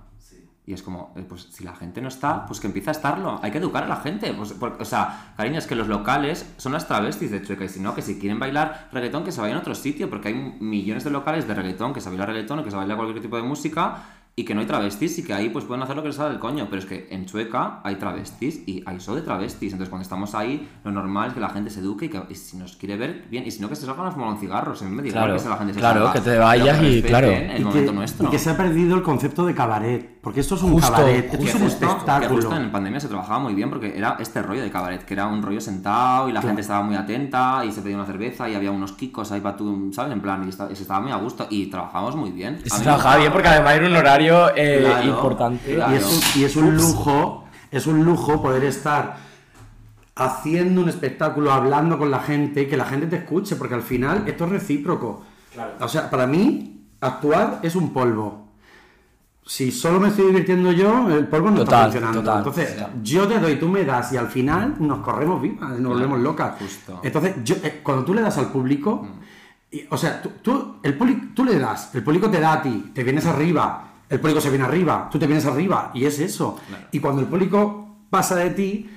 Y 0.68 0.72
es 0.72 0.82
como, 0.82 1.14
eh, 1.14 1.24
pues 1.26 1.42
si 1.52 1.62
la 1.62 1.76
gente 1.76 2.02
no 2.02 2.08
está, 2.08 2.44
pues 2.44 2.58
que 2.58 2.66
empiece 2.66 2.90
a 2.90 2.92
estarlo. 2.92 3.38
Hay 3.40 3.52
que 3.52 3.58
educar 3.58 3.84
a 3.84 3.86
la 3.86 3.98
gente. 3.98 4.34
Pues, 4.34 4.52
o 4.60 4.84
sea, 4.84 5.32
cariño, 5.36 5.58
es 5.58 5.66
que 5.68 5.76
los 5.76 5.86
locales 5.86 6.44
son 6.56 6.72
las 6.72 6.88
travestis 6.88 7.30
de 7.30 7.40
Chueca. 7.40 7.64
Y 7.64 7.68
si 7.68 7.78
no, 7.78 7.94
que 7.94 8.02
si 8.02 8.18
quieren 8.18 8.40
bailar 8.40 8.88
reggaetón, 8.90 9.22
que 9.22 9.30
se 9.30 9.40
vayan 9.40 9.58
a 9.58 9.60
otro 9.60 9.76
sitio. 9.76 10.10
Porque 10.10 10.28
hay 10.28 10.34
millones 10.34 11.04
de 11.04 11.10
locales 11.10 11.46
de 11.46 11.54
reggaetón, 11.54 11.94
que 11.94 12.00
se 12.00 12.08
baila 12.08 12.26
reggaetón 12.26 12.58
o 12.58 12.64
que 12.64 12.72
se 12.72 12.76
baila 12.76 12.96
cualquier 12.96 13.22
tipo 13.22 13.36
de 13.36 13.44
música. 13.44 14.02
Y 14.38 14.44
que 14.44 14.54
no 14.54 14.60
hay 14.60 14.66
travestis 14.66 15.18
y 15.18 15.24
que 15.24 15.32
ahí 15.32 15.48
pues 15.48 15.64
pueden 15.64 15.82
hacer 15.82 15.96
lo 15.96 16.02
que 16.02 16.08
les 16.08 16.16
sale 16.18 16.28
del 16.28 16.38
coño. 16.38 16.66
Pero 16.68 16.80
es 16.80 16.84
que 16.84 17.08
en 17.10 17.24
Chueca 17.24 17.80
hay 17.82 17.94
travestis 17.94 18.64
y 18.68 18.82
hay 18.84 18.98
show 18.98 19.14
de 19.14 19.22
travestis. 19.22 19.72
Entonces 19.72 19.88
cuando 19.88 20.02
estamos 20.02 20.34
ahí, 20.34 20.68
lo 20.84 20.92
normal 20.92 21.28
es 21.28 21.32
que 21.34 21.40
la 21.40 21.48
gente 21.48 21.70
se 21.70 21.80
eduque 21.80 22.04
y 22.04 22.08
que 22.10 22.20
y 22.28 22.34
si 22.34 22.58
nos 22.58 22.76
quiere 22.76 22.98
ver, 22.98 23.24
bien. 23.30 23.46
Y 23.46 23.50
si 23.50 23.62
no, 23.62 23.70
que 23.70 23.76
se 23.76 23.86
salgan 23.86 24.04
a 24.08 24.10
fumar 24.10 24.28
un 24.28 24.38
cigarro. 24.38 24.76
Se 24.76 24.84
me 24.84 25.00
diga 25.02 25.22
claro, 25.22 25.42
que 25.42 25.48
la 25.48 25.56
gente 25.56 25.72
se 25.72 25.80
Claro, 25.80 26.00
salga, 26.04 26.12
que 26.12 26.20
te 26.20 26.36
vayas 26.36 26.82
y 26.82 27.02
claro. 27.02 27.28
El 27.28 27.60
y 27.62 27.64
momento 27.64 27.90
que, 27.92 27.96
nuestro. 27.96 28.28
y 28.28 28.30
que 28.30 28.38
se 28.38 28.50
ha 28.50 28.56
perdido 28.58 28.94
el 28.96 29.02
concepto 29.02 29.46
de 29.46 29.54
cabaret. 29.54 30.16
Porque 30.20 30.40
esto 30.40 30.56
es 30.56 30.62
un 30.64 30.72
Justo, 30.72 30.92
cabaret, 30.92 31.24
esto 31.26 31.38
Que 31.38 31.44
es 31.48 31.54
un 31.54 31.60
justo, 31.62 31.86
que 32.20 32.26
justo 32.28 32.56
en 32.56 32.70
pandemia 32.72 33.00
se 33.00 33.06
trabajaba 33.08 33.38
muy 33.38 33.54
bien 33.54 33.70
porque 33.70 33.96
era 33.96 34.16
este 34.18 34.42
rollo 34.42 34.60
de 34.60 34.70
cabaret, 34.70 35.02
que 35.06 35.14
era 35.14 35.28
un 35.28 35.40
rollo 35.40 35.60
sentado 35.62 36.28
y 36.28 36.32
la 36.32 36.40
Claro. 36.40 36.48
gente 36.48 36.60
estaba 36.60 36.82
muy 36.82 36.96
atenta 36.96 37.64
y 37.64 37.72
se 37.72 37.80
pedía 37.80 37.96
una 37.96 38.04
cerveza 38.04 38.50
y 38.50 38.54
había 38.56 38.70
unos 38.72 38.92
kikos 38.92 39.32
ahí 39.32 39.40
para 39.40 39.56
tú, 39.56 39.90
¿sabes? 39.94 40.12
En 40.12 40.20
plan, 40.20 40.44
y, 40.44 40.50
está- 40.50 40.68
y 40.70 40.76
se 40.76 40.82
estaba 40.82 41.00
muy 41.00 41.12
a 41.12 41.16
gusto 41.16 41.46
y 41.48 41.66
trabajábamos 41.66 42.16
muy 42.16 42.32
bien. 42.32 42.58
Y 42.62 42.68
se 42.68 42.82
trabajaba 42.82 43.16
bien 43.18 43.32
porque 43.32 43.48
además 43.48 43.74
era 43.76 43.86
un 43.86 43.96
horario 43.96 44.25
eh, 44.56 44.80
Claro, 44.84 45.08
importante. 45.08 45.74
claro. 45.74 45.92
Y 45.92 45.96
es, 45.96 46.04
un, 46.04 46.40
y 46.40 46.44
es 46.44 46.56
un 46.56 46.76
lujo, 46.76 47.44
es 47.70 47.86
un 47.86 48.04
lujo 48.04 48.42
poder 48.42 48.64
estar 48.64 49.16
haciendo 50.14 50.80
un 50.82 50.88
espectáculo, 50.88 51.52
hablando 51.52 51.98
con 51.98 52.10
la 52.10 52.20
gente, 52.20 52.66
que 52.68 52.76
la 52.76 52.86
gente 52.86 53.06
te 53.06 53.16
escuche, 53.16 53.56
porque 53.56 53.74
al 53.74 53.82
final 53.82 54.24
esto 54.26 54.44
es 54.44 54.50
recíproco. 54.50 55.22
O 55.80 55.88
sea, 55.88 56.08
para 56.10 56.26
mí, 56.26 56.86
actuar 57.00 57.60
es 57.62 57.76
un 57.76 57.92
polvo. 57.92 58.46
Si 59.44 59.70
solo 59.70 60.00
me 60.00 60.08
estoy 60.08 60.26
divirtiendo 60.26 60.72
yo, 60.72 61.08
el 61.10 61.28
polvo 61.28 61.50
no 61.50 61.58
Total, 61.58 61.66
está 61.74 61.82
funcionando. 61.84 62.20
total, 62.20 62.38
Entonces, 62.38 62.74
total. 62.76 62.90
yo 63.02 63.28
te 63.28 63.38
doy, 63.38 63.56
tú 63.56 63.68
me 63.68 63.84
das 63.84 64.12
y 64.12 64.16
al 64.16 64.26
final 64.28 64.74
nos 64.80 64.98
corremos 65.00 65.40
vivas, 65.40 65.78
nos 65.78 65.92
volvemos 65.92 66.18
locas. 66.18 66.54
justo. 66.58 67.00
Entonces, 67.04 67.34
yo, 67.44 67.54
eh, 67.62 67.80
cuando 67.82 68.04
tú 68.04 68.12
le 68.12 68.22
das 68.22 68.38
al 68.38 68.46
público, 68.50 69.06
y- 69.70 69.84
o 69.88 69.96
sea, 69.96 70.20
tú, 70.20 70.30
tú- 70.42 70.76
el 70.82 70.94
público, 70.94 71.26
tú 71.34 71.44
le 71.44 71.58
das, 71.60 71.94
el 71.94 72.02
público 72.02 72.28
te 72.28 72.40
da 72.40 72.54
a 72.54 72.62
ti, 72.62 72.90
te 72.92 73.04
vienes 73.04 73.24
arriba, 73.26 73.85
el 74.08 74.20
público 74.20 74.40
se 74.40 74.50
viene 74.50 74.64
arriba, 74.64 75.08
tú 75.10 75.18
te 75.18 75.26
vienes 75.26 75.46
arriba, 75.46 75.90
y 75.94 76.04
es 76.04 76.18
eso. 76.20 76.56
Y 76.92 77.00
cuando 77.00 77.22
el 77.22 77.28
público 77.28 77.96
pasa 78.10 78.36
de 78.36 78.50
ti, 78.50 78.90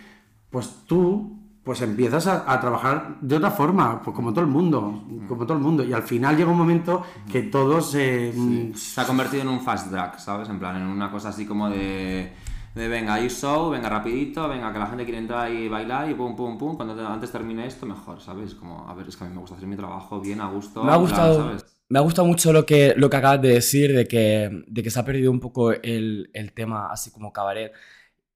pues 0.49 0.83
tú 0.85 1.35
pues 1.63 1.81
empiezas 1.81 2.25
a, 2.25 2.51
a 2.51 2.59
trabajar 2.59 3.17
de 3.21 3.35
otra 3.35 3.51
forma, 3.51 4.01
pues 4.01 4.15
como 4.15 4.31
todo 4.31 4.41
el 4.41 4.49
mundo, 4.49 5.03
como 5.27 5.45
todo 5.45 5.57
el 5.57 5.63
mundo. 5.63 5.83
Y 5.83 5.93
al 5.93 6.01
final 6.01 6.35
llega 6.35 6.49
un 6.49 6.57
momento 6.57 7.03
que 7.31 7.43
todos 7.43 7.93
eh, 7.95 8.33
mm, 8.35 8.73
Se 8.73 9.01
ha 9.01 9.05
convertido 9.05 9.43
en 9.43 9.49
un 9.49 9.59
fast 9.61 9.91
drag, 9.91 10.19
¿sabes? 10.19 10.49
En 10.49 10.57
plan, 10.57 10.77
en 10.77 10.87
una 10.87 11.11
cosa 11.11 11.29
así 11.29 11.45
como 11.45 11.69
de. 11.69 12.33
De 12.75 12.87
venga, 12.87 13.15
hay 13.15 13.29
show, 13.29 13.69
venga 13.71 13.89
rapidito, 13.89 14.47
venga 14.47 14.71
que 14.71 14.79
la 14.79 14.85
gente 14.87 15.03
quiere 15.03 15.17
entrar 15.19 15.51
y 15.51 15.67
bailar 15.67 16.09
y 16.09 16.13
pum, 16.13 16.35
pum, 16.35 16.57
pum. 16.57 16.75
Cuando 16.75 16.95
te- 16.95 17.03
antes 17.05 17.31
termine 17.31 17.65
esto, 17.65 17.85
mejor, 17.85 18.21
¿sabes? 18.21 18.53
Como, 18.55 18.87
a 18.87 18.93
ver, 18.93 19.07
es 19.09 19.17
que 19.17 19.23
a 19.25 19.27
mí 19.27 19.33
me 19.33 19.41
gusta 19.41 19.55
hacer 19.55 19.67
mi 19.67 19.75
trabajo 19.75 20.19
bien, 20.21 20.39
a 20.39 20.47
gusto. 20.47 20.81
Me 20.83 20.87
ha 20.87 20.91
plan, 20.91 21.01
gustado, 21.01 21.35
¿sabes? 21.35 21.65
Me 21.89 21.99
ha 21.99 22.01
gustado 22.01 22.27
mucho 22.27 22.53
lo 22.53 22.65
que, 22.65 22.93
lo 22.97 23.09
que 23.09 23.17
acabas 23.17 23.41
de 23.41 23.49
decir, 23.49 23.93
de 23.95 24.07
que, 24.07 24.63
de 24.67 24.83
que 24.83 24.89
se 24.91 24.99
ha 24.99 25.05
perdido 25.05 25.31
un 25.31 25.39
poco 25.39 25.71
el, 25.73 26.29
el 26.33 26.53
tema 26.53 26.89
así 26.91 27.11
como 27.11 27.33
cabaret. 27.33 27.71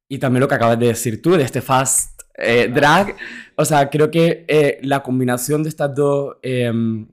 Y 0.09 0.19
también 0.19 0.41
lo 0.41 0.47
que 0.47 0.55
acabas 0.55 0.79
de 0.79 0.87
decir 0.87 1.21
tú, 1.21 1.31
de 1.37 1.43
este 1.43 1.61
fast 1.61 2.21
eh, 2.37 2.69
drag. 2.73 3.15
O 3.55 3.65
sea, 3.65 3.89
creo 3.89 4.11
que 4.11 4.45
eh, 4.47 4.79
la 4.83 5.01
combinación 5.03 5.63
de 5.63 5.69
estas 5.69 5.93
dos 5.95 6.37
em, 6.43 7.07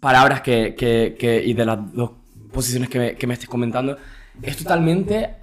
palabras 0.00 0.40
que, 0.42 0.74
que- 0.74 1.16
que- 1.18 1.42
y 1.44 1.54
de 1.54 1.64
las 1.64 1.92
dos 1.94 2.12
posiciones 2.52 2.88
que 2.88 2.98
me, 2.98 3.14
que 3.16 3.26
me 3.26 3.34
estés 3.34 3.48
comentando 3.48 3.96
es 4.42 4.56
totalmente... 4.56 5.36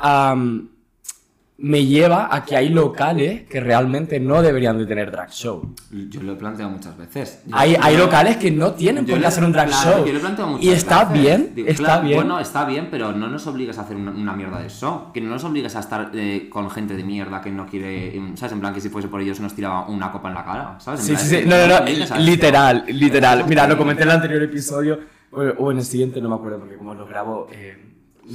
me 1.62 1.86
lleva 1.86 2.34
a 2.34 2.46
que 2.46 2.56
hay 2.56 2.70
locales 2.70 3.44
que 3.44 3.60
realmente 3.60 4.18
no 4.20 4.42
deberían 4.42 4.78
de 4.78 4.86
tener 4.86 5.12
drag 5.12 5.30
show. 5.30 5.76
Yo 5.92 6.22
lo 6.24 6.32
he 6.32 6.36
planteado 6.38 6.72
muchas 6.72 6.96
veces. 6.98 7.42
Yo- 7.46 7.54
Hay, 7.56 7.76
hay 7.82 7.98
locales 7.98 8.38
que 8.38 8.50
no 8.50 8.72
tienen 8.76 9.06
por 9.06 9.20
qué 9.20 9.26
hacer 9.28 9.44
un 9.44 9.52
drag 9.52 9.68
claro, 9.68 9.98
show. 9.98 10.06
yo 10.06 10.14
lo 10.14 10.20
he 10.20 10.22
planteado 10.22 10.52
muchas 10.52 10.66
y 10.66 10.70
está 10.72 11.04
veces. 11.04 11.22
bien, 11.22 11.52
Digo, 11.56 11.68
está 11.68 11.84
claro, 11.84 12.04
bien. 12.04 12.16
Bueno, 12.16 12.40
está 12.40 12.64
bien, 12.66 12.88
pero 12.90 13.12
no 13.12 13.28
nos 13.28 13.46
obligues 13.48 13.78
a 13.78 13.82
hacer 13.82 13.98
una, 13.98 14.12
una 14.12 14.34
mierda 14.34 14.60
de 14.62 14.70
show. 14.70 15.12
Que 15.14 15.20
no 15.20 15.30
nos 15.32 15.44
obligues 15.44 15.76
a 15.76 15.80
estar 15.82 16.12
eh, 16.14 16.48
con 16.50 16.70
gente 16.72 16.96
de 16.96 17.04
mierda 17.04 17.42
que 17.42 17.52
no 17.52 17.66
quiere. 17.66 18.18
¿Sabes? 18.36 18.54
En 18.54 18.62
plan, 18.62 18.74
que 18.74 18.80
si 18.80 18.88
fuese 18.88 19.10
por 19.10 19.20
ellos 19.20 19.40
nos 19.42 19.54
tiraba 19.54 19.86
una 19.90 20.12
copa 20.14 20.30
en 20.30 20.36
la 20.36 20.46
cara. 20.46 20.80
¿Sabes? 20.80 21.02
En 21.02 21.06
Sí, 21.08 21.12
plan, 21.14 21.26
sí, 21.26 21.36
sí. 21.42 21.46
No, 21.46 21.68
no, 21.68 21.80
no. 22.16 22.20
Literal, 22.24 22.86
literal. 22.88 23.46
Mira, 23.50 23.68
lo 23.68 23.74
Sí. 23.74 23.78
comenté 23.80 24.04
en 24.04 24.10
el 24.10 24.16
anterior 24.16 24.42
episodio. 24.44 25.00
O, 25.32 25.72
en 25.72 25.78
el 25.78 25.84
siguiente, 25.84 26.22
no 26.22 26.30
me 26.30 26.36
acuerdo, 26.36 26.60
porque 26.60 26.78
como 26.78 26.94
lo 26.94 27.06
grabo. 27.06 27.48
eh, 27.52 27.78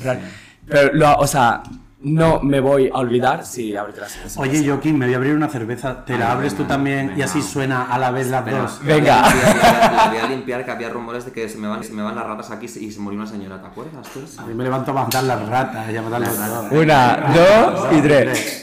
real. 0.02 0.20
Pero, 0.66 0.92
lo- 0.94 1.16
o 1.16 1.26
sea, 1.26 1.62
no 2.04 2.40
me 2.42 2.60
voy 2.60 2.90
a 2.92 2.98
olvidar 2.98 3.44
si 3.44 3.76
ábrete 3.76 4.00
la 4.00 4.08
cerveza. 4.08 4.40
Oye, 4.40 4.66
Joaquín, 4.66 4.98
me 4.98 5.06
voy 5.06 5.14
a 5.14 5.16
abrir 5.16 5.34
una 5.34 5.48
cerveza. 5.48 6.04
Te 6.04 6.16
la 6.18 6.26
Ay, 6.26 6.32
abres 6.32 6.52
tú 6.52 6.62
venga, 6.62 6.74
también 6.74 7.14
y 7.16 7.22
así 7.22 7.42
suena 7.42 7.84
a 7.84 7.98
la 7.98 8.10
vez 8.10 8.28
las 8.28 8.44
dos. 8.44 8.80
Venga. 8.82 9.22
La 9.22 9.28
voy, 9.30 9.38
a 9.40 9.52
limpiar, 9.52 9.92
la 9.92 10.08
voy 10.08 10.18
a 10.18 10.26
limpiar, 10.28 10.64
que 10.64 10.70
había 10.70 10.88
rumores 10.90 11.24
de 11.24 11.32
que 11.32 11.48
se 11.48 11.58
me 11.58 11.66
van, 11.66 11.82
se 11.82 11.92
me 11.92 12.02
van 12.02 12.14
las 12.14 12.26
ratas 12.26 12.50
aquí 12.50 12.66
y 12.66 12.92
se 12.92 13.00
murió 13.00 13.18
una 13.18 13.28
señora, 13.28 13.60
¿te 13.60 13.66
acuerdas? 13.66 14.08
tú 14.12 14.20
eso? 14.20 14.40
A 14.40 14.44
mí 14.44 14.54
me 14.54 14.64
levanto 14.64 14.90
a 14.90 14.94
matar 14.94 15.24
las 15.24 15.48
ratas 15.48 15.90
y 15.90 15.96
a 15.96 16.02
matar 16.02 16.20
los 16.20 16.38
dos. 16.38 16.72
Una, 16.72 17.32
dos 17.34 17.92
y 17.92 18.00
tres. 18.02 18.62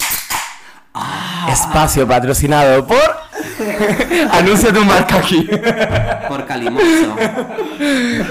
Espacio 1.50 2.08
patrocinado 2.08 2.86
por. 2.86 3.21
Anuncia 4.32 4.74
tu 4.74 4.84
marca 4.84 5.18
aquí. 5.18 5.48
Por 6.28 6.46
Calimocho. 6.46 7.16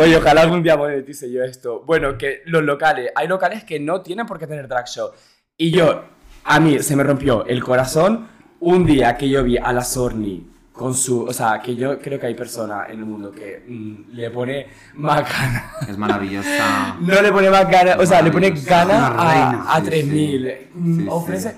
Oye, 0.00 0.16
ojalá 0.16 0.42
algún 0.42 0.62
día 0.62 0.76
monetice 0.76 1.30
yo 1.30 1.42
esto. 1.42 1.82
Bueno, 1.86 2.16
que 2.18 2.42
los 2.46 2.62
locales, 2.62 3.10
hay 3.14 3.28
locales 3.28 3.64
que 3.64 3.80
no 3.80 4.00
tienen 4.02 4.26
por 4.26 4.38
qué 4.38 4.46
tener 4.46 4.68
drag 4.68 4.86
show. 4.86 5.10
Y 5.56 5.70
yo, 5.70 6.04
a 6.44 6.60
mí 6.60 6.78
se 6.80 6.96
me 6.96 7.02
rompió 7.02 7.44
el 7.46 7.62
corazón 7.62 8.28
un 8.60 8.84
día 8.86 9.16
que 9.16 9.28
yo 9.28 9.42
vi 9.44 9.56
a 9.58 9.72
la 9.72 9.82
Sorni 9.84 10.46
con 10.72 10.94
su. 10.94 11.24
O 11.24 11.32
sea, 11.32 11.60
que 11.60 11.74
yo 11.76 11.98
creo 11.98 12.18
que 12.18 12.26
hay 12.26 12.34
personas 12.34 12.88
en 12.90 13.00
el 13.00 13.04
mundo 13.06 13.30
que 13.30 13.62
mm, 13.66 14.12
le 14.14 14.30
pone 14.30 14.66
más 14.94 15.22
ganas. 15.22 15.88
Es 15.88 15.98
maravillosa. 15.98 16.96
No 17.00 17.20
le 17.20 17.32
pone 17.32 17.50
más 17.50 17.68
ganas, 17.70 17.98
o 17.98 18.06
sea, 18.06 18.22
le 18.22 18.30
pone 18.30 18.50
reina, 18.50 19.08
a, 19.16 19.76
a 19.76 19.80
sí, 19.80 19.86
3000. 19.86 20.42
sí. 20.48 20.68
Mm, 20.74 20.98
Sí, 21.00 21.06
ofrece. 21.10 21.50
sí. 21.50 21.56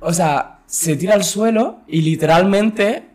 O 0.00 0.12
sea, 0.12 0.58
se 0.66 0.96
tira 0.96 1.14
al 1.14 1.24
suelo 1.24 1.80
y 1.88 2.02
literalmente 2.02 3.07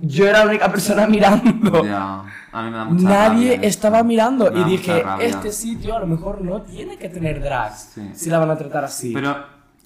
yo 0.00 0.26
era 0.26 0.40
la 0.44 0.50
única 0.50 0.70
persona 0.70 1.06
mirando. 1.06 1.84
Ya, 1.84 2.22
a 2.52 2.62
mí 2.62 2.70
me 2.70 2.76
da 2.76 2.84
mucha 2.84 3.08
Nadie 3.08 3.52
rabia 3.54 3.68
estaba 3.68 3.98
esto. 3.98 4.06
mirando 4.08 4.50
Me 4.52 4.60
y 4.60 4.64
dije, 4.64 5.04
este 5.20 5.52
sitio 5.52 5.96
a 5.96 6.00
lo 6.00 6.06
mejor 6.06 6.40
no 6.42 6.62
tiene 6.62 6.96
que 6.96 7.08
tener 7.08 7.40
drag 7.42 7.74
Sí. 7.76 8.10
si 8.14 8.30
la 8.30 8.38
van 8.38 8.50
a 8.50 8.56
tratar 8.56 8.84
así. 8.84 9.12
Pero 9.12 9.36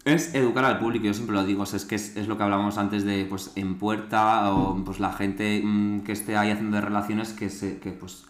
es 0.05 0.35
educar 0.35 0.64
al 0.64 0.79
público, 0.79 1.05
yo 1.07 1.14
siempre 1.14 1.35
lo 1.35 1.44
digo, 1.44 1.62
o 1.62 1.66
sea, 1.66 1.77
es 1.77 1.85
que 1.85 1.94
es, 1.94 2.16
es 2.16 2.27
lo 2.29 2.37
que 2.37 2.42
hablábamos 2.42 2.77
antes 2.77 3.05
de, 3.05 3.25
pues, 3.25 3.53
en 3.55 3.79
puerta, 3.79 4.53
o 4.53 4.75
pues 4.85 4.98
la 5.01 5.12
gente 5.12 5.61
mm, 5.64 6.01
que 6.01 6.12
esté 6.12 6.37
ahí 6.37 6.51
haciendo 6.51 6.77
de 6.77 6.81
relaciones, 6.83 7.33
que 7.33 7.48
se, 7.51 7.79
que 7.79 7.92
pues, 7.92 8.25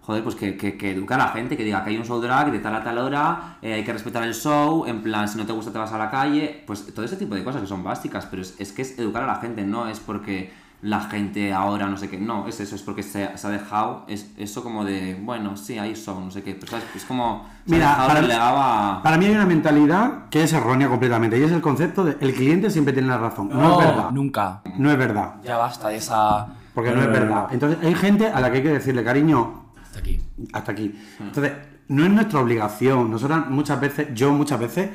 joder, 0.00 0.24
pues 0.24 0.34
que, 0.34 0.56
que, 0.56 0.76
que 0.76 0.90
eduque 0.90 1.14
a 1.14 1.18
la 1.18 1.28
gente, 1.28 1.56
que 1.56 1.62
diga 1.62 1.84
que 1.84 1.90
hay 1.90 1.96
un 1.96 2.04
show 2.04 2.20
drag 2.20 2.50
de 2.50 2.58
tal 2.58 2.74
a 2.74 2.82
tal 2.82 2.98
hora, 2.98 3.56
eh, 3.62 3.74
hay 3.74 3.84
que 3.84 3.92
respetar 3.92 4.24
el 4.24 4.34
show, 4.34 4.84
en 4.86 5.00
plan, 5.00 5.28
si 5.28 5.38
no 5.38 5.46
te 5.46 5.52
gusta 5.52 5.70
te 5.70 5.78
vas 5.78 5.92
a 5.92 5.98
la 5.98 6.10
calle, 6.10 6.64
pues 6.66 6.92
todo 6.92 7.04
ese 7.04 7.14
tipo 7.16 7.36
de 7.36 7.44
cosas 7.44 7.60
que 7.62 7.68
son 7.68 7.84
básicas, 7.84 8.26
pero 8.26 8.42
es, 8.42 8.56
es 8.58 8.72
que 8.72 8.82
es 8.82 8.98
educar 8.98 9.22
a 9.22 9.26
la 9.28 9.36
gente, 9.36 9.62
no 9.64 9.86
es 9.86 10.00
porque 10.00 10.52
la 10.82 11.00
gente 11.02 11.52
ahora 11.52 11.86
no 11.86 11.96
sé 11.96 12.10
qué, 12.10 12.18
no, 12.18 12.48
es 12.48 12.58
eso, 12.58 12.74
es 12.74 12.82
porque 12.82 13.04
se, 13.04 13.38
se 13.38 13.46
ha 13.46 13.50
dejado 13.50 14.04
es, 14.08 14.32
eso 14.36 14.64
como 14.64 14.84
de, 14.84 15.14
bueno, 15.22 15.56
sí, 15.56 15.78
hay 15.78 15.94
show, 15.94 16.20
no 16.20 16.30
sé 16.32 16.42
qué, 16.42 16.54
pero 16.54 16.72
¿sabes? 16.72 16.84
es 16.94 17.04
como, 17.04 17.46
se 17.64 17.74
Mira, 17.76 17.96
para-. 17.96 19.00
Para 19.02 19.16
mí 19.16 19.26
hay 19.26 19.32
una 19.32 19.46
mentalidad 19.46 20.28
que 20.28 20.42
es 20.42 20.52
errónea 20.52 20.88
completamente 20.88 21.38
y 21.38 21.42
es 21.44 21.52
el 21.52 21.60
concepto 21.60 22.04
de 22.04 22.16
el 22.20 22.34
cliente 22.34 22.68
siempre 22.68 22.92
tiene 22.92 23.08
la 23.08 23.18
razón. 23.18 23.48
No, 23.48 23.80
es 23.80 23.86
verdad. 23.86 24.10
nunca. 24.10 24.62
No 24.76 24.90
es 24.90 24.98
verdad. 24.98 25.36
Ya 25.44 25.56
basta 25.56 25.88
de 25.88 25.96
esa... 25.96 26.48
Porque 26.74 26.90
no, 26.90 27.00
es 27.00 27.08
verdad. 27.08 27.46
Entonces 27.52 27.78
hay 27.82 27.94
gente 27.94 28.26
a 28.26 28.40
la 28.40 28.50
que 28.50 28.56
hay 28.56 28.62
que 28.64 28.70
decirle, 28.70 29.04
cariño, 29.04 29.66
Hasta 29.84 30.00
aquí. 30.00 30.20
hasta 30.52 30.72
aquí. 30.72 30.98
Entonces, 31.20 31.52
no 31.88 32.04
es 32.04 32.10
nuestra 32.10 32.40
obligación. 32.40 33.10
Nosotras 33.10 33.48
muchas 33.50 33.80
veces, 33.80 34.08
yo 34.14 34.32
muchas 34.32 34.58
veces, 34.58 34.90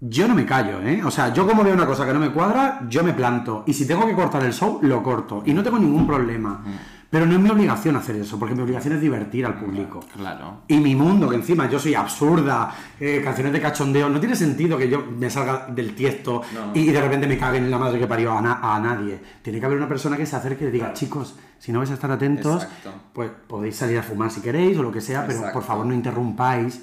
yo 0.00 0.26
no 0.26 0.34
me 0.34 0.46
callo, 0.46 0.80
¿eh? 0.82 1.02
O 1.04 1.10
sea, 1.10 1.32
yo 1.32 1.46
como 1.46 1.62
veo 1.62 1.74
una 1.74 1.86
cosa 1.86 2.06
que 2.06 2.12
no 2.12 2.20
me 2.20 2.30
cuadra, 2.30 2.80
yo 2.88 3.04
me 3.04 3.12
planto. 3.12 3.64
Y 3.66 3.74
si 3.74 3.86
tengo 3.86 4.06
que 4.06 4.14
cortar 4.14 4.42
el 4.44 4.52
show, 4.52 4.78
lo 4.82 5.02
corto. 5.02 5.42
Y 5.44 5.52
no 5.52 5.62
tengo 5.62 5.78
ningún 5.78 6.06
problema. 6.06 6.62
Pero 7.10 7.26
no 7.26 7.32
es 7.34 7.40
mi 7.40 7.50
obligación 7.50 7.96
hacer 7.96 8.14
eso, 8.14 8.38
porque 8.38 8.54
mi 8.54 8.62
obligación 8.62 8.94
es 8.94 9.00
divertir 9.00 9.44
al 9.44 9.58
público. 9.58 9.98
Claro. 10.16 10.58
Y 10.68 10.76
mi 10.78 10.94
mundo, 10.94 11.28
que 11.28 11.34
encima 11.34 11.68
yo 11.68 11.76
soy 11.80 11.92
absurda, 11.96 12.72
eh, 13.00 13.20
canciones 13.24 13.52
de 13.52 13.60
cachondeo, 13.60 14.08
no 14.08 14.20
tiene 14.20 14.36
sentido 14.36 14.78
que 14.78 14.88
yo 14.88 15.04
me 15.18 15.28
salga 15.28 15.66
del 15.68 15.96
tiesto 15.96 16.40
y, 16.72 16.78
y 16.82 16.92
de 16.92 17.00
repente 17.00 17.26
me 17.26 17.36
caguen 17.36 17.64
en 17.64 17.70
la 17.72 17.78
madre 17.78 17.98
que 17.98 18.06
parió 18.06 18.32
a, 18.32 18.40
na- 18.40 18.60
a 18.62 18.78
nadie. 18.78 19.20
Tiene 19.42 19.58
que 19.58 19.66
haber 19.66 19.76
una 19.78 19.88
persona 19.88 20.16
que 20.16 20.24
se 20.24 20.36
acerque 20.36 20.62
y 20.62 20.66
le 20.68 20.72
diga, 20.72 20.92
chicos, 20.92 21.34
si 21.58 21.72
no 21.72 21.80
vais 21.80 21.90
a 21.90 21.94
estar 21.94 22.12
atentos, 22.12 22.62
Exacto. 22.62 22.92
pues 23.12 23.28
podéis 23.48 23.74
salir 23.74 23.98
a 23.98 24.04
fumar 24.04 24.30
si 24.30 24.40
queréis 24.40 24.78
o 24.78 24.82
lo 24.84 24.92
que 24.92 25.00
sea, 25.00 25.26
pero 25.26 25.40
por 25.52 25.64
favor 25.64 25.84
no 25.86 25.92
interrumpáis. 25.94 26.80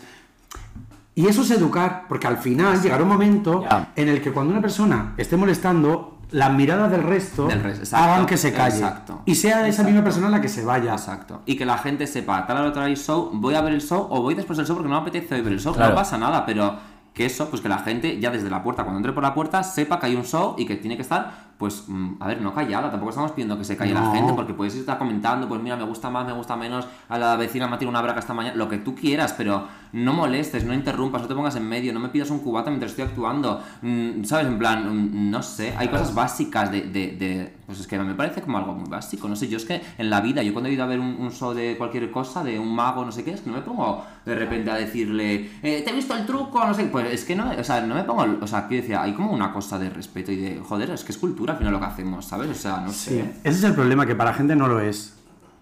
Y 1.18 1.26
eso 1.26 1.42
es 1.42 1.50
educar, 1.50 2.06
porque 2.08 2.28
al 2.28 2.38
final 2.38 2.80
llegará 2.80 3.02
un 3.02 3.10
momento 3.10 3.66
en 3.96 4.08
el 4.08 4.22
que 4.22 4.32
cuando 4.32 4.52
una 4.52 4.62
persona 4.62 5.16
esté 5.18 5.36
molestando, 5.36 6.20
las 6.30 6.54
miradas 6.54 6.92
del 6.92 7.02
resto 7.02 7.48
Del 7.48 7.64
resto, 7.64 7.86
exacto, 7.86 8.06
hagan 8.06 8.26
que 8.28 8.38
se 8.38 8.54
calle. 8.54 8.78
exacto. 8.78 9.22
Y 9.26 9.34
sea 9.34 9.68
esa 9.68 9.82
misma 9.82 10.04
persona 10.04 10.30
la 10.30 10.42
que 10.42 10.48
se 10.48 10.64
vaya. 10.64 10.92
Exacto. 10.92 11.42
Y 11.48 11.58
que 11.58 11.66
la 11.66 11.80
gente 11.80 12.06
sepa, 12.06 12.46
tal 12.46 12.58
hora 12.58 12.72
tal 12.72 12.96
show, 12.96 13.32
voy 13.34 13.56
a 13.56 13.62
ver 13.62 13.74
el 13.74 13.82
show 13.82 14.08
o 14.12 14.22
voy 14.22 14.36
después 14.36 14.58
del 14.58 14.68
show 14.68 14.76
porque 14.76 14.90
no 14.90 14.96
me 14.96 15.02
apetece 15.02 15.42
ver 15.42 15.54
el 15.54 15.60
show. 15.60 15.74
Claro. 15.74 15.90
No 15.90 15.96
pasa 15.96 16.20
nada, 16.20 16.46
pero 16.46 16.76
que 17.16 17.26
eso, 17.26 17.50
pues 17.50 17.64
que 17.64 17.70
la 17.70 17.80
gente 17.80 18.20
ya 18.20 18.30
desde 18.30 18.52
la 18.52 18.62
puerta, 18.62 18.84
cuando 18.84 19.00
entre 19.00 19.12
por 19.12 19.24
la 19.24 19.34
puerta, 19.34 19.64
sepa 19.64 20.00
que 20.00 20.06
hay 20.06 20.16
un 20.16 20.24
show 20.24 20.54
y 20.56 20.68
que 20.68 20.76
tiene 20.76 20.98
que 20.98 21.02
estar, 21.02 21.47
pues, 21.58 21.86
mm, 21.88 22.16
a 22.20 22.28
ver, 22.28 22.42
no 22.42 22.54
callada. 22.54 22.90
Tampoco 22.92 23.10
estamos 23.10 23.32
pidiendo 23.32 23.58
que 23.58 23.64
se 23.64 23.76
calle 23.78 23.94
la 23.94 24.12
gente 24.12 24.34
porque 24.34 24.54
puedes 24.54 24.76
estar 24.76 24.98
comentando, 24.98 25.48
pues 25.48 25.62
mira, 25.62 25.76
me 25.76 25.84
gusta 25.86 26.10
más, 26.10 26.26
me 26.26 26.34
gusta 26.34 26.56
menos, 26.56 26.88
a 27.10 27.18
la 27.18 27.36
vecina 27.36 27.68
me 27.68 27.76
ha 27.76 27.80
tirado 27.80 27.90
una 27.92 28.02
braca 28.02 28.20
esta 28.20 28.34
mañana, 28.34 28.56
lo 28.56 28.70
que 28.70 28.78
tú 28.78 28.94
quieras, 28.96 29.34
pero 29.38 29.68
no 29.94 30.14
molestes, 30.14 30.64
no 30.66 30.74
interrumpas, 30.74 31.22
no 31.24 31.28
te 31.28 31.34
pongas 31.36 31.56
en 31.56 31.68
medio, 31.68 31.94
no 31.94 32.00
me 32.00 32.10
pidas 32.10 32.30
un 32.30 32.40
cubata 32.40 32.70
mientras 32.70 32.92
estoy 32.92 33.06
actuando. 33.06 33.64
Mm, 33.82 34.24
¿Sabes? 34.24 34.48
En 34.48 34.60
plan, 34.60 34.86
mm, 34.88 35.32
no 35.32 35.42
sé, 35.42 35.74
hay 35.78 35.88
cosas 35.88 36.14
básicas 36.14 36.72
de, 36.72 36.82
de, 36.82 37.08
de- 37.18 37.57
Pues 37.68 37.80
es 37.82 37.86
que 37.88 38.00
me 38.00 38.16
parece 38.16 38.42
como 38.42 38.58
algo 38.58 38.74
muy 38.74 38.90
básico, 38.90 39.28
no 39.28 39.36
sé, 39.36 39.50
yo 39.50 39.58
es 39.58 39.66
que 39.66 39.82
en 39.98 40.10
la 40.10 40.22
vida, 40.22 40.42
yo 40.42 40.54
cuando 40.54 40.70
he 40.70 40.74
ido 40.74 40.86
a 40.86 40.88
ver 40.88 41.02
un, 41.02 41.18
un 41.20 41.32
show 41.32 41.54
de 41.54 41.78
cualquier 41.78 42.10
cosa, 42.10 42.42
de 42.42 42.58
un 42.58 42.74
mago, 42.74 43.04
no 43.04 43.12
sé 43.12 43.26
qué, 43.26 43.32
es 43.32 43.42
que 43.42 43.50
no 43.50 43.58
me 43.58 43.62
pongo 43.62 44.06
de 44.26 44.36
repente 44.36 44.72
a 44.72 44.76
decirle, 44.76 45.50
eh, 45.62 45.82
te 45.84 45.90
he 45.90 45.94
visto 45.94 46.16
el 46.16 46.26
truco, 46.26 46.66
no 46.66 46.74
sé, 46.74 46.86
pues 46.86 47.14
es 47.14 47.26
que 47.26 47.36
no, 47.36 47.52
o 47.52 47.64
sea, 47.66 47.82
no 47.82 47.94
me 47.96 48.06
pongo, 48.06 48.26
o 48.42 48.48
sea, 48.48 48.68
quiero 48.70 48.84
decir, 48.84 48.96
hay 48.96 49.12
como 49.14 49.34
una 49.34 49.52
cosa 49.52 49.78
de 49.78 49.90
respeto 49.90 50.32
y 50.32 50.38
de, 50.38 50.60
joder, 50.62 50.92
es 50.92 51.04
que 51.04 51.12
es 51.12 51.18
cultura 51.18 51.52
al 51.54 51.60
final 51.60 51.74
lo 51.74 51.80
que 51.82 51.86
hacemos, 51.88 52.26
¿sabes? 52.26 52.50
O 52.50 52.54
sea, 52.56 52.78
no 52.78 52.90
Sí, 52.92 53.10
sé. 53.10 53.20
ese 53.44 53.58
es 53.58 53.64
el 53.66 53.74
problema, 53.76 54.06
que 54.06 54.16
para 54.16 54.32
la 54.32 54.38
gente 54.38 54.56
no 54.56 54.70
lo 54.70 54.80
es. 54.80 55.18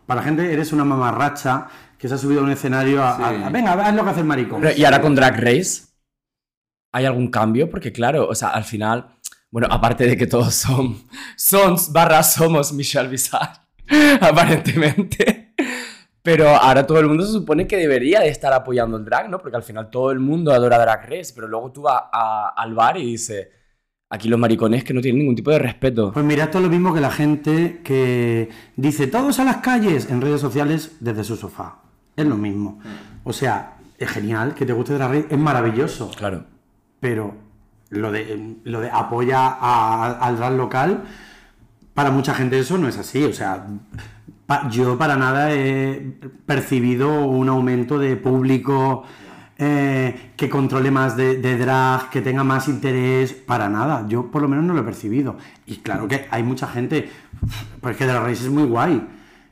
Para 0.05 0.21
la 0.21 0.25
gente 0.27 0.53
eres 0.53 0.71
una 0.73 0.85
mamarracha 0.85 1.65
que 1.97 2.07
se 2.07 2.13
ha 2.13 2.17
subido 2.19 2.41
a 2.41 2.43
un 2.43 2.51
escenario 2.51 3.01
a, 3.01 3.15
a- 3.15 3.29
Sí. 3.35 3.43
a- 3.45 3.49
venga, 3.49 3.73
haz 3.73 3.95
lo 3.95 4.03
que 4.03 4.09
hace 4.11 4.19
el 4.19 4.27
maricón. 4.27 4.61
Pero, 4.61 4.77
¿Y 4.77 4.85
ahora 4.85 5.01
con 5.01 5.15
Drag 5.15 5.35
Race? 5.41 5.85
¿Hay 6.93 7.05
algún 7.05 7.29
cambio? 7.29 7.69
Porque 7.69 7.91
claro, 7.91 8.27
o 8.29 8.35
sea, 8.35 8.49
al 8.49 8.63
final, 8.63 9.14
bueno, 9.55 9.69
aparte 9.71 10.05
de 10.05 10.17
que 10.17 10.27
todos 10.27 10.53
son, 10.53 10.97
son 11.37 11.77
barra 11.91 12.21
somos 12.23 12.73
Michelle 12.73 13.07
Visage, 13.07 13.61
aparentemente. 14.19 15.53
Pero 16.21 16.49
ahora 16.49 16.85
todo 16.85 16.99
el 16.99 17.07
mundo 17.07 17.25
se 17.25 17.31
supone 17.31 17.65
que 17.65 17.77
debería 17.77 18.19
de 18.19 18.27
estar 18.27 18.51
apoyando 18.51 18.97
el 18.97 19.05
drag, 19.05 19.29
¿no? 19.29 19.39
Porque 19.39 19.55
al 19.55 19.63
final 19.63 19.89
todo 19.89 20.11
el 20.11 20.19
mundo 20.19 20.51
adora 20.51 20.77
Drag 20.77 21.03
Race, 21.09 21.31
pero 21.33 21.47
luego 21.47 21.71
tú 21.71 21.83
vas 21.83 22.01
a- 22.11 22.53
al 22.57 22.73
bar 22.73 22.97
y 22.97 23.05
dices, 23.11 23.47
aquí 24.09 24.27
los 24.27 24.37
maricones 24.37 24.83
que 24.83 24.93
no 24.93 24.99
tienen 24.99 25.19
ningún 25.19 25.35
tipo 25.37 25.51
de 25.51 25.59
respeto. 25.59 26.11
Pues 26.11 26.25
mira, 26.25 26.43
esto 26.43 26.57
es 26.57 26.63
lo 26.65 26.69
mismo 26.69 26.93
que 26.93 26.99
la 26.99 27.11
gente 27.11 27.79
que 27.81 28.49
dice 28.75 29.07
todos 29.07 29.39
a 29.39 29.45
las 29.45 29.57
calles 29.57 30.09
en 30.09 30.19
redes 30.19 30.41
sociales 30.41 30.97
desde 30.99 31.23
su 31.23 31.37
sofá. 31.37 31.77
Es 32.17 32.25
lo 32.25 32.35
mismo. 32.35 32.81
O 33.23 33.31
sea, 33.31 33.77
es 33.97 34.09
genial 34.09 34.53
que 34.53 34.65
te 34.65 34.73
guste 34.73 34.95
Drag 34.95 35.11
Race, 35.11 35.27
es 35.29 35.37
maravilloso. 35.37 36.11
Claro. 36.17 36.43
Pero 36.99 37.44
lo 37.95 38.11
de, 38.11 38.57
lo 38.63 38.81
de 38.81 38.89
apoya 38.91 39.47
al 39.49 40.37
drag 40.37 40.53
local, 40.53 41.03
para 41.93 42.11
mucha 42.11 42.33
gente 42.33 42.59
eso 42.59 42.77
no 42.77 42.87
es 42.87 42.97
así. 42.97 43.23
O 43.23 43.33
sea, 43.33 43.65
yo 44.69 44.97
para 44.97 45.15
nada 45.15 45.51
he 45.53 46.17
percibido 46.45 47.25
un 47.25 47.49
aumento 47.49 47.97
de 47.97 48.15
público 48.15 49.03
eh, 49.57 50.33
que 50.35 50.49
controle 50.49 50.91
más 50.91 51.15
de, 51.15 51.37
drag, 51.57 52.09
que 52.09 52.21
tenga 52.21 52.43
más 52.43 52.67
interés, 52.67 53.33
para 53.33 53.69
nada. 53.69 54.05
Yo 54.07 54.29
por 54.29 54.41
lo 54.41 54.47
menos 54.47 54.65
no 54.65 54.73
lo 54.73 54.81
he 54.81 54.83
percibido. 54.83 55.37
Y 55.65 55.77
claro 55.77 56.07
que 56.07 56.27
hay 56.29 56.43
mucha 56.43 56.67
gente, 56.67 57.09
pues 57.81 57.95
que 57.97 58.05
Drag 58.05 58.21
Race 58.23 58.43
es 58.43 58.49
muy 58.49 58.63
guay, 58.63 59.07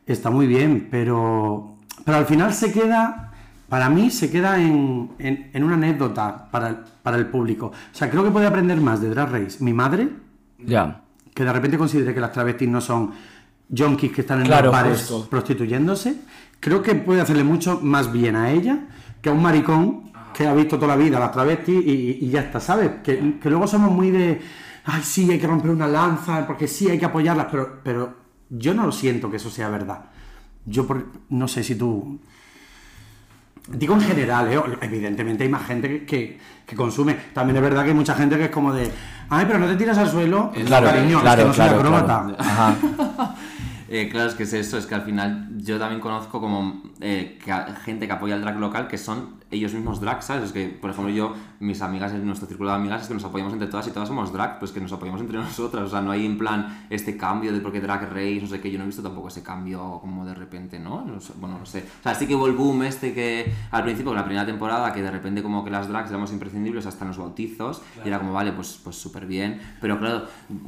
está 0.05 0.29
muy 0.29 0.45
bien, 0.47 0.89
pero, 0.91 1.77
pero 2.03 2.17
al 2.17 2.25
final 2.25 2.53
se 2.53 2.71
queda, 2.73 3.31
para 3.69 3.89
mí 3.89 4.11
se 4.11 4.29
queda 4.29 4.61
en, 4.61 5.11
en- 5.17 5.49
en 5.53 5.63
una 5.63 5.75
anécdota 5.75 6.49
para 6.51 6.83
para 7.03 7.17
el 7.17 7.27
público. 7.27 7.67
O 7.67 7.95
sea, 7.95 8.09
creo 8.09 8.23
que 8.23 8.31
puede 8.31 8.47
aprender 8.47 8.79
más 8.81 9.01
de 9.01 9.09
Drag 9.09 9.29
Race 9.31 9.63
mi 9.63 9.73
madre, 9.73 10.09
Ya. 10.57 11.01
que 11.35 11.43
de 11.43 11.53
repente 11.53 11.77
considere 11.77 12.13
que 12.13 12.21
las 12.21 12.31
travestis 12.31 12.69
no 12.69 12.79
son 12.81 13.11
junkies 13.75 14.11
que 14.13 14.21
están 14.21 14.39
en 14.39 14.45
Claro, 14.47 14.65
los 14.67 14.71
bares 14.73 14.99
justo. 15.01 15.29
prostituyéndose. 15.29 16.15
Creo 16.59 16.81
que 16.81 16.95
puede 16.95 17.21
hacerle 17.21 17.43
mucho 17.43 17.79
más 17.81 18.11
bien 18.11 18.35
a 18.35 18.51
ella 18.51 18.85
que 19.21 19.29
a 19.29 19.33
un 19.33 19.41
maricón 19.41 20.11
que 20.33 20.47
ha 20.47 20.53
visto 20.53 20.77
toda 20.77 20.95
la 20.95 21.03
vida 21.03 21.19
las 21.19 21.31
travestis 21.31 21.75
y, 21.85 22.17
y 22.21 22.29
ya 22.29 22.41
está, 22.41 22.59
¿sabes? 22.59 22.89
Que, 23.03 23.37
que 23.39 23.49
luego 23.49 23.67
somos 23.67 23.91
muy 23.91 24.09
de, 24.09 24.41
ay, 24.85 25.01
sí, 25.03 25.29
hay 25.29 25.39
que 25.39 25.45
romper 25.47 25.69
una 25.71 25.87
lanza, 25.87 26.47
porque 26.47 26.67
sí, 26.67 26.89
hay 26.89 26.97
que 26.97 27.05
apoyarlas, 27.05 27.47
pero, 27.51 27.79
pero 27.83 28.15
yo 28.49 28.73
no 28.73 28.85
lo 28.85 28.91
siento 28.91 29.29
que 29.29 29.37
eso 29.37 29.49
sea 29.49 29.69
verdad. 29.69 30.05
Yo 30.65 30.87
por- 30.87 31.05
no 31.29 31.47
sé 31.47 31.63
si 31.63 31.75
tú... 31.75 32.19
Digo 33.67 33.93
en 33.95 34.01
general, 34.01 34.51
¿eh? 34.51 34.59
evidentemente 34.81 35.43
hay 35.43 35.49
más 35.49 35.65
gente 35.65 35.87
que, 35.87 36.05
que- 36.05 36.39
que 36.65 36.75
consume. 36.75 37.13
También 37.33 37.55
es 37.57 37.61
verdad 37.61 37.83
que 37.83 37.89
hay 37.89 37.95
mucha 37.95 38.13
gente 38.15 38.37
que 38.37 38.45
es 38.45 38.49
como 38.49 38.73
de, 38.73 38.89
ay, 39.29 39.45
pero 39.47 39.59
no 39.59 39.67
te 39.67 39.75
tiras 39.75 39.97
al 39.97 40.09
suelo. 40.09 40.51
Claro, 40.65 40.87
cariño, 40.87 41.17
es 41.17 41.21
claro, 41.23 41.41
que 41.43 41.47
no 41.47 41.53
soy 41.53 41.65
claro, 41.65 41.79
acróbata. 41.79 42.23
claro. 42.23 42.35
Ajá. 42.39 43.35
Eh, 43.89 44.09
claro, 44.09 44.29
es 44.29 44.35
que 44.35 44.43
es 44.43 44.53
eso, 44.53 44.77
es 44.77 44.85
que 44.85 44.95
al 44.95 45.03
final 45.03 45.49
yo 45.57 45.77
también 45.77 46.01
conozco 46.01 46.39
como 46.41 46.81
eh, 46.99 47.37
que 47.43 47.53
gente 47.85 48.07
que 48.07 48.13
apoya 48.13 48.35
el 48.35 48.41
drag 48.41 48.57
local 48.59 48.87
que 48.87 48.97
son 48.97 49.35
ellos 49.53 49.73
mismos 49.73 50.01
drag, 50.01 50.21
¿sabes? 50.23 50.45
Es 50.45 50.51
que, 50.51 50.67
por 50.67 50.89
ejemplo, 50.89 51.13
yo, 51.13 51.33
mis 51.59 51.81
amigas, 51.81 52.11
en 52.13 52.25
nuestro 52.25 52.47
círculo 52.47 52.69
de 52.69 52.75
amigas, 52.75 53.03
es 53.03 53.07
que 53.07 53.13
nos 53.13 53.23
apoyamos 53.23 53.53
entre 53.53 53.67
todas 53.67 53.87
y 53.87 53.91
todas 53.91 54.07
somos 54.07 54.33
drag, 54.33 54.59
pues 54.59 54.71
que 54.71 54.81
nos 54.81 54.91
apoyamos 54.91 55.21
entre 55.21 55.37
nosotras, 55.39 55.83
o 55.85 55.89
sea, 55.89 56.01
no 56.01 56.11
hay 56.11 56.25
en 56.25 56.37
plan 56.37 56.85
este 56.89 57.17
cambio 57.17 57.53
de 57.53 57.59
porque 57.59 57.79
drag 57.81 58.09
race, 58.09 58.39
no 58.41 58.47
sé 58.47 58.59
qué, 58.59 58.71
yo 58.71 58.77
no 58.77 58.83
he 58.83 58.87
visto 58.87 59.01
tampoco 59.03 59.27
ese 59.29 59.43
cambio 59.43 59.99
como 60.01 60.25
de 60.25 60.33
repente, 60.33 60.79
¿no? 60.79 61.03
No 61.05 61.19
sé, 61.19 61.33
bueno, 61.39 61.59
no 61.59 61.65
sé. 61.65 61.85
O 61.99 62.03
sea, 62.03 62.15
sí 62.15 62.27
que 62.27 62.35
hubo 62.35 62.47
el 62.47 62.53
boom 62.53 62.83
este 62.83 63.13
que 63.13 63.53
al 63.71 63.83
principio, 63.83 64.11
en 64.11 64.17
la 64.17 64.25
primera 64.25 64.45
temporada, 64.45 64.91
que 64.93 65.01
de 65.01 65.11
repente 65.11 65.41
como 65.43 65.63
que 65.63 65.69
las 65.71 65.87
drags 65.87 66.09
éramos 66.09 66.31
imprescindibles 66.31 66.85
hasta 66.85 67.03
en 67.05 67.09
los 67.09 67.17
bautizos, 67.17 67.81
y 68.03 68.07
era 68.07 68.19
como, 68.19 68.33
vale, 68.33 68.51
pues 68.51 68.79
pues 68.83 68.95
súper 68.95 69.25
bien, 69.25 69.59
pero 69.79 69.99
claro, 69.99 70.25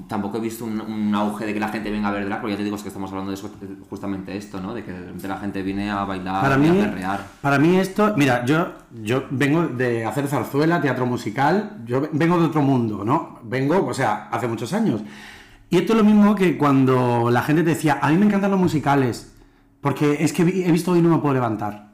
tampoco 0.07 0.37
he 0.37 0.41
visto 0.41 0.65
un, 0.65 0.79
un 0.79 1.13
auge 1.15 1.45
de 1.45 1.53
que 1.53 1.59
la 1.59 1.69
gente 1.69 1.89
venga 1.91 2.09
a 2.09 2.11
ver 2.11 2.25
drag, 2.25 2.41
porque 2.41 2.53
ya 2.53 2.57
te 2.57 2.63
digo, 2.63 2.75
es 2.75 2.81
que 2.81 2.89
estamos 2.89 3.09
hablando 3.11 3.31
de 3.31 3.35
eso, 3.35 3.49
justamente 3.89 4.35
esto, 4.37 4.59
¿no? 4.61 4.73
De 4.73 4.83
que 4.83 4.91
de 4.91 4.99
repente 4.99 5.27
la 5.27 5.37
gente 5.37 5.61
viene 5.61 5.89
a 5.89 6.03
bailar 6.05 6.41
Para 6.41 6.55
y 6.55 6.67
a 6.67 6.71
mí, 6.71 6.79
perrear. 6.79 7.25
para 7.41 7.59
mí 7.59 7.77
esto, 7.77 8.13
mira, 8.17 8.45
yo, 8.45 8.73
yo 9.03 9.25
vengo 9.29 9.67
de 9.67 10.05
hacer 10.05 10.27
zarzuela, 10.27 10.81
teatro 10.81 11.05
musical, 11.05 11.81
yo 11.85 12.07
vengo 12.11 12.39
de 12.39 12.45
otro 12.45 12.61
mundo, 12.61 13.03
¿no? 13.03 13.39
Vengo, 13.43 13.85
o 13.85 13.93
sea, 13.93 14.29
hace 14.31 14.47
muchos 14.47 14.73
años. 14.73 15.01
Y 15.69 15.77
esto 15.77 15.93
es 15.93 15.97
lo 15.97 16.05
mismo 16.05 16.35
que 16.35 16.57
cuando 16.57 17.29
la 17.31 17.41
gente 17.41 17.63
te 17.63 17.71
decía, 17.71 17.99
a 18.01 18.09
mí 18.09 18.17
me 18.17 18.25
encantan 18.25 18.51
los 18.51 18.59
musicales, 18.59 19.33
porque 19.81 20.23
es 20.23 20.33
que 20.33 20.43
he 20.43 20.71
visto 20.71 20.91
hoy 20.91 21.01
no 21.01 21.09
me 21.09 21.17
puedo 21.17 21.33
levantar. 21.33 21.85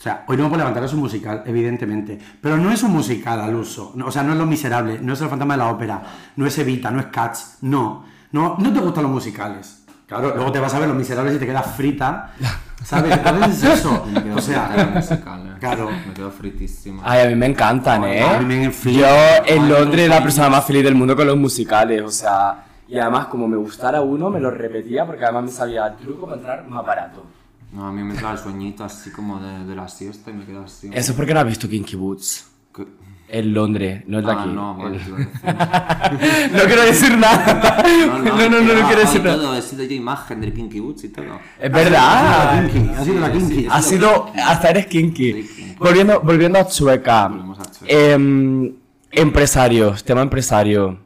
O 0.00 0.02
sea, 0.02 0.24
hoy 0.28 0.36
no 0.38 0.44
me 0.44 0.48
puedo 0.48 0.60
levantar 0.60 0.82
es 0.84 0.94
un 0.94 1.00
musical, 1.00 1.42
evidentemente. 1.44 2.18
Pero 2.40 2.56
no 2.56 2.70
es 2.70 2.82
un 2.82 2.92
musical 2.92 3.38
al 3.38 3.54
uso. 3.54 3.92
No, 3.94 4.06
o 4.06 4.10
sea, 4.10 4.22
no 4.22 4.32
es 4.32 4.38
Los 4.38 4.46
Miserables, 4.46 5.02
no 5.02 5.12
es 5.12 5.20
El 5.20 5.28
Fantasma 5.28 5.54
de 5.54 5.58
la 5.58 5.68
Ópera, 5.68 6.02
no 6.36 6.46
es 6.46 6.56
Evita, 6.58 6.90
no 6.90 7.00
es 7.00 7.06
Cats, 7.06 7.58
no. 7.60 8.04
No, 8.32 8.56
no 8.58 8.72
te 8.72 8.80
gustan 8.80 9.02
los 9.02 9.12
musicales. 9.12 9.84
Claro, 10.06 10.34
luego 10.34 10.50
te 10.50 10.58
vas 10.58 10.72
a 10.72 10.78
ver 10.78 10.88
Los 10.88 10.96
Miserables 10.96 11.34
y 11.34 11.38
te 11.38 11.44
quedas 11.44 11.66
frita. 11.76 12.32
¿Sabes? 12.82 13.12
Entonces 13.14 13.62
es 13.62 13.78
eso. 13.80 14.06
O 14.34 14.40
sea, 14.40 14.92
musical. 14.94 15.49
Claro. 15.60 15.88
Me 16.08 16.12
quedo 16.14 16.30
fritísima. 16.32 17.02
Ay, 17.04 17.26
a 17.26 17.28
mí 17.28 17.36
me 17.36 17.46
encantan, 17.46 18.02
¿eh? 18.04 18.22
A 18.22 18.40
mí 18.40 18.56
me. 18.56 18.72
Yo 18.92 19.06
en 19.46 19.68
Londres 19.68 20.08
no, 20.08 20.14
la 20.16 20.22
persona 20.22 20.48
más 20.48 20.64
feliz 20.66 20.82
del 20.82 20.94
mundo 20.96 21.14
con 21.14 21.26
los 21.26 21.36
musicales, 21.36 22.02
o 22.02 22.10
sea... 22.10 22.64
Y 22.88 22.98
además, 22.98 23.26
como 23.26 23.46
me 23.46 23.56
gustara 23.56 24.00
uno, 24.00 24.30
me 24.30 24.40
lo 24.40 24.50
repetía 24.50 25.06
porque 25.06 25.22
además 25.22 25.44
me 25.44 25.50
sabía 25.52 25.86
el 25.86 25.96
truco 25.98 26.26
para 26.26 26.38
entrar 26.38 26.66
más 26.66 26.84
barato. 26.84 27.24
No, 27.72 27.86
a 27.86 27.92
mí 27.92 28.02
me 28.02 28.14
entra 28.14 28.32
el 28.32 28.38
sueñito 28.38 28.82
así 28.82 29.12
como 29.12 29.38
de, 29.38 29.64
de 29.64 29.76
la 29.76 29.86
siesta 29.86 30.30
y 30.30 30.34
me 30.34 30.44
quedo 30.44 30.64
así. 30.64 30.90
Eso 30.92 31.12
es 31.12 31.16
porque 31.16 31.32
no 31.32 31.38
has 31.38 31.46
visto 31.46 31.68
Kinky 31.68 31.94
Boots. 31.94 32.50
Que- 32.74 32.88
En 33.32 33.54
Londres, 33.54 34.02
no 34.06 34.18
es 34.18 34.26
de 34.26 34.32
Ah, 34.32 34.40
aquí. 34.40 34.50
no, 34.50 34.74
no 36.52 36.62
quiero 36.66 36.82
decir 36.82 37.16
nada. 37.16 37.82
No, 38.06 38.18
no, 38.18 38.48
no, 38.48 38.60
no, 38.60 38.74
que- 38.74 38.82
quiero 38.86 39.00
decir 39.02 39.22
nada. 39.22 39.36
todo, 39.36 39.54
he 39.56 39.62
sido 39.62 39.84
yo 39.84 39.94
imagen 39.94 40.40
del 40.40 40.52
Kinky 40.52 40.80
Boots 40.80 41.04
y 41.04 41.08
todo. 41.10 41.38
Es 41.60 41.70
verdad. 41.70 42.58
Ha 42.58 42.62
sido 42.64 42.66
la 42.66 42.72
Kinky, 42.72 42.90
ha 42.98 43.04
sido 43.04 43.20
la 43.20 43.26
Sí, 43.28 43.32
Kinky. 43.38 43.54
sí, 43.54 43.68
Ha 43.70 43.82
sido, 43.82 44.32
hasta 44.44 44.70
eres 44.70 44.86
kinky. 44.86 45.76
Volviendo, 45.78 46.20
volviendo 46.20 46.58
a 46.58 46.66
Chueca. 46.66 47.28
Volvemos 47.28 47.58
a 47.60 47.62
Chueca. 47.70 47.86
Em, 47.94 48.72
empresarios, 49.12 50.02
tema 50.04 50.22
empresario. 50.22 50.98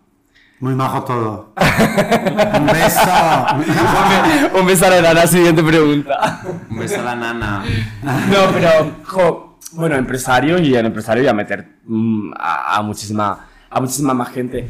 Muy 0.60 0.74
majos 0.74 1.04
todos. 1.04 1.46
Un 2.58 2.66
beso. 2.66 3.00
Un 4.58 4.66
beso 4.66 4.86
a 4.86 5.12
la 5.12 5.26
siguiente 5.26 5.62
pregunta. 5.62 6.40
Un 6.70 6.78
beso 6.78 7.00
a 7.00 7.02
la 7.04 7.14
nana. 7.16 7.64
No, 8.02 8.50
pero, 8.52 8.92
jo, 9.04 9.53
bueno, 9.74 9.96
empresarios 9.96 10.60
y 10.60 10.74
el 10.74 10.86
empresario 10.86 11.22
voy 11.22 11.30
a 11.30 11.34
meter 11.34 11.66
mm, 11.84 12.32
a, 12.36 12.76
a 12.76 12.82
muchísima, 12.82 13.46
a 13.70 13.80
muchísima 13.80 14.14
más 14.14 14.30
gente. 14.30 14.68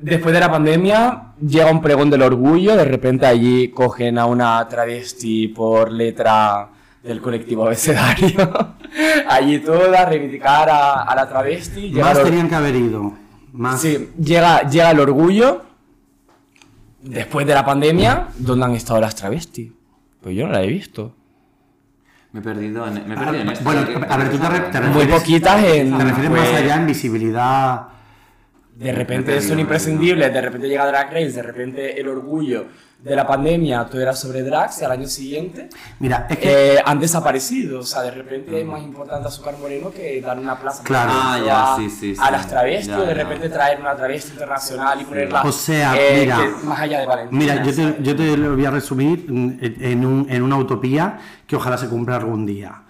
Después 0.00 0.32
de 0.32 0.40
la 0.40 0.50
pandemia 0.50 1.32
llega 1.40 1.70
un 1.70 1.82
pregón 1.82 2.08
del 2.08 2.22
orgullo, 2.22 2.76
de 2.76 2.84
repente 2.84 3.26
allí 3.26 3.68
cogen 3.68 4.18
a 4.18 4.26
una 4.26 4.66
travesti 4.68 5.48
por 5.48 5.90
letra 5.90 6.68
del 7.02 7.20
colectivo 7.20 7.64
abecedario. 7.64 8.76
allí 9.28 9.58
toda, 9.58 10.04
reivindicar 10.04 10.68
a, 10.70 11.02
a 11.02 11.14
la 11.16 11.28
travesti. 11.28 11.90
Más 11.92 12.22
tenían 12.22 12.48
que 12.48 12.54
haber 12.54 12.76
ido. 12.76 13.12
Más. 13.52 13.80
Sí, 13.80 14.10
llega, 14.20 14.68
llega 14.68 14.90
el 14.90 15.00
orgullo. 15.00 15.62
Después 17.02 17.46
de 17.46 17.54
la 17.54 17.64
pandemia, 17.64 18.28
¿dónde 18.38 18.66
han 18.66 18.74
estado 18.74 19.00
las 19.00 19.14
travestis? 19.14 19.72
Pues 20.20 20.36
yo 20.36 20.46
no 20.46 20.52
la 20.52 20.62
he 20.62 20.66
visto. 20.66 21.14
Me 22.32 22.40
he 22.40 22.42
perdido 22.42 22.86
en, 22.86 22.94
me 23.08 23.14
he 23.14 23.16
perdido 23.18 23.42
en 23.42 23.48
esto. 23.50 23.64
Bueno, 23.64 23.86
¿Qué- 23.86 24.06
a 24.12 24.16
ver, 24.16 24.30
tú 24.30 24.38
te, 24.38 24.48
re- 24.48 24.60
te 24.60 24.80
Muy 24.80 24.88
refieres, 24.88 25.20
poquitas 25.20 25.64
en. 25.64 25.96
te 25.98 26.04
refieres 26.04 26.30
pues, 26.30 26.42
más 26.42 26.52
allá 26.60 26.74
en 26.76 26.86
visibilidad. 26.86 27.82
De 28.76 28.92
repente 28.92 29.40
son 29.40 29.58
imprescindibles, 29.58 30.32
de 30.32 30.40
repente 30.40 30.68
llega 30.68 30.86
Drag 30.86 31.10
Race, 31.12 31.32
de 31.32 31.42
repente 31.42 32.00
el 32.00 32.06
orgullo 32.08 32.66
de 33.02 33.14
la 33.14 33.24
pandemia, 33.26 33.86
todo 33.86 34.00
era 34.00 34.12
sobre 34.12 34.42
drags, 34.42 34.80
y 34.82 34.84
al 34.84 34.90
año 34.90 35.06
siguiente 35.06 35.68
Mira, 36.00 36.26
es 36.28 36.36
que 36.38 36.74
eh, 36.74 36.82
han 36.84 36.98
desaparecido. 36.98 37.78
O 37.80 37.82
sea, 37.84 38.02
de 38.02 38.10
repente 38.10 38.60
es 38.60 38.66
más 38.66 38.82
importante 38.82 39.28
Azúcar 39.28 39.54
Moreno 39.60 39.90
que 39.92 40.20
dar 40.20 40.36
una 40.38 40.58
plaza 40.58 40.82
Claro. 40.82 41.12
Ah, 41.14 41.38
ya, 41.44 41.74
a, 41.74 41.76
sí, 41.76 41.88
sí, 41.90 42.14
a 42.20 42.30
las 42.30 42.48
travestis, 42.48 42.88
Ya, 42.88 42.98
o 42.98 43.02
de 43.02 43.06
ya. 43.08 43.14
repente 43.14 43.48
traer 43.50 43.80
una 43.80 43.94
travesti 43.94 44.32
internacional 44.32 45.00
y 45.00 45.04
ponerla 45.04 45.42
O 45.42 45.52
sea, 45.52 45.94
eh, 45.96 46.20
mira. 46.22 46.38
que- 46.38 46.66
más 46.66 46.80
allá 46.80 47.00
de 47.00 47.06
Valentina. 47.06 47.38
Mira, 47.54 47.62
yo 47.62 47.74
te, 47.74 48.02
yo 48.02 48.16
te 48.16 48.36
lo 48.36 48.54
voy 48.56 48.66
a 48.66 48.70
resumir 48.72 49.26
en, 49.28 49.58
en 49.80 50.04
un- 50.04 50.26
en 50.28 50.42
una 50.42 50.56
utopía 50.56 51.18
que 51.46 51.54
ojalá 51.54 51.78
se 51.78 51.88
cumpla 51.88 52.16
algún 52.16 52.44
día. 52.46 52.82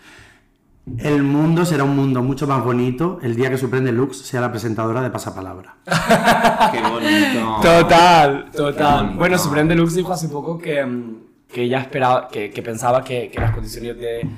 El 0.97 1.22
mundo 1.22 1.64
será 1.64 1.84
un 1.84 1.95
mundo 1.95 2.22
mucho 2.22 2.47
más 2.47 2.64
bonito 2.64 3.18
el 3.22 3.36
día 3.36 3.51
que 3.51 3.59
Supreme 3.59 3.93
Lux 3.93 4.18
sea 4.18 4.41
la 4.41 4.51
presentadora 4.51 5.03
de 5.03 5.11
Pasapalabra. 5.11 5.76
Qué 6.72 6.80
bonito. 6.80 7.61
Total, 7.62 8.51
total. 8.51 8.99
bonito. 9.05 9.18
Bueno, 9.18 9.39
Supreme 9.39 9.68
Deluxe 9.68 9.97
dijo 9.97 10.12
hace 10.12 10.28
poco 10.28 10.59
que, 10.59 10.84
mm, 10.84 11.16
que 11.53 11.62
ella 11.62 11.80
esperaba, 11.80 12.28
que, 12.28 12.51
que 12.51 12.62
pensaba 12.62 13.05
que, 13.05 13.30
que 13.30 13.41
las 13.41 13.53
condiciones 13.53 13.97
de, 13.97 14.28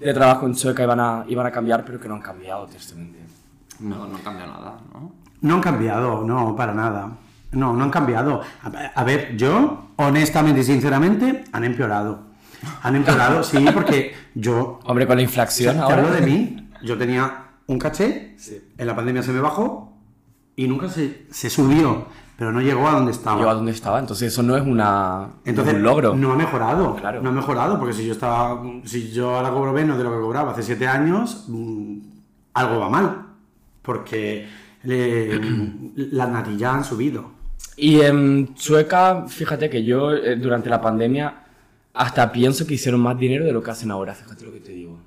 de 0.00 0.14
trabajo 0.14 0.46
en 0.46 0.54
Chueca 0.54 0.82
iban 0.82 1.00
a, 1.00 1.24
iban 1.28 1.46
a 1.46 1.50
cambiar, 1.50 1.84
pero 1.84 1.98
que 2.00 2.08
no 2.08 2.14
han 2.14 2.22
cambiado, 2.22 2.66
tristemente. 2.66 3.18
No, 3.80 4.06
no 4.06 4.18
cambia 4.22 4.46
nada, 4.46 4.78
¿no? 4.92 5.12
No 5.42 5.54
han 5.54 5.60
cambiado, 5.60 6.22
no, 6.24 6.56
para 6.56 6.72
nada. 6.72 7.10
No, 7.52 7.74
no 7.74 7.84
han 7.84 7.90
cambiado. 7.90 8.40
A, 8.62 8.68
a 9.00 9.04
ver, 9.04 9.36
yo, 9.36 9.88
honestamente 9.96 10.60
y 10.60 10.64
sinceramente, 10.64 11.44
han 11.52 11.64
empeorado. 11.64 12.20
Han 12.82 12.96
empeorado, 12.96 13.42
sí, 13.42 13.64
porque 13.74 14.12
yo 14.34 14.80
Hombre, 14.84 15.06
con 15.06 15.16
la 15.16 15.22
inflación 15.22 15.78
ahora. 15.78 15.96
hablo 15.98 16.10
de 16.14 16.20
mí. 16.22 16.70
Yo 16.82 16.96
tenía 16.98 17.44
un 17.66 17.78
caché, 17.78 18.34
Sí. 18.38 18.60
en 18.78 18.86
la 18.86 18.94
pandemia 18.94 19.22
se 19.22 19.32
me 19.32 19.40
bajó 19.40 19.96
y 20.56 20.66
nunca 20.68 20.88
se, 20.88 21.26
se 21.30 21.50
subió. 21.50 22.06
pero 22.38 22.52
no 22.52 22.60
llegó 22.60 22.86
a 22.86 22.92
donde 22.92 23.12
estaba. 23.12 23.40
Yo 23.40 23.48
a 23.48 23.54
donde 23.54 23.72
estaba, 23.72 23.98
entonces 23.98 24.30
eso 24.32 24.42
no 24.42 24.56
es 24.58 24.62
una 24.62 25.30
Entonces, 25.46 25.72
no 25.74 25.78
es 25.78 25.82
un 25.82 25.82
logro. 25.82 26.14
no 26.14 26.32
ha 26.32 26.36
mejorado. 26.36 26.94
Claro. 26.96 27.22
No 27.22 27.30
ha 27.30 27.32
mejorado, 27.32 27.78
porque 27.78 27.94
si 27.94 28.06
yo 28.06 28.12
estaba. 28.12 28.62
Si 28.84 29.10
yo 29.10 29.34
ahora 29.36 29.50
cobro 29.50 29.72
menos 29.72 29.96
de 29.96 30.04
lo 30.04 30.10
que 30.14 30.20
cobraba 30.20 30.52
hace 30.52 30.62
siete 30.62 30.86
años, 30.86 31.46
mm, 31.48 31.98
algo 32.54 32.80
va 32.80 32.88
mal. 32.90 33.22
Porque 33.82 34.46
le- 34.82 35.40
las 35.96 36.28
natillas 36.28 36.74
han 36.74 36.84
subido. 36.84 37.30
Y 37.78 38.00
en 38.02 38.54
Chueca, 38.54 39.24
fíjate 39.28 39.70
que 39.70 39.82
yo 39.84 40.12
eh, 40.12 40.36
durante 40.36 40.68
la 40.68 40.80
pandemia 40.80 41.42
hasta 41.96 42.30
pienso 42.32 42.66
que 42.66 42.74
hicieron 42.74 43.00
más 43.00 43.18
dinero 43.18 43.44
de 43.44 43.52
lo 43.52 43.62
que 43.62 43.70
hacen 43.70 43.90
ahora, 43.90 44.14
fíjate 44.14 44.44
lo 44.44 44.52
que 44.52 44.60
te 44.60 44.72
digo. 44.72 44.98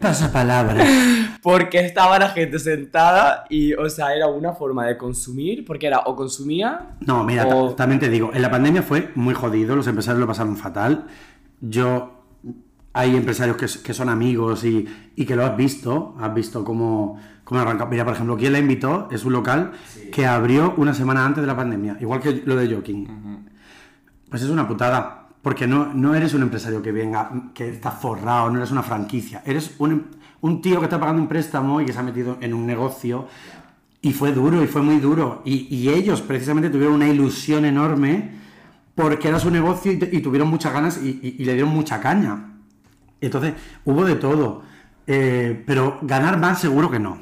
Pasa 0.00 0.32
palabra. 0.32 0.84
Porque 1.42 1.78
estaba 1.80 2.18
la 2.18 2.30
gente 2.30 2.58
sentada 2.58 3.44
y, 3.48 3.72
o 3.74 3.88
sea, 3.88 4.14
era 4.14 4.26
una 4.28 4.52
forma 4.52 4.86
de 4.86 4.96
consumir, 4.96 5.64
porque 5.64 5.86
era 5.86 6.00
o 6.06 6.16
consumía... 6.16 6.96
No, 7.00 7.22
mira, 7.22 7.46
o- 7.46 7.74
también 7.74 8.00
te 8.00 8.08
digo, 8.08 8.30
en 8.32 8.40
la 8.42 8.50
pandemia 8.50 8.82
fue 8.82 9.10
muy 9.14 9.34
jodido, 9.34 9.76
los 9.76 9.86
empresarios 9.86 10.20
lo 10.20 10.26
pasaron 10.26 10.56
fatal. 10.56 11.06
Yo, 11.60 12.24
hay 12.94 13.14
empresarios 13.14 13.56
que, 13.58 13.66
que 13.82 13.92
son 13.94 14.08
amigos 14.08 14.64
y, 14.64 14.86
y 15.14 15.24
que 15.26 15.36
lo 15.36 15.44
has 15.44 15.54
visto, 15.56 16.16
has 16.18 16.32
visto 16.34 16.64
cómo, 16.64 17.20
cómo 17.44 17.60
arranca. 17.60 17.84
Mira, 17.86 18.04
por 18.04 18.14
ejemplo, 18.14 18.36
quien 18.38 18.54
la 18.54 18.58
invitó 18.58 19.08
es 19.12 19.24
un 19.24 19.34
local 19.34 19.72
que 20.10 20.26
abrió 20.26 20.74
una 20.78 20.94
semana 20.94 21.24
antes 21.26 21.42
de 21.42 21.46
la 21.46 21.56
pandemia, 21.56 21.98
igual 22.00 22.20
que 22.20 22.42
lo 22.46 22.56
de 22.56 22.74
Joking. 22.74 23.46
Pues 24.30 24.42
es 24.42 24.48
una 24.48 24.66
putada, 24.66 25.23
porque 25.44 25.68
no, 25.68 25.94
no 25.94 26.16
eres 26.16 26.34
un 26.34 26.42
empresario 26.42 26.82
que 26.82 26.90
venga, 26.90 27.30
que 27.54 27.68
está 27.68 27.92
forrado, 27.92 28.50
no 28.50 28.56
eres 28.56 28.72
una 28.72 28.82
franquicia, 28.82 29.42
eres 29.46 29.76
un, 29.78 30.06
un 30.40 30.60
tío 30.60 30.80
que 30.80 30.86
está 30.86 30.98
pagando 30.98 31.22
un 31.22 31.28
préstamo 31.28 31.80
y 31.80 31.86
que 31.86 31.92
se 31.92 32.00
ha 32.00 32.02
metido 32.02 32.38
en 32.40 32.52
un 32.52 32.66
negocio 32.66 33.28
y 34.00 34.12
fue 34.12 34.32
duro, 34.32 34.64
y 34.64 34.66
fue 34.66 34.82
muy 34.82 34.98
duro. 34.98 35.42
Y, 35.44 35.72
y 35.72 35.90
ellos 35.90 36.20
precisamente 36.20 36.68
tuvieron 36.68 36.94
una 36.94 37.08
ilusión 37.08 37.64
enorme 37.64 38.32
porque 38.96 39.28
era 39.28 39.38
su 39.38 39.50
negocio 39.50 39.92
y, 39.92 40.20
tuvieron 40.20 40.48
muchas 40.48 40.72
ganas 40.72 41.00
y 41.00 41.44
le 41.44 41.52
dieron 41.52 41.70
mucha 41.70 42.00
caña. 42.00 42.54
Entonces, 43.20 43.54
hubo 43.84 44.04
de 44.04 44.16
todo. 44.16 44.62
Eh, 45.06 45.62
pero 45.66 45.98
ganar 46.02 46.38
más 46.38 46.60
seguro 46.60 46.90
que 46.90 46.98
no. 46.98 47.18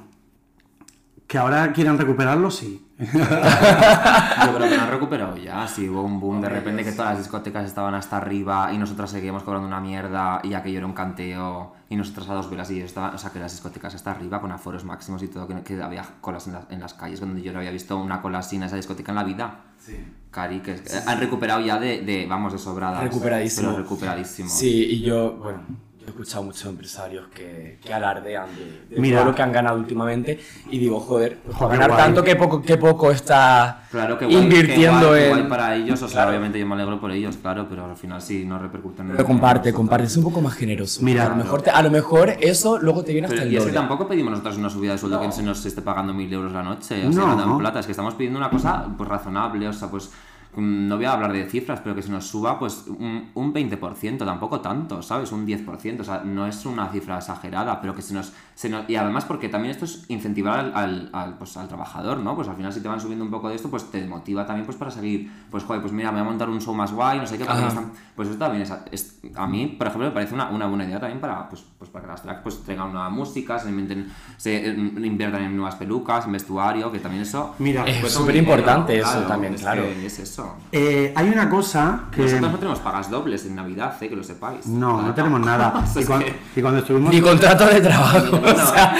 Que 1.26 1.38
ahora 1.38 1.72
quieran 1.72 1.98
recuperarlo, 1.98 2.50
sí. 2.50 2.86
Yo 4.46 4.54
creo 4.56 4.68
que 4.68 4.76
lo 4.76 4.82
han 4.82 4.90
recuperado 4.90 5.36
ya. 5.36 5.66
Sí, 5.66 5.88
hubo 5.88 6.02
un 6.02 6.20
boom 6.20 6.40
de 6.40 6.48
repente 6.48 6.84
que 6.84 6.92
todas 6.92 7.10
las 7.12 7.18
discotecas 7.18 7.64
estaban 7.64 7.94
hasta 7.94 8.16
arriba 8.16 8.72
y 8.72 8.78
nosotras 8.78 9.10
seguíamos 9.10 9.42
cobrando 9.42 9.66
una 9.68 9.80
mierda 9.80 10.40
y 10.44 10.54
aquello 10.54 10.78
era 10.78 10.86
un 10.86 10.92
canteo 10.92 11.74
y 11.88 11.96
nosotras 11.96 12.28
a 12.30 12.34
dos 12.34 12.48
velas 12.50 12.70
y 12.70 12.80
estaban, 12.80 13.14
o 13.14 13.18
sea, 13.18 13.30
que 13.30 13.38
las 13.38 13.52
discotecas 13.52 13.94
hasta 13.94 14.10
arriba 14.12 14.40
con 14.40 14.52
aforos 14.52 14.84
máximos 14.84 15.22
y 15.22 15.28
todo, 15.28 15.46
que, 15.46 15.62
que 15.62 15.82
había 15.82 16.04
colas 16.20 16.46
en, 16.46 16.54
las- 16.54 16.70
en 16.70 16.80
las 16.80 16.94
calles, 16.94 17.20
donde 17.20 17.42
yo 17.42 17.52
no 17.52 17.58
había 17.58 17.70
visto 17.70 17.96
una 17.98 18.20
cola 18.22 18.38
así 18.38 18.56
en 18.56 18.62
esa 18.64 18.76
discoteca 18.76 19.12
en 19.12 19.16
la 19.16 19.24
vida. 19.24 19.60
Sí. 19.78 19.98
Cari, 20.30 20.60
que 20.60 20.80
han 21.06 21.20
recuperado 21.20 21.60
ya 21.60 21.78
de, 21.78 22.00
de, 22.02 22.26
vamos, 22.26 22.52
de 22.52 22.58
sobradas. 22.58 23.02
Recuperadísimo. 23.02 23.70
Pero 23.70 23.82
recuperadísimo. 23.82 24.48
Sí, 24.48 24.84
y 24.92 25.02
yo, 25.02 25.32
bueno, 25.34 25.60
yo 26.02 26.08
he 26.08 26.10
escuchado 26.10 26.42
muchos 26.42 26.64
empresarios 26.66 27.28
que, 27.28 27.78
que 27.82 27.94
alardean 27.94 28.48
de, 28.56 28.94
de 28.96 29.00
Mira. 29.00 29.18
todo 29.20 29.30
lo 29.30 29.34
que 29.36 29.42
han 29.42 29.52
ganado 29.52 29.78
últimamente 29.78 30.40
y 30.68 30.78
digo, 30.78 30.98
joder, 30.98 31.38
pues 31.44 31.56
Joder, 31.56 31.78
ganar 31.78 31.90
guay. 31.92 32.02
tanto, 32.04 32.24
qué 32.24 32.34
poco, 32.34 32.60
qué 32.60 32.76
poco 32.76 33.10
está 33.12 33.84
Claro 33.90 34.18
que 34.18 34.24
guay, 34.26 34.36
invirtiendo 34.38 35.12
que 35.12 35.28
guay, 35.28 35.32
que 35.34 35.40
en... 35.40 35.48
para 35.48 35.76
ellos, 35.76 36.02
o 36.02 36.08
sea, 36.08 36.16
Claro. 36.16 36.30
obviamente 36.30 36.58
yo 36.58 36.66
me 36.66 36.74
alegro 36.74 37.00
por 37.00 37.12
ellos, 37.12 37.36
claro, 37.36 37.66
pero 37.70 37.84
al 37.84 37.96
final 37.96 38.20
sí 38.20 38.44
no 38.44 38.58
repercuten 38.58 39.06
en 39.10 39.12
Pero 39.12 39.24
comparte, 39.26 39.72
comparte, 39.72 40.06
es 40.06 40.16
un 40.16 40.24
poco 40.24 40.40
más 40.40 40.54
generoso. 40.54 41.00
Mira, 41.02 41.26
a 41.26 41.28
lo 41.28 41.36
mejor, 41.36 41.62
te- 41.62 41.70
a 41.70 41.82
lo 41.82 41.90
mejor 41.90 42.30
eso 42.40 42.78
luego 42.80 43.04
te 43.04 43.12
viene 43.12 43.26
hasta 43.28 43.36
Pero, 43.36 43.46
el 43.48 43.52
y 43.52 43.56
es 43.58 43.64
que 43.64 43.72
tampoco 43.72 44.08
pedimos 44.08 44.30
nosotros 44.32 44.56
una 44.58 44.70
subida 44.70 44.92
de 44.92 44.98
sueldo 44.98 45.20
que 45.20 45.30
se 45.30 45.42
nos 45.44 45.64
esté 45.64 45.82
pagando 45.82 46.12
mil 46.12 46.32
euros 46.32 46.52
la 46.52 46.62
noche, 46.64 47.02
o 47.06 47.10
No. 47.10 47.12
sea, 47.12 47.22
ganando 47.26 47.52
en 47.52 47.58
plata, 47.58 47.78
es 47.80 47.86
que 47.86 47.92
estamos 47.92 48.14
pidiendo 48.14 48.38
una 48.40 48.50
cosa 48.50 48.86
pues 48.96 49.08
razonable, 49.08 49.68
o 49.68 49.72
sea, 49.72 49.88
pues 49.88 50.10
no 50.56 50.96
voy 50.96 51.06
a 51.06 51.12
hablar 51.12 51.32
de 51.32 51.48
cifras, 51.48 51.80
pero 51.80 51.94
que 51.94 52.02
se 52.02 52.10
nos 52.10 52.26
suba 52.26 52.58
pues 52.58 52.84
un, 52.86 53.30
un 53.34 53.54
20%, 53.54 54.18
tampoco 54.18 54.60
tanto, 54.60 55.00
¿sabes? 55.02 55.32
Un 55.32 55.46
10%, 55.46 56.00
o 56.00 56.04
sea, 56.04 56.22
no 56.24 56.46
es 56.46 56.66
una 56.66 56.88
cifra 56.88 57.18
exagerada, 57.18 57.80
pero 57.80 57.94
que 57.94 58.02
se 58.02 58.14
nos... 58.14 58.32
Se 58.54 58.68
nos 58.68 58.88
y 58.88 58.96
además 58.96 59.24
porque 59.24 59.48
también 59.48 59.72
esto 59.72 59.84
es 59.86 60.04
incentivar 60.08 60.58
al, 60.60 60.72
al, 60.74 61.10
al, 61.12 61.38
pues, 61.38 61.56
al 61.56 61.68
trabajador, 61.68 62.18
¿no? 62.18 62.36
Pues 62.36 62.48
al 62.48 62.56
final 62.56 62.72
si 62.72 62.80
te 62.80 62.88
van 62.88 63.00
subiendo 63.00 63.24
un 63.24 63.30
poco 63.30 63.48
de 63.48 63.54
esto, 63.56 63.68
pues 63.70 63.90
te 63.90 64.04
motiva 64.06 64.46
también 64.46 64.66
pues 64.66 64.76
para 64.76 64.90
seguir, 64.90 65.30
pues 65.50 65.64
joder, 65.64 65.80
pues 65.80 65.92
mira, 65.92 66.10
me 66.12 66.18
voy 66.18 66.26
a 66.26 66.30
montar 66.30 66.48
un 66.50 66.60
show 66.60 66.74
más 66.74 66.92
guay, 66.92 67.18
no 67.18 67.26
sé 67.26 67.36
qué, 67.38 67.42
están- 67.44 67.92
pues 68.14 68.28
eso 68.28 68.38
también 68.38 68.62
es, 68.62 68.72
es- 68.90 69.18
a 69.34 69.46
mí, 69.46 69.66
por 69.78 69.86
ejemplo, 69.86 70.08
me 70.08 70.14
parece 70.14 70.34
una, 70.34 70.50
una 70.50 70.66
buena 70.66 70.84
idea 70.84 71.00
también 71.00 71.20
para, 71.20 71.48
pues, 71.48 71.64
pues 71.78 71.90
para 71.90 72.04
que 72.04 72.10
las 72.10 72.22
tracks 72.22 72.40
pues 72.42 72.62
traigan 72.62 72.92
nueva 72.92 73.08
música, 73.08 73.58
se 73.58 73.68
inventen, 73.70 74.12
se 74.36 74.68
eh, 74.68 74.74
inviertan 74.74 75.42
en 75.42 75.56
nuevas 75.56 75.76
pelucas, 75.76 76.26
en 76.26 76.32
vestuario, 76.32 76.92
que 76.92 76.98
también 76.98 77.22
eso... 77.22 77.54
Mira, 77.58 77.84
Es 77.84 78.00
pues, 78.00 78.12
súper 78.12 78.36
importante 78.36 78.98
eso 78.98 79.20
también, 79.22 79.54
es 79.54 79.62
claro. 79.62 79.82
que 79.82 80.06
Es 80.06 80.18
eso. 80.18 80.56
Eh, 80.70 81.12
hay 81.16 81.28
una 81.28 81.48
cosa 81.48 82.04
que... 82.10 82.22
Nosotros 82.22 82.50
no 82.52 82.58
tenemos 82.58 82.78
pagas 82.80 83.10
dobles 83.10 83.46
en 83.46 83.54
Navidad, 83.56 83.96
eh, 84.02 84.08
que 84.08 84.16
lo 84.16 84.22
sepáis. 84.24 84.66
No, 84.66 85.00
no 85.00 85.14
tenemos 85.14 85.40
nada. 85.40 85.84
Y 86.02 86.04
cuando, 86.04 86.26
y 86.56 86.60
cuando 86.60 86.80
estuvimos... 86.80 87.12
Ni 87.14 87.20
contrato 87.20 87.66
de 87.66 87.80
trabajo. 87.80 88.40
No, 88.42 88.48
o 88.62 88.66
sea, 88.66 88.96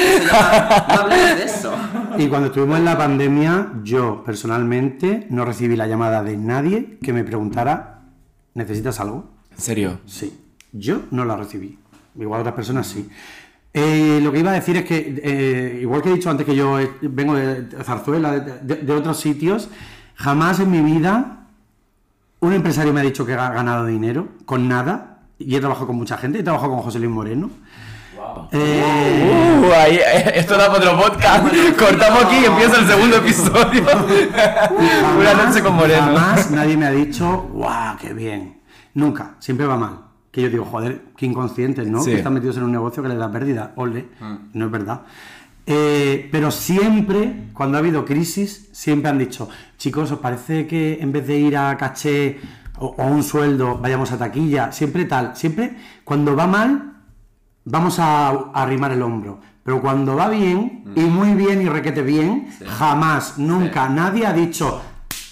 no 0.89 1.01
hablemos 1.01 1.37
de 1.37 1.45
eso. 1.45 1.73
Y 2.19 2.27
cuando 2.29 2.49
estuvimos 2.49 2.79
en 2.79 2.85
la 2.85 2.97
pandemia, 2.97 3.73
yo 3.83 4.23
personalmente 4.25 5.27
no 5.31 5.45
recibí 5.45 5.77
la 5.77 5.87
llamada 5.87 6.23
de 6.23 6.37
nadie 6.37 6.99
que 7.03 7.13
me 7.13 7.25
preguntara, 7.25 8.01
¿necesitas 8.55 9.01
algo? 9.01 9.31
en 9.53 9.59
serio. 9.61 10.01
Sí. 10.07 10.39
Yo 10.73 11.03
no 11.11 11.25
la 11.25 11.37
recibí. 11.37 11.79
Igual 12.19 12.41
otras 12.41 12.55
personas 12.55 12.87
sí. 12.87 13.09
Eh, 13.75 14.21
lo 14.23 14.33
que 14.33 14.39
iba 14.41 14.51
a 14.51 14.55
decir 14.55 14.77
es 14.77 14.85
que, 14.85 15.21
eh, 15.23 15.79
igual 15.83 16.03
que 16.03 16.11
he 16.11 16.15
dicho 16.15 16.29
antes 16.31 16.45
que 16.47 16.55
yo 16.55 16.79
vengo 17.03 17.35
de 17.35 17.67
Zarzuela, 17.85 18.33
de, 18.39 18.59
de- 18.61 18.83
de 18.83 18.93
otros 18.93 19.19
sitios, 19.21 19.69
jamás 20.15 20.61
en 20.61 20.71
mi 20.71 20.81
vida 20.81 21.39
un 22.41 22.53
empresario 22.53 22.93
me 22.93 23.01
ha 23.01 23.05
dicho 23.05 23.25
que 23.25 23.35
ha 23.35 23.51
ganado 23.51 23.87
dinero 23.87 24.29
con 24.45 24.69
nada. 24.69 25.09
Y 25.39 25.57
he 25.57 25.61
trabajado 25.61 25.87
con 25.89 25.97
mucha 25.97 26.17
gente. 26.19 26.39
He 26.39 26.43
trabajado 26.43 26.73
con 26.73 26.83
José 26.83 26.99
Luis 26.99 27.11
Moreno. 27.11 27.51
Eh, 28.53 29.59
Uh, 29.63 29.73
ahí, 29.75 29.95
eh, 29.97 30.33
esto 30.35 30.57
da 30.57 30.67
para 30.73 30.91
otro 30.91 31.01
podcast. 31.01 31.47
Cortamos 31.79 32.25
aquí 32.25 32.37
y 32.43 32.45
empieza 32.47 32.81
el 32.81 32.87
segundo 32.87 33.17
episodio. 33.25 33.85
Una 35.19 35.35
noche 35.35 35.63
con 35.63 35.75
Moreno. 35.77 36.03
Jamás 36.03 36.51
nadie 36.51 36.77
me 36.77 36.87
ha 36.87 36.91
dicho, 36.91 37.49
¡guau, 37.53 37.97
qué 37.97 38.13
bien! 38.13 38.61
Nunca, 38.95 39.37
siempre 39.39 39.67
va 39.67 39.77
mal. 39.77 40.01
Que 40.33 40.43
yo 40.43 40.49
digo, 40.51 40.65
joder, 40.65 41.03
qué 41.17 41.27
inconscientes, 41.27 41.87
¿no? 41.87 42.03
Sí. 42.03 42.11
Que 42.11 42.17
están 42.19 42.35
metidos 42.35 42.57
en 42.57 42.65
un 42.65 42.73
negocio 42.73 43.03
que 43.03 43.09
les 43.09 43.19
da 43.19 43.31
pérdida. 43.31 43.73
Ole, 43.77 44.09
no 44.53 44.65
es 44.67 44.71
verdad. 44.71 45.03
Eh, 45.67 46.29
pero 46.33 46.51
siempre, 46.51 47.45
cuando 47.53 47.77
ha 47.77 47.81
habido 47.81 48.05
crisis, 48.05 48.69
siempre 48.73 49.11
han 49.11 49.19
dicho, 49.19 49.49
chicos, 49.79 50.11
¿os 50.11 50.19
parece 50.19 50.67
que 50.67 50.99
en 51.01 51.13
vez 51.13 51.27
de 51.27 51.39
ir 51.39 51.57
a 51.57 51.77
caché 51.77 52.41
o, 52.79 52.87
o 52.99 53.07
un 53.07 53.23
sueldo, 53.23 53.79
vayamos 53.79 54.11
a 54.11 54.19
taquilla? 54.19 54.73
Siempre 54.73 55.05
tal, 55.05 55.37
siempre 55.37 55.77
cuando 56.03 56.35
va 56.35 56.47
mal, 56.49 56.95
vamos 57.65 57.99
a, 57.99 58.29
arrimar 58.55 58.93
el 58.93 59.03
hombro. 59.03 59.41
Pero 59.63 59.81
cuando 59.81 60.17
va 60.17 60.29
bien, 60.29 60.85
y 60.97 61.01
muy 61.03 61.35
bien 61.35 61.63
y 61.63 61.69
requete 61.69 62.03
bien, 62.03 62.49
jamás, 62.67 63.39
nunca, 63.39 63.89
nadie 63.89 64.27
ha 64.27 64.33
dicho, 64.33 64.83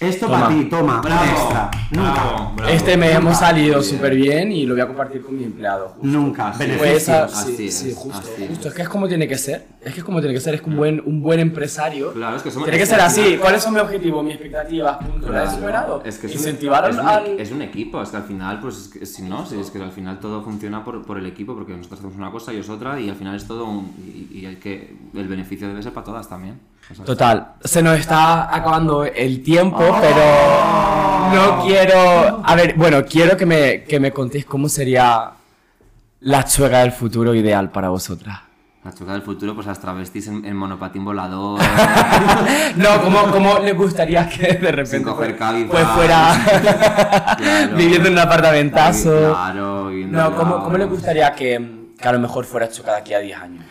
esto 0.01 0.25
Toma. 0.25 0.39
para 0.41 0.49
ti, 0.55 0.65
toma, 0.65 1.01
Bravo, 1.01 1.23
extra. 1.25 1.71
Nunca. 1.91 2.11
bravo, 2.13 2.51
bravo. 2.55 2.71
Este 2.73 2.97
mes 2.97 3.15
hemos 3.15 3.37
salido 3.37 3.81
súper 3.83 4.15
bien 4.15 4.51
y 4.51 4.65
lo 4.65 4.73
voy 4.73 4.81
a 4.81 4.87
compartir 4.87 5.21
con 5.21 5.37
mi 5.37 5.43
empleado. 5.43 5.89
justo. 5.89 6.05
Nunca. 6.07 6.49
Así 6.49 6.65
Pues 6.77 7.07
Así 7.09 7.55
sí, 7.55 7.67
es, 7.67 7.77
sí, 7.77 7.93
justo, 7.95 8.17
así 8.17 8.47
justo. 8.47 8.53
es. 8.61 8.65
Es 8.65 8.73
que 8.73 8.81
es 8.81 8.89
como 8.89 9.07
tiene 9.07 9.27
que 9.27 9.37
ser. 9.37 9.67
Es 9.81 9.93
que 9.93 9.99
es 9.99 10.03
como 10.03 10.19
tiene 10.19 10.33
que 10.33 10.41
ser. 10.41 10.55
Es 10.55 10.61
que 10.61 10.69
un 10.69 10.77
buen, 10.77 11.01
un 11.05 11.21
buen 11.21 11.39
empresario. 11.39 12.13
Claro, 12.13 12.35
es 12.37 12.43
que 12.43 12.49
somos- 12.51 12.65
tiene 12.65 12.77
que 12.77 12.83
es 12.83 12.89
ser 12.89 12.99
así. 13.01 13.37
¿Cuáles 13.39 13.61
son 13.63 13.73
mis 13.73 13.83
objetivos, 13.83 14.23
mis 14.23 14.33
expectativas? 14.33 14.97
Punto. 14.97 15.35
He 15.37 15.49
superado. 15.49 16.01
Es 16.03 16.17
que 16.17 16.27
es 16.27 16.33
Incentivar 16.33 16.83
un, 16.85 16.89
es, 16.91 16.97
un, 16.97 17.07
al. 17.07 17.25
es 17.39 17.51
un 17.51 17.61
equipo, 17.61 18.01
es 18.01 18.09
que 18.09 18.17
al 18.17 18.23
final, 18.23 18.59
pues 18.59 18.77
es 18.77 18.87
que, 18.89 19.05
si 19.05 19.21
no, 19.21 19.45
si 19.45 19.59
es 19.59 19.69
que 19.71 19.81
al 19.81 19.91
final 19.91 20.19
todo 20.19 20.41
funciona 20.43 20.83
por, 20.83 21.05
por 21.05 21.17
el 21.17 21.25
equipo, 21.25 21.53
porque 21.55 21.73
nosotros 21.73 21.99
hacemos 21.99 22.17
una 22.17 22.31
cosa, 22.31 22.51
ellos 22.51 22.69
otra, 22.69 22.99
y 22.99 23.09
al 23.09 23.15
final 23.15 23.35
es 23.35 23.45
todo 23.45 23.65
un. 23.65 23.91
Y, 24.31 24.39
y 24.39 24.45
hay 24.47 24.55
que. 24.57 24.95
El 25.13 25.27
beneficio 25.27 25.67
debe 25.67 25.81
ser 25.83 25.93
para 25.93 26.05
todas 26.05 26.27
también. 26.27 26.59
Total, 27.05 27.53
se 27.63 27.81
nos 27.81 27.97
está 27.99 28.53
acabando 28.53 29.05
el 29.05 29.43
tiempo, 29.43 29.90
pero 29.99 31.33
no 31.33 31.63
quiero... 31.65 32.41
A 32.45 32.55
ver, 32.55 32.75
bueno, 32.75 33.03
quiero 33.05 33.35
que 33.37 33.45
me, 33.45 33.83
que 33.83 33.99
me 33.99 34.11
contéis 34.11 34.45
cómo 34.45 34.69
sería 34.69 35.31
la 36.21 36.45
chuega 36.45 36.79
del 36.79 36.91
futuro 36.91 37.33
ideal 37.33 37.71
para 37.71 37.89
vosotras. 37.89 38.39
La 38.83 38.91
choca 38.91 39.13
del 39.13 39.21
futuro, 39.21 39.53
pues 39.53 39.67
las 39.67 39.79
travestis 39.79 40.25
en, 40.27 40.43
en 40.43 40.55
monopatín 40.55 41.05
volador. 41.05 41.59
No, 42.77 43.01
¿cómo, 43.03 43.29
cómo 43.31 43.59
les 43.59 43.75
gustaría 43.77 44.27
que 44.27 44.53
de 44.53 44.71
repente 44.71 44.85
Sin 44.97 45.03
coger 45.03 45.37
Cabify. 45.37 45.69
pues 45.69 45.87
fuera 45.89 46.33
Claro. 47.37 47.75
viviendo 47.77 48.07
en 48.07 48.13
un 48.13 48.19
apartamentazo? 48.19 49.11
Claro, 49.33 49.87
viviendo 49.89 50.17
No, 50.17 50.35
¿cómo, 50.35 50.63
cómo 50.63 50.77
les 50.77 50.89
gustaría 50.89 51.31
que, 51.33 51.89
que 51.97 52.07
a 52.07 52.11
lo 52.13 52.19
mejor 52.19 52.45
fuera 52.45 52.69
chuca 52.69 52.93
de 52.93 52.97
aquí 52.97 53.13
a 53.13 53.19
10 53.19 53.37
años? 53.39 53.63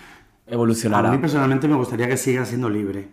A 0.49 0.53
Evolucionara. 0.53 1.11
mí 1.11 1.19
personalmente 1.19 1.67
me 1.67 1.75
gustaría 1.77 2.07
que 2.07 2.17
siga 2.17 2.45
siendo 2.45 2.69
libre. 2.71 3.09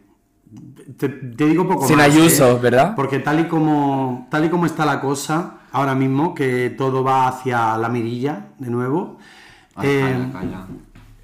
Te, 0.98 1.10
te 1.10 1.46
digo 1.46 1.68
poco 1.68 1.88
Sin 1.88 1.98
más. 1.98 2.08
Ayuso, 2.08 2.52
¿eh? 2.52 2.60
¿verdad? 2.62 2.96
Porque 2.96 3.20
tal 3.20 3.40
y 3.40 3.44
como 3.46 4.28
tal 4.32 4.46
y 4.46 4.50
como 4.50 4.66
está 4.66 4.86
la 4.86 5.02
cosa 5.02 5.60
ahora 5.72 5.96
mismo, 5.96 6.34
que 6.34 6.70
todo 6.70 7.04
va 7.04 7.28
hacia 7.28 7.78
la 7.78 7.90
mirilla 7.90 8.50
de 8.58 8.70
nuevo. 8.70 9.18
Ay, 9.76 9.90
eh, 9.90 10.02
calla, 10.02 10.32
calla. 10.32 10.68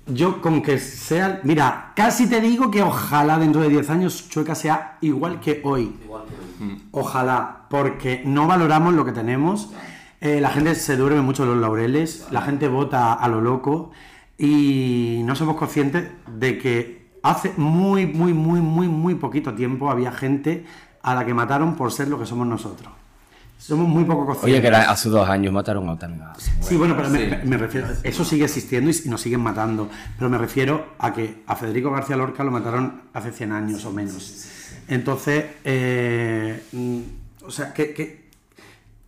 Yo 0.05 0.41
con 0.41 0.61
que 0.61 0.80
sea, 0.80 1.39
mira, 1.43 1.93
casi 1.95 2.28
te 2.28 2.41
digo 2.41 2.69
que 2.69 2.82
ojalá 2.82 3.39
dentro 3.39 3.61
de 3.61 3.69
10 3.69 3.89
años 3.89 4.30
Chueca 4.30 4.53
sea 4.53 4.97
igual 4.99 5.39
que 5.39 5.61
hoy. 5.63 5.95
Ojalá, 6.91 7.67
porque 7.69 8.21
no 8.26 8.45
valoramos 8.47 8.93
lo 8.93 9.05
que 9.05 9.13
tenemos. 9.13 9.69
Eh, 10.19 10.39
la 10.41 10.49
gente 10.49 10.76
se 10.76 10.97
duerme 10.97 11.21
mucho 11.21 11.45
los 11.45 11.57
laureles, 11.57 12.28
la 12.32 12.41
gente 12.41 12.67
vota 12.67 13.13
a 13.13 13.28
lo 13.28 13.41
loco 13.41 13.91
y 14.38 15.21
no 15.26 15.36
somos 15.36 15.55
conscientes 15.55 16.09
de 16.28 16.57
que 16.57 17.03
hace 17.24 17.53
muy, 17.57 18.05
muy, 18.05 18.34
muy, 18.34 18.59
muy, 18.61 18.88
muy 18.88 19.15
poquito 19.15 19.53
tiempo 19.53 19.89
había 19.89 20.11
gente 20.11 20.65
a 21.01 21.15
la 21.15 21.26
que 21.26 21.34
mataron 21.34 21.76
por 21.76 21.91
ser 21.91 22.07
lo 22.09 22.19
que 22.19 22.26
somos 22.26 22.45
nosotros. 22.45 22.91
Somos 23.57 23.88
muy 23.88 24.03
poco 24.03 24.26
conscientes. 24.26 24.51
Oye, 24.55 24.61
que 24.61 24.67
era- 24.67 24.91
hace 24.91 25.07
dos 25.07 25.28
años 25.28 25.53
mataron 25.53 25.88
a 25.88 25.93
otra 25.93 26.09
amiga. 26.09 26.34
Sí, 26.59 26.76
bueno, 26.76 26.95
pero 26.97 27.09
me, 27.09 27.19
Sí. 27.19 27.26
me- 27.30 27.43
me 27.45 27.57
refiero, 27.57 27.88
eso 28.03 28.26
sigue 28.26 28.43
existiendo 28.43 28.91
y, 28.91 29.09
nos 29.09 29.21
siguen 29.21 29.39
matando, 29.39 29.89
pero 30.17 30.30
me 30.30 30.38
refiero 30.38 30.93
a 30.99 31.13
que 31.13 31.43
a 31.47 31.55
Federico 31.55 31.89
García 31.91 32.17
Lorca 32.17 32.43
lo 32.43 32.51
mataron 32.51 33.03
hace 33.13 33.32
100 33.32 33.53
años 33.53 33.86
o 33.86 33.91
menos. 33.93 34.49
Entonces, 34.89 35.45
eh, 35.63 36.61
mm, 36.74 36.99
o 37.45 37.51
sea, 37.51 37.74
que, 37.74 37.93
que, 37.93 38.30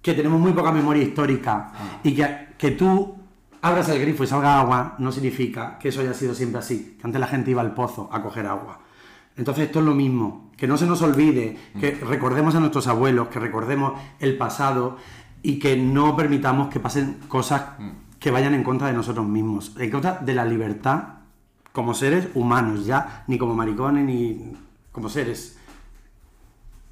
que 0.02 0.14
tenemos 0.14 0.40
muy 0.40 0.54
poca 0.54 0.72
memoria 0.72 1.04
histórica 1.04 1.74
y 2.04 2.14
que, 2.16 2.48
que 2.58 2.72
tú 2.72 3.14
abras 3.66 3.90
el 3.90 4.00
grifo 4.00 4.24
y 4.24 4.28
salga 4.28 4.60
agua 4.60 4.94
no 5.00 5.12
significa 5.12 5.80
que 5.80 5.90
eso 5.90 6.02
haya 6.02 6.14
sido 6.14 6.36
siempre 6.36 6.60
así, 6.60 6.98
que 7.00 7.08
antes 7.08 7.20
la 7.20 7.26
gente 7.26 7.50
iba 7.50 7.62
al 7.62 7.74
pozo 7.74 8.08
a 8.12 8.22
coger 8.22 8.46
agua. 8.46 8.82
Entonces 9.38 9.66
esto 9.66 9.80
es 9.80 9.86
lo 9.86 9.96
mismo, 9.96 10.52
que 10.56 10.68
no 10.68 10.78
se 10.78 10.86
nos 10.86 11.02
olvide, 11.02 11.58
que 11.80 11.92
recordemos 11.96 12.54
a 12.54 12.60
nuestros 12.60 12.86
abuelos, 12.86 13.30
que 13.30 13.40
recordemos 13.40 13.94
el 14.20 14.38
pasado 14.38 14.98
y 15.42 15.58
que 15.58 15.78
no 15.78 16.16
permitamos 16.16 16.70
que 16.70 16.80
pasen 16.80 17.18
cosas 17.28 17.64
que 18.20 18.30
vayan 18.30 18.54
en 18.54 18.64
contra 18.64 18.88
de 18.88 18.94
nosotros 18.94 19.26
mismos, 19.26 19.76
en 19.80 19.90
contra 19.90 20.20
de 20.20 20.36
la 20.36 20.46
libertad 20.46 21.04
como 21.72 21.96
seres 21.96 22.28
humanos, 22.36 22.86
ya 22.86 23.24
ni 23.26 23.40
como 23.40 23.56
maricones 23.56 24.06
ni 24.06 24.54
como 24.92 25.10
seres. 25.10 25.58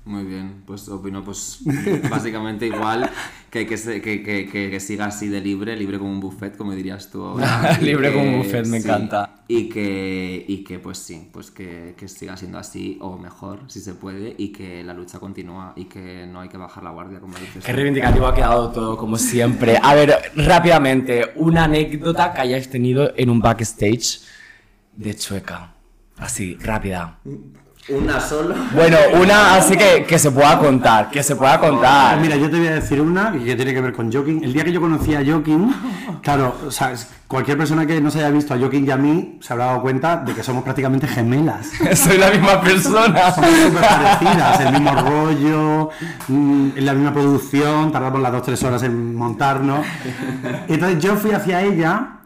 Muy 0.06 0.26
bien, 0.26 0.64
pues 0.66 0.90
opino 0.90 1.24
pues 1.24 1.60
básicamente 2.10 2.68
igual 2.68 3.10
que, 3.50 3.66
que, 3.66 3.78
se- 3.78 4.02
que, 4.02 4.22
que, 4.22 4.50
que, 4.50 4.80
siga 4.82 5.06
así 5.06 5.30
de 5.30 5.40
libre, 5.40 5.78
libre 5.78 5.98
como 5.98 6.12
un 6.12 6.20
buffet, 6.20 6.58
como 6.58 6.74
dirías 6.74 7.10
tú 7.10 7.24
ahora. 7.24 7.78
Libre 7.82 8.10
que- 8.10 8.14
como 8.16 8.30
un 8.30 8.38
buffet, 8.40 8.66
me 8.66 8.82
sí, 8.82 8.88
encanta. 8.88 9.36
Y 9.48 9.70
que, 9.70 10.44
y 10.46 10.58
que 10.66 10.80
pues 10.80 10.98
sí, 10.98 11.30
pues 11.32 11.52
que, 11.52 11.94
que 11.98 12.10
siga 12.10 12.36
siendo 12.36 12.58
así 12.58 12.98
o 13.00 13.18
mejor, 13.18 13.62
si 13.68 13.80
se 13.80 13.94
puede, 13.94 14.36
y 14.38 14.50
que 14.50 14.84
la 14.84 14.94
lucha 14.94 15.20
continúa 15.20 15.72
y 15.78 15.86
que 15.86 16.26
no 16.28 16.42
hay 16.42 16.50
que 16.50 16.58
bajar 16.58 16.84
la 16.84 16.90
guardia, 16.92 17.22
como 17.22 17.38
dices. 17.38 17.64
Qué 17.64 17.72
reivindicativo 17.72 18.28
ha 18.28 18.36
quedado 18.36 18.72
todo, 18.72 18.98
como 18.98 19.18
siempre. 19.18 19.80
A 19.82 19.94
ver, 19.96 20.16
rápidamente, 20.36 21.32
una 21.36 21.64
anécdota 21.64 22.34
que 22.34 22.42
hayáis 22.42 22.70
tenido 22.70 23.14
en 23.16 23.30
un 23.30 23.40
backstage 23.40 24.20
de 24.98 25.16
Chueca. 25.16 25.74
Así, 26.18 26.56
rápida. 26.60 27.20
Una 27.90 28.18
solo. 28.18 28.56
Bueno, 28.74 28.98
una 29.22 29.56
así 29.56 29.76
que, 29.76 30.06
que 30.06 30.18
se 30.18 30.32
pueda 30.32 30.58
contar, 30.58 31.10
que 31.10 31.22
se 31.22 31.36
pueda 31.36 31.60
contar. 31.60 32.18
mira, 32.18 32.38
yo 32.38 32.50
te 32.50 32.58
voy 32.58 32.68
a 32.68 32.76
decir 32.76 33.02
una 33.02 33.34
que 33.34 33.56
tiene 33.58 33.74
que 33.74 33.82
ver 33.82 33.92
con 33.92 34.10
Joking. 34.10 34.42
El 34.42 34.54
día 34.54 34.64
que 34.64 34.72
yo 34.72 34.80
conocí 34.80 35.14
a 35.14 35.24
Joking, 35.26 35.74
claro, 36.22 36.56
o 36.66 36.72
sea, 36.72 36.94
cualquier 37.28 37.58
persona 37.58 37.86
que 37.86 38.00
no 38.00 38.10
se 38.10 38.20
haya 38.20 38.30
visto 38.30 38.54
a 38.54 38.58
Joking 38.58 38.88
y 38.88 38.92
a 38.92 38.96
mí 38.96 39.38
se 39.42 39.52
habrá 39.52 39.66
dado 39.66 39.82
cuenta 39.82 40.16
de 40.16 40.34
que 40.34 40.42
somos 40.44 40.64
prácticamente 40.64 41.08
gemelas. 41.08 41.72
Soy 41.96 42.18
la 42.18 42.32
misma 42.32 42.62
persona. 42.62 43.32
Somos 43.34 43.50
súper 43.50 43.82
parecidas, 43.82 44.60
el 44.62 44.72
mismo 44.72 44.92
rollo, 44.96 45.90
mm, 46.30 46.70
en 46.78 46.86
la 46.86 46.94
misma 46.94 47.12
producción, 47.12 47.92
tardamos 47.92 48.22
las 48.22 48.32
2-3 48.32 48.64
horas 48.64 48.84
en 48.84 49.14
montarnos. 49.14 49.86
Entonces 50.70 51.04
yo 51.04 51.18
fui 51.18 51.32
hacia 51.32 51.62
ella, 51.62 52.20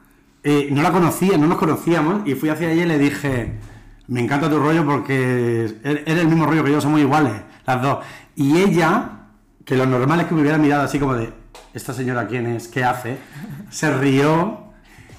eh, 0.44 0.68
no 0.70 0.84
la 0.84 0.92
conocía, 0.92 1.36
no 1.36 1.48
nos 1.48 1.58
conocíamos, 1.58 2.28
y 2.28 2.36
fui 2.36 2.50
hacia 2.50 2.70
ella 2.70 2.84
y 2.84 2.88
le 2.88 3.00
dije, 3.00 3.56
me 4.08 4.22
encanta 4.22 4.50
tu 4.50 4.58
rollo 4.60 4.86
porque 4.86 5.66
er- 5.84 6.04
eres 6.06 6.20
el 6.20 6.28
mismo 6.28 6.46
rollo 6.46 6.64
que 6.64 6.72
yo, 6.72 6.82
somos 6.82 7.00
iguales, 7.00 7.34
las 7.66 7.82
dos. 7.82 8.00
Y 8.36 8.58
ella, 8.58 9.10
que 9.66 9.76
lo 9.76 9.86
normal 9.86 10.22
es 10.22 10.28
que 10.28 10.36
me 10.36 10.42
hubiera 10.42 10.58
mirado 10.58 10.84
así 10.84 11.00
como 11.00 11.14
de, 11.16 11.32
¿esta 11.74 11.94
señora 11.94 12.28
quién 12.28 12.46
es? 12.48 12.68
¿Qué 12.68 12.84
hace? 12.84 13.18
Se 13.70 13.92
rió 13.98 14.60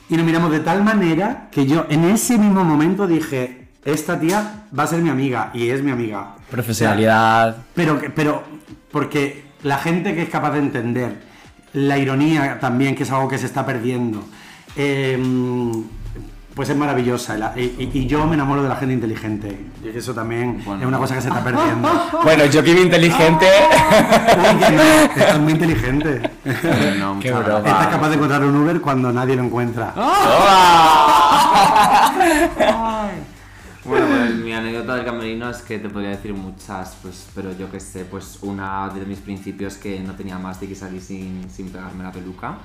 y 0.08 0.16
nos 0.16 0.24
miramos 0.24 0.50
de 0.50 0.60
tal 0.60 0.82
manera 0.82 1.48
que 1.50 1.66
yo 1.66 1.86
en 1.90 2.04
ese 2.04 2.38
mismo 2.38 2.64
momento 2.64 3.06
dije, 3.06 3.68
esta 3.84 4.18
tía 4.18 4.64
va 4.76 4.84
a 4.84 4.86
ser 4.86 5.00
mi 5.02 5.10
amiga 5.10 5.50
y 5.52 5.68
es 5.68 5.82
mi 5.82 5.90
amiga. 5.90 6.34
Profesionalidad. 6.50 7.56
Pero, 7.74 8.00
pero 8.14 8.42
porque 8.90 9.44
la 9.64 9.78
gente 9.78 10.14
que 10.14 10.22
es 10.22 10.28
capaz 10.30 10.52
de 10.52 10.60
entender 10.60 11.20
la 11.74 11.98
ironía 11.98 12.58
también, 12.60 12.94
que 12.94 13.02
es 13.02 13.10
algo 13.10 13.28
que 13.28 13.36
se 13.38 13.44
está 13.46 13.66
perdiendo, 13.66 14.24
eh, 14.76 15.18
pues 16.58 16.68
es 16.70 16.76
maravillosa. 16.76 17.52
Y, 17.54 17.60
y- 17.78 17.90
y 17.94 18.06
yo 18.08 18.26
me 18.26 18.34
enamoro 18.34 18.64
de 18.64 18.68
la 18.68 18.74
gente 18.74 18.92
inteligente. 18.92 19.64
Y 19.84 19.96
eso 19.96 20.12
también 20.12 20.60
Bueno. 20.64 20.80
es 20.82 20.88
una 20.88 20.98
cosa 20.98 21.14
que 21.14 21.20
se 21.20 21.28
está 21.28 21.44
perdiendo. 21.44 21.88
Bueno, 22.24 22.46
yo 22.46 22.64
que 22.64 22.74
vi 22.74 22.80
inteligente. 22.80 23.46
Uy, 24.36 24.74
no, 24.74 24.82
estás 25.22 25.38
muy 25.38 25.52
inteligente. 25.52 26.20
No, 26.98 27.20
Qué 27.20 27.30
muchas 27.30 27.44
broma. 27.46 27.58
Estás 27.68 27.86
capaz 27.86 28.08
de 28.08 28.14
encontrar 28.16 28.42
un 28.44 28.56
Uber 28.56 28.80
cuando 28.80 29.12
nadie 29.12 29.36
lo 29.36 29.44
encuentra. 29.44 29.94
Bueno, 33.84 34.06
pues 34.08 34.34
mi 34.34 34.52
anécdota 34.52 34.96
del 34.96 35.04
camerino 35.04 35.48
es 35.50 35.58
que 35.58 35.78
te 35.78 35.88
podría 35.88 36.10
decir 36.10 36.34
muchas, 36.34 36.96
pues, 37.02 37.28
pero 37.36 37.56
yo 37.56 37.70
que 37.70 37.78
sé, 37.78 38.04
pues 38.04 38.38
una 38.42 38.88
de 38.88 39.06
mis 39.06 39.20
principios 39.20 39.76
que 39.76 40.00
no 40.00 40.14
tenía 40.14 40.38
más 40.40 40.58
de 40.60 40.66
que 40.66 40.74
salir 40.74 41.00
sin, 41.00 41.48
sin 41.48 41.70
pegarme 41.70 42.02
la 42.02 42.10
peluca. 42.10 42.56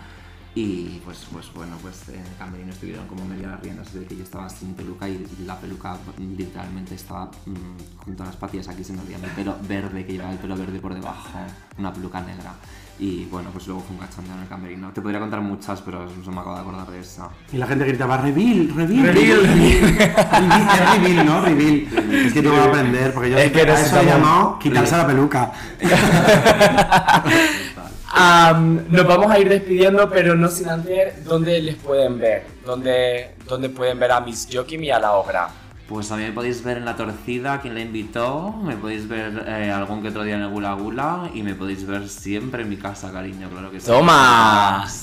Y 0.56 1.01
pues, 1.04 1.26
pues 1.32 1.51
bueno, 1.56 1.76
pues 1.82 2.10
en 2.10 2.20
el 2.20 2.38
camerino 2.38 2.72
estuvieron 2.72 3.08
como 3.08 3.26
media 3.26 3.47
las 3.47 3.60
riendas 3.62 3.91
de 3.91 4.06
que 4.06 4.16
yo 4.16 4.24
estaba 4.24 4.47
sin 4.49 4.76
peluca 4.76 5.10
y 5.10 5.26
la 5.47 5.60
peluca 5.60 5.97
literalmente 6.20 6.93
estaba 6.93 7.26
mm, 7.26 8.04
con 8.04 8.16
todas 8.16 8.34
las 8.34 8.36
patillas 8.36 8.68
aquí 8.68 8.84
se 8.84 8.93
me 8.93 9.01
veía 9.04 9.18
mi 9.18 9.28
pelo 9.30 9.56
verde, 9.68 10.06
que 10.06 10.14
llevaba 10.14 10.32
el 10.32 10.38
pelo 10.38 10.56
verde 10.56 10.80
por 10.80 10.93
debajo, 10.93 11.39
una 11.80 11.91
peluca 11.91 12.22
negra. 12.22 12.54
Y 12.99 13.26
bueno, 13.26 13.49
pues 13.51 13.66
luego 13.66 13.82
fue 13.82 13.95
un 13.95 14.01
cachondeo 14.04 14.36
en 14.36 14.43
el 14.43 14.47
camerino. 14.47 14.91
Te 14.93 15.01
podría 15.01 15.20
contar 15.20 15.41
muchas, 15.41 15.82
pero 15.82 16.06
no 16.06 16.32
me 16.32 16.39
acabo 16.39 16.54
de 16.54 16.62
acordar 16.62 16.91
de 16.91 16.99
esa. 16.99 17.28
Y 17.51 17.58
la 17.58 17.66
gente 17.66 17.86
gritaba, 17.86 18.18
reveal, 18.18 18.72
reveal. 18.76 19.08
Reveal, 19.08 19.47
reveal. 19.47 19.97
Es 19.97 21.01
reveal, 21.01 21.26
¿no? 21.26 21.41
Reveal. 21.41 21.88
Es 22.28 22.34
que 22.34 22.43
tengo 22.43 22.54
que 22.54 22.62
aprender, 22.62 23.12
porque 23.12 23.32
yo 23.32 23.39
Es 23.39 23.51
que 23.51 23.62
a 23.62 23.82
eso 23.82 23.99
he 23.99 24.06
llamado 24.06 24.60
quitarse 24.60 24.95
la 24.95 25.08
peluca. 25.08 25.51
Nos 28.14 29.07
vamos 29.07 29.32
a 29.32 29.39
ir 29.39 29.49
despidiendo, 29.49 30.09
pero 30.09 30.36
no 30.36 30.47
sin 30.49 30.70
antes, 30.70 31.26
¿dónde 31.26 31.61
les 31.61 31.76
pueden 31.76 32.20
ver? 32.20 32.45
¿Dónde, 32.66 33.36
dónde 33.47 33.70
pueden 33.70 33.99
ver 33.99 34.11
a 34.11 34.22
Miss 34.22 34.47
Joaquim 34.51 34.84
y 34.84 34.91
a 34.91 34.99
la 34.99 35.14
obra? 35.14 35.49
Pues 35.88 36.11
a 36.11 36.16
mí 36.16 36.24
me 36.24 36.32
podéis 36.32 36.64
ver 36.64 36.78
en 36.78 36.86
La 36.86 36.95
Torcida, 36.95 37.59
quien 37.59 37.74
la 37.74 37.82
invitó, 37.82 38.53
me 38.64 38.78
podéis 38.78 39.07
ver 39.07 39.43
eh, 39.47 39.72
algún 39.72 40.01
que 40.01 40.09
otro 40.09 40.24
día 40.24 40.36
en 40.36 40.41
el 40.41 40.49
Gula 40.49 40.74
Gula 40.74 41.30
y 41.34 41.43
me 41.43 41.55
podéis 41.55 41.86
ver 41.86 42.07
siempre 42.07 42.61
en 42.61 42.70
mi 42.70 42.78
casa, 42.78 43.11
cariño, 43.11 43.49
claro 43.49 43.70
que 43.70 43.80
sí. 43.80 43.88
¡Toma! 43.88 44.88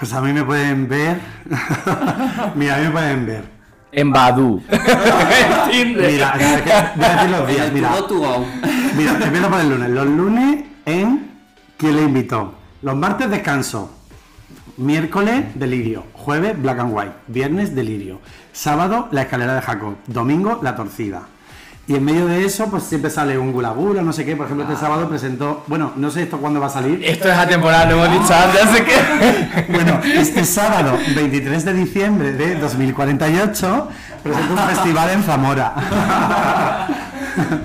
Pues 0.00 0.14
a 0.14 0.22
mí 0.22 0.32
me 0.32 0.42
pueden 0.42 0.88
ver. 0.88 1.20
Mira, 2.54 2.76
a 2.76 2.78
mí 2.78 2.84
me 2.86 2.90
pueden 2.90 3.26
ver. 3.26 3.44
En 3.92 4.10
Badu. 4.10 4.62
Mira, 4.70 6.34
voy 6.38 6.40
a 6.40 7.04
decir 7.04 7.30
los 7.30 7.46
días. 7.46 7.70
Mira, 7.70 7.90
mira, 8.96 9.24
empiezo 9.26 9.50
por 9.50 9.60
el 9.60 9.68
lunes. 9.68 9.90
Los 9.90 10.06
lunes 10.06 10.64
en 10.86 11.29
¿Quién 11.80 11.96
le 11.96 12.02
invitó? 12.02 12.52
Los 12.82 12.94
martes 12.94 13.30
descanso. 13.30 13.90
Miércoles, 14.76 15.46
delirio. 15.54 16.04
Jueves, 16.12 16.60
black 16.60 16.78
and 16.78 16.94
white. 16.94 17.12
Viernes, 17.26 17.74
delirio. 17.74 18.20
Sábado, 18.52 19.08
la 19.12 19.22
escalera 19.22 19.54
de 19.54 19.62
Jacob. 19.62 19.94
Domingo, 20.06 20.60
la 20.62 20.76
torcida. 20.76 21.22
Y 21.86 21.94
en 21.94 22.04
medio 22.04 22.26
de 22.26 22.44
eso, 22.44 22.66
pues 22.66 22.82
siempre 22.82 23.10
sale 23.10 23.38
un 23.38 23.50
gula 23.50 23.70
gula, 23.70 24.02
no 24.02 24.12
sé 24.12 24.26
qué. 24.26 24.36
Por 24.36 24.44
ejemplo, 24.44 24.66
este 24.68 24.78
sábado 24.78 25.08
presentó. 25.08 25.64
Bueno, 25.68 25.92
no 25.96 26.10
sé 26.10 26.24
esto 26.24 26.36
cuándo 26.36 26.60
va 26.60 26.66
a 26.66 26.68
salir. 26.68 27.02
Esto 27.02 27.30
es 27.30 27.34
atemporal, 27.38 27.88
lo 27.88 28.04
hemos 28.04 28.20
dicho 28.20 28.34
antes, 28.34 28.62
así 28.62 28.82
que. 28.82 29.72
Bueno, 29.72 30.00
este 30.04 30.44
sábado, 30.44 30.98
23 31.16 31.64
de 31.64 31.72
diciembre 31.72 32.32
de 32.32 32.56
2048, 32.56 33.88
presento 34.22 34.52
un 34.52 34.58
festival 34.68 35.10
en 35.12 35.22
Zamora. 35.22 35.74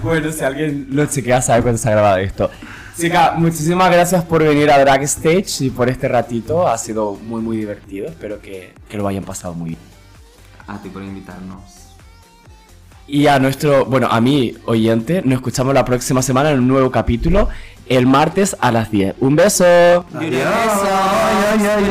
Bueno, 0.04 0.32
si 0.32 0.44
alguien 0.44 0.88
lo 0.92 1.06
chequea, 1.08 1.42
sabe 1.42 1.64
cuándo 1.64 1.80
se 1.80 1.90
ha 1.90 1.92
grabado 1.92 2.18
esto. 2.18 2.52
Chica, 2.98 3.34
muchísimas 3.36 3.92
gracias 3.92 4.24
por 4.24 4.42
venir 4.42 4.72
a 4.72 4.80
Drag 4.80 5.04
Stage 5.04 5.66
y 5.66 5.70
por 5.70 5.90
este 5.90 6.08
ratito. 6.08 6.68
Ha 6.68 6.78
sido 6.78 7.14
muy, 7.14 7.42
muy 7.42 7.58
divertido. 7.58 8.08
Espero 8.08 8.40
que, 8.42 8.74
que 8.88 8.98
lo 8.98 9.08
hayan 9.08 9.24
pasado 9.24 9.54
muy 9.54 9.70
bien. 9.72 9.82
A 10.66 10.78
ti 10.82 10.90
por 10.90 11.04
invitarnos. 11.04 11.62
Y 13.08 13.28
a 13.28 13.38
nuestro, 13.38 13.86
bueno, 13.86 14.08
a 14.10 14.22
mi 14.22 14.56
oyente, 14.66 15.22
nos 15.24 15.36
escuchamos 15.36 15.74
la 15.74 15.86
próxima 15.86 16.22
semana 16.22 16.52
en 16.52 16.60
un 16.60 16.68
nuevo 16.68 16.90
capítulo, 16.90 17.50
el 17.88 18.08
martes 18.08 18.56
a 18.60 18.72
las 18.72 18.90
10. 18.90 19.16
Un 19.20 19.36
beso. 19.36 19.66
Adiós. 19.66 20.48
Ay, 21.54 21.68
ay, 21.68 21.86